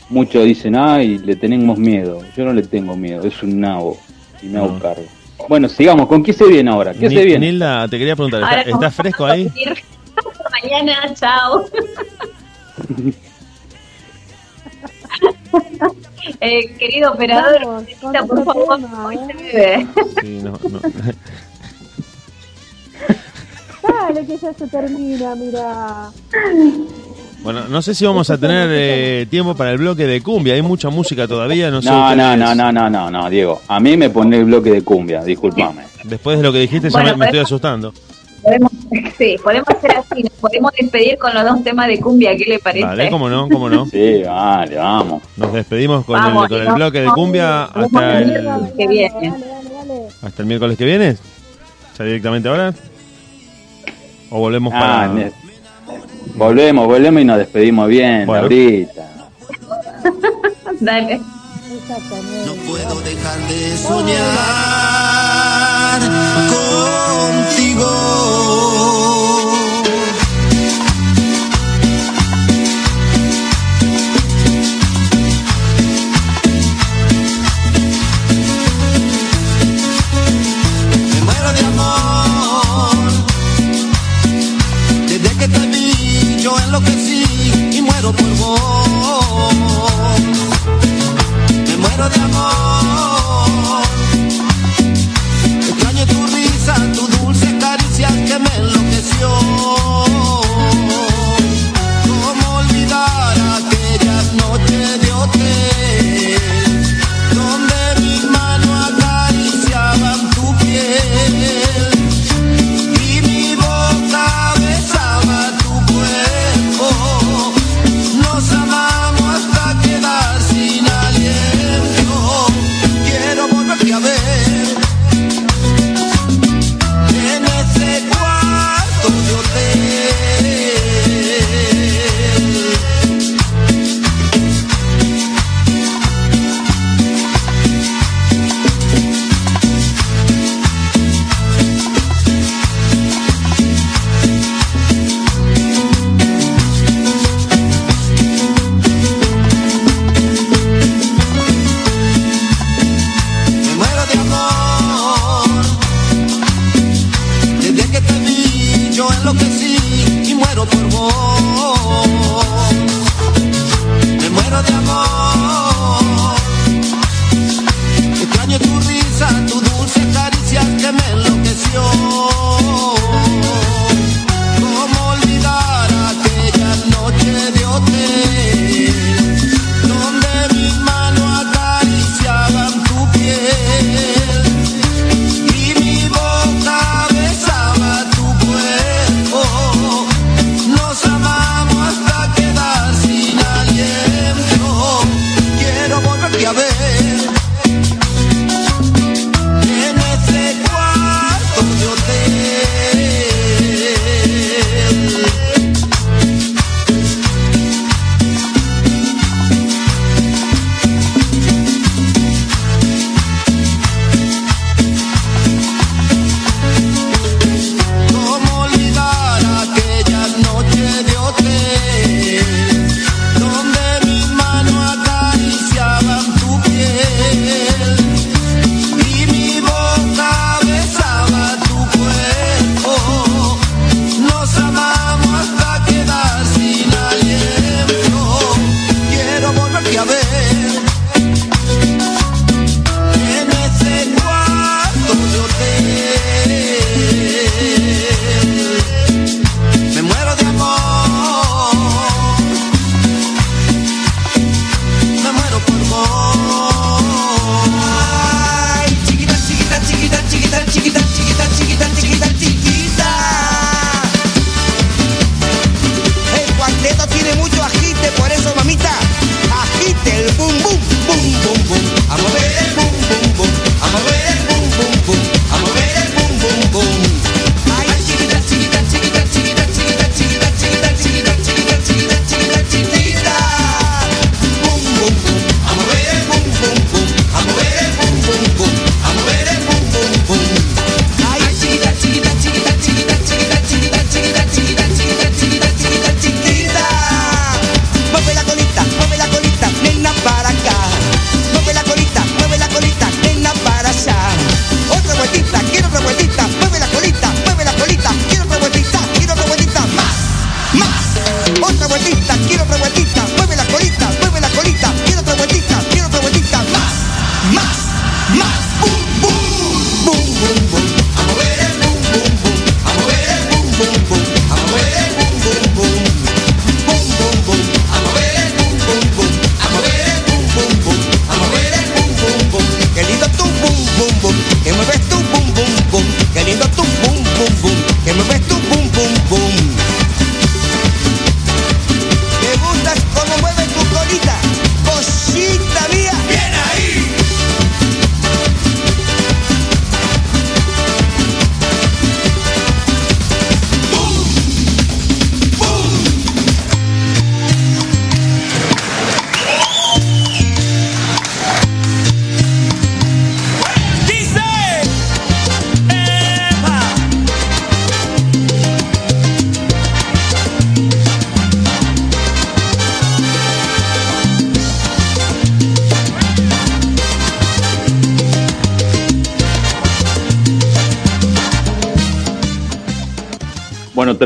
[0.08, 2.20] muchos dicen, ay, le tenemos miedo.
[2.36, 3.96] Yo no le tengo miedo, es un nabo
[4.40, 4.78] y me hago No.
[4.78, 5.02] cargo.
[5.48, 6.06] Bueno, sigamos.
[6.06, 6.94] ¿Con qué se viene ahora?
[6.94, 7.46] ¿Qué Ni- se viene?
[7.50, 9.50] Nilda, te quería preguntar, Ahora ¿está, está vamos fresco ahí?
[10.62, 11.64] Mañana, chao.
[16.40, 19.20] Eh, querido operador, Vamos, necesita, por favor, tema, hoy ¿eh?
[19.26, 19.86] se bebe.
[20.20, 20.80] Sí, no, no.
[23.82, 26.10] Dale, que ya se termina, mira.
[27.42, 30.54] Bueno, no sé si vamos a tener eh, tiempo para el bloque de cumbia.
[30.54, 31.70] Hay mucha música todavía.
[31.70, 33.60] No, sé No, no, no, no, no, no, no, Diego.
[33.68, 35.82] A mí me pone el bloque de cumbia, discúlpame.
[36.04, 37.92] Después de lo que dijiste, ya Bueno, me, me estoy podemos- asustando.
[38.42, 38.72] Podemos,
[39.18, 42.58] sí, podemos hacer así, nos podemos despedir con los dos temas de cumbia, ¿qué le
[42.58, 42.84] parece?
[42.84, 43.86] Vale, cómo no, cómo no.
[43.86, 45.22] Sí, vale, vamos.
[45.36, 49.10] Nos despedimos con, Vamos, el, con el bloque de cumbia hasta el, ir que viene.
[49.30, 50.08] Dale, dale, dale.
[50.22, 51.16] hasta el miércoles que viene.
[51.98, 52.74] ¿Ya directamente ahora?
[54.30, 55.08] ¿O volvemos Ah, para.?
[55.08, 55.32] ne-
[56.34, 58.42] volvemos, volvemos y nos despedimos bien, Bueno.
[58.42, 59.08] Laurita.
[60.80, 61.18] Dale.
[61.18, 64.18] No puedo dejar de soñar
[66.00, 67.86] contigo.
[81.10, 83.12] Me muero de amor.
[85.08, 87.24] Desde que te vi, yo enloquecí
[87.72, 89.54] y muero por vos.
[91.68, 92.71] Me muero de amor.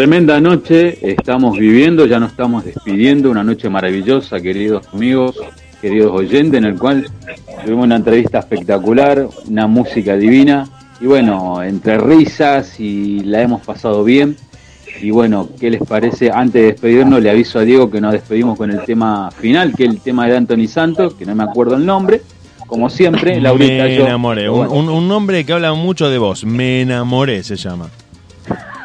[0.07, 5.35] Tremenda noche estamos viviendo, ya nos estamos despidiendo, una noche maravillosa, queridos amigos,
[5.83, 7.09] queridos oyentes, en el cual
[7.65, 10.69] tuvimos una entrevista espectacular, una música divina,
[11.01, 14.37] y bueno, entre risas y la hemos pasado bien.
[15.03, 16.31] Y bueno, ¿qué les parece?
[16.31, 19.87] Antes de despedirnos, le aviso a Diego que nos despedimos con el tema final, que
[19.87, 22.23] es el tema de Anthony Santos, que no me acuerdo el nombre.
[22.69, 24.49] Como siempre, Laurita, Me yo- enamoré.
[24.49, 26.45] Un, un- un nombre que habla mucho de vos.
[26.45, 27.89] Me enamoré se llama.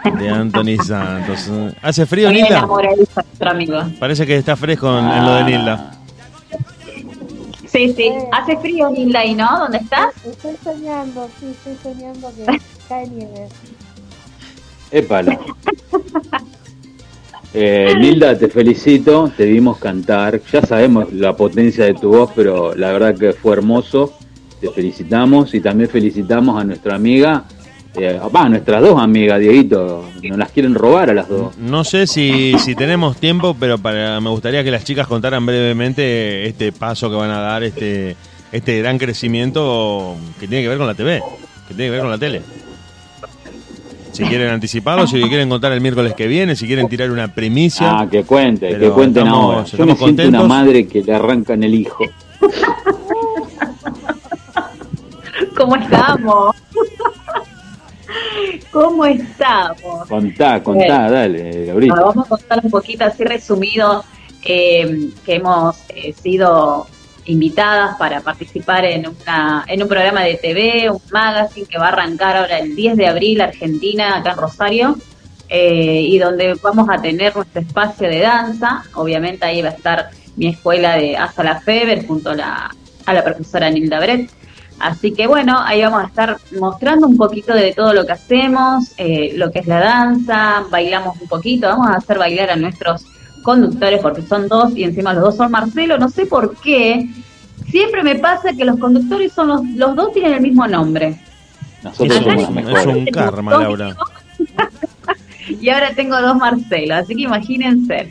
[0.03, 1.49] De Anthony Santos.
[1.81, 2.57] ¿Hace frío, Me Nilda?
[2.59, 3.79] enamoradiza nuestro amigo.
[3.99, 5.91] Parece que está fresco en, en lo de Nilda.
[7.67, 8.11] Sí, sí.
[8.31, 9.47] Hace frío, Nilda, ahí, ¿no?
[9.59, 10.13] ¿Dónde estás?
[10.25, 12.45] Estoy soñando, sí, estoy soñando que
[12.89, 13.47] cae nieve.
[14.91, 15.39] Épale.
[17.53, 20.41] Eh, Nilda, te felicito, te vimos cantar.
[20.51, 24.13] Ya sabemos la potencia de tu voz, pero la verdad que fue hermoso.
[24.59, 27.45] Te felicitamos y también felicitamos a nuestra amiga,
[27.95, 28.19] eh,
[28.49, 30.05] nuestras dos amigas, Dieguito.
[30.23, 31.57] Nos las quieren robar a las dos.
[31.57, 36.47] No sé si, si tenemos tiempo, pero para me gustaría que las chicas contaran brevemente
[36.47, 38.15] este paso que van a dar, este,
[38.51, 41.21] este gran crecimiento que tiene que ver con la TV,
[41.67, 42.41] que tiene que ver con la tele.
[44.11, 48.01] Si quieren anticiparlo, si quieren contar el miércoles que viene, si quieren tirar una primicia.
[48.01, 49.65] Ah, que cuente, que cuenten estamos- ahora.
[49.65, 52.03] Yo me siento una madre que le arrancan el hijo.
[55.57, 56.55] ¿Cómo estamos?
[58.71, 60.07] ¿Cómo estamos?
[60.07, 61.11] Contá, contá, Bueno.
[61.11, 61.73] dale.
[61.73, 64.03] Bueno, vamos a contar un poquito así resumido
[64.43, 66.87] eh, que hemos eh, sido
[67.25, 71.89] invitadas para participar en, una, en un programa de TV, un magazine que va a
[71.89, 74.97] arrancar ahora el 10 de abril, Argentina, acá en Rosario,
[75.47, 78.83] eh, y donde vamos a tener nuestro espacio de danza.
[78.95, 82.71] Obviamente ahí va a estar mi escuela de Hasta la Feber junto a la,
[83.05, 84.29] a la profesora Nilda Brett.
[84.81, 88.91] Así que bueno, ahí vamos a estar mostrando un poquito de todo lo que hacemos,
[88.97, 93.05] eh, lo que es la danza, bailamos un poquito, vamos a hacer bailar a nuestros
[93.43, 97.07] conductores porque son dos y encima los dos son Marcelo, no sé por qué.
[97.69, 101.19] Siempre me pasa que los conductores son los, los dos tienen el mismo nombre.
[101.83, 103.95] Nosotros Es somos un, es karma, Laura.
[105.59, 108.09] Y ahora tengo dos Marcelo, así que imagínense.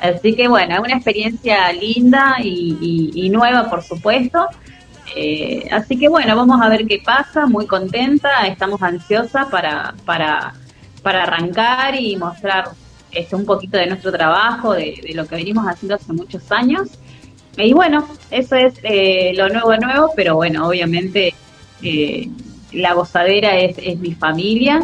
[0.00, 4.46] Así que bueno, es una experiencia linda y, y- y nueva, por supuesto.
[5.14, 10.54] Eh, así que bueno, vamos a ver qué pasa, muy contenta, estamos ansiosas para, para,
[11.02, 12.70] para arrancar y mostrar
[13.10, 16.88] este, un poquito de nuestro trabajo, de, lo que venimos haciendo hace muchos años.
[17.58, 21.34] Y bueno, eso es eh, lo nuevo nuevo, pero bueno, obviamente
[21.82, 22.30] eh,
[22.72, 24.80] la gozadera es, es mi familia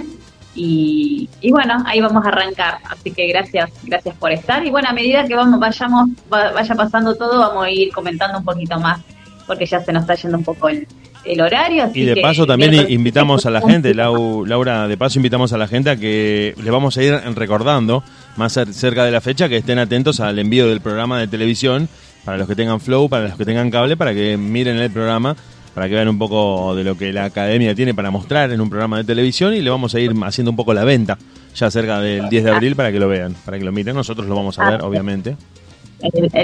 [0.55, 2.81] y, y bueno, ahí vamos a arrancar.
[2.91, 4.67] Así que gracias, gracias por estar.
[4.67, 8.39] Y bueno, a medida que vamos, vayamos, va- vaya pasando todo, vamos a ir comentando
[8.39, 9.01] un poquito más,
[9.49, 10.87] porque ya se nos está yendo un poco el,
[11.25, 11.83] el horario.
[11.85, 15.53] así Y de que paso también invitamos a la gente, Lau- Laura, de paso invitamos
[15.53, 18.05] a la gente a que le vamos a ir recordando
[18.37, 21.89] más cer- cerca de la fecha que estén atentos al envío del programa de televisión
[22.25, 25.35] para los que tengan flow, para los que tengan cable, para que miren el programa,
[25.75, 28.69] para que vean un poco de lo que la academia tiene para mostrar en un
[28.69, 31.17] programa de televisión y le vamos a ir haciendo un poco la venta
[31.55, 33.97] ya cerca del 10 de abril para que lo vean, para que lo miren.
[33.97, 35.37] Nosotros lo vamos a ver, obviamente.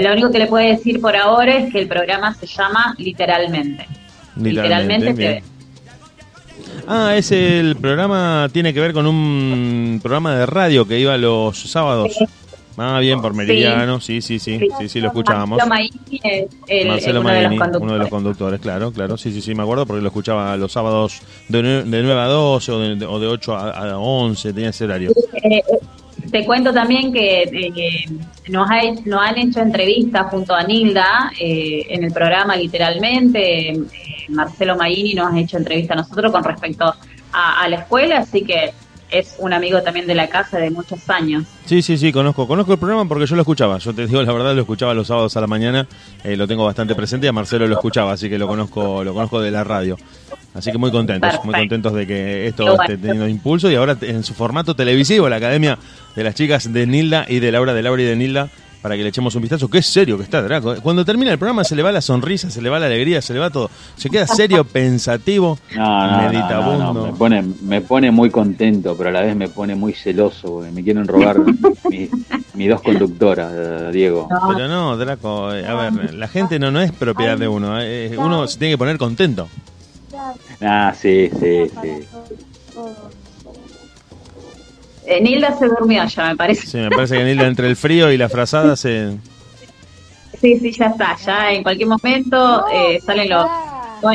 [0.01, 3.87] Lo único que le puedo decir por ahora es que el programa se llama Literalmente.
[4.35, 5.13] Literalmente.
[5.13, 5.43] TV.
[6.87, 11.57] Ah, es el programa, tiene que ver con un programa de radio que iba los
[11.57, 12.15] sábados.
[12.77, 15.57] Ah, bien, por Meridiano, sí, sí, sí, sí, sí, lo escuchábamos.
[15.65, 17.81] Marcelo Maini es el- Marcelo uno de los Maini, conductores.
[17.81, 20.73] uno de los conductores, claro, claro, sí, sí, sí, me acuerdo porque lo escuchaba los
[20.73, 24.69] sábados de, de 9 a 12 o de, o de 8 a, a 11, tenía
[24.71, 25.11] ese horario.
[25.11, 25.63] Eh, eh,
[26.29, 28.05] te cuento también que eh,
[28.49, 33.69] nos, ha- nos han hecho entrevistas junto a Nilda eh, en el programa literalmente.
[33.71, 33.79] eh,
[34.29, 36.93] Marcelo Maini nos ha hecho entrevista a nosotros con respecto
[37.31, 38.71] a, a la escuela, así que
[39.11, 41.43] es un amigo también de la casa de muchos años.
[41.65, 43.77] Sí, sí, sí, conozco, conozco el programa porque yo lo escuchaba.
[43.77, 45.87] Yo te digo la verdad, lo escuchaba los sábados a la mañana,
[46.23, 49.13] eh, lo tengo bastante presente y a Marcelo lo escuchaba, así que lo conozco, lo
[49.13, 49.95] conozco de la radio.
[50.55, 52.83] Así que muy contentos, muy contentos de que esto bueno.
[52.83, 55.77] esté teniendo impulso y ahora en su formato televisivo, la Academia
[56.15, 58.47] de las Chicas de Nilda y de Laura, de Laura y de Nilda,
[58.81, 59.67] para que le echemos un vistazo.
[59.67, 60.75] Qué serio que está Draco.
[60.81, 63.33] Cuando termina el programa se le va la sonrisa, se le va la alegría, se
[63.33, 63.69] le va todo.
[63.97, 64.63] Se queda serio,
[64.99, 66.83] pensativo, No, no, no, meditabundo.
[66.85, 69.91] no, no, me, pone, me pone muy contento, pero a la vez me pone muy
[69.91, 71.37] celoso, porque me quieren robar
[71.89, 72.09] mi-
[72.53, 74.29] mis dos conductoras, Diego.
[74.55, 78.15] Pero no, Draco, eh, a ver, la gente no, no es propiedad de uno, eh,
[78.17, 79.49] uno se tiene que poner contento.
[80.61, 82.07] Ah, sí, sí, sí.
[85.07, 86.65] Eh, Nilda se durmió ya, me parece.
[86.67, 89.17] Sí, me parece que Nilda entre el frío y la frazada se...
[90.39, 91.15] Sí, sí, ya está.
[91.25, 93.47] Ya en cualquier momento eh, salen los,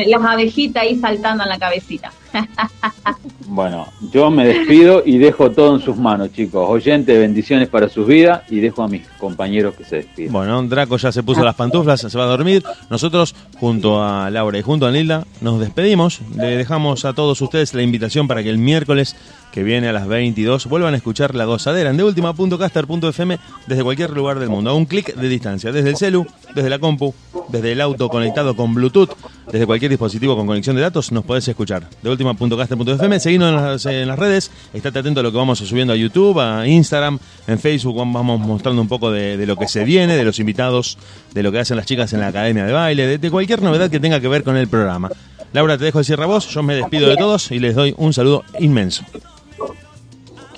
[0.07, 2.11] las abejitas ahí saltando en la cabecita.
[3.53, 6.65] Bueno, yo me despido y dejo todo en sus manos, chicos.
[6.69, 10.31] Oyente, bendiciones para sus vidas y dejo a mis compañeros que se despidan.
[10.31, 12.63] Bueno, Draco ya se puso las pantuflas, se va a dormir.
[12.89, 16.21] Nosotros, junto a Laura y junto a Nilda, nos despedimos.
[16.33, 19.17] Le dejamos a todos ustedes la invitación para que el miércoles
[19.51, 24.39] que viene a las 22 vuelvan a escuchar La Gozadera en deultima.caster.fm desde cualquier lugar
[24.39, 26.25] del mundo, a un clic de distancia, desde el celu,
[26.55, 27.13] desde la compu,
[27.49, 29.11] desde el auto conectado con Bluetooth,
[29.51, 31.87] desde cualquier dispositivo con conexión de datos, nos podés escuchar.
[32.01, 36.39] Deultima.caster.fm, seguinos en en las redes, estate atento a lo que vamos subiendo a YouTube,
[36.39, 40.23] a Instagram, en Facebook, vamos mostrando un poco de, de lo que se viene, de
[40.23, 40.97] los invitados,
[41.33, 43.89] de lo que hacen las chicas en la academia de baile, de, de cualquier novedad
[43.89, 45.09] que tenga que ver con el programa.
[45.53, 47.93] Laura, te dejo el cierre a vos, yo me despido de todos y les doy
[47.97, 49.03] un saludo inmenso.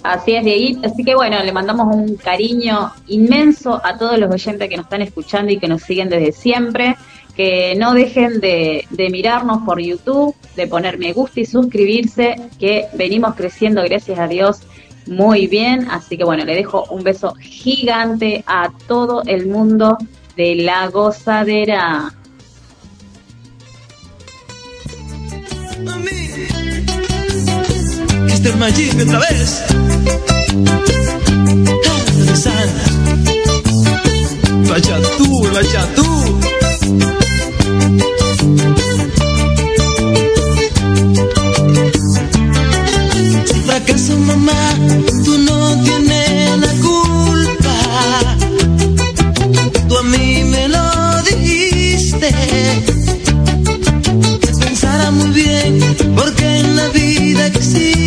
[0.03, 0.85] Así es, Dieguito.
[0.85, 5.01] Así que bueno, le mandamos un cariño inmenso a todos los oyentes que nos están
[5.01, 6.97] escuchando y que nos siguen desde siempre.
[7.35, 12.85] Que no dejen de, de mirarnos por YouTube, de poner me gusta y suscribirse, que
[12.93, 14.59] venimos creciendo, gracias a Dios,
[15.07, 15.87] muy bien.
[15.89, 19.97] Así que bueno, le dejo un beso gigante a todo el mundo
[20.35, 22.13] de la gozadera.
[28.43, 28.57] Mr.
[28.57, 29.63] Magic otra vez.
[34.67, 36.39] Vaya tú, vaya tú.
[43.45, 44.75] Si fracaso mamá,
[45.23, 47.75] tú no tienes la culpa.
[49.87, 52.27] Tú a mí me lo dijiste
[54.41, 55.79] que pensara muy bien,
[56.15, 58.02] porque en la vida existe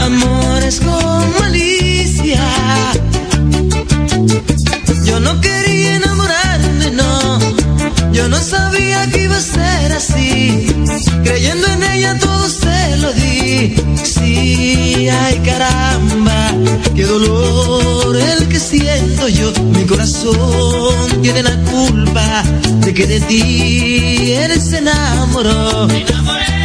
[0.00, 2.40] amores con malicia.
[5.04, 7.38] Yo no quería enamorarme, no.
[8.12, 10.66] Yo no sabía que iba a ser así.
[11.22, 13.76] Creyendo en ella todo se lo di.
[14.02, 16.52] Sí, ay caramba,
[16.96, 19.52] qué dolor el que siento yo.
[19.76, 22.42] Mi corazón tiene la culpa
[22.84, 25.86] de que de ti él se enamoró.
[25.86, 26.61] Me enamoré.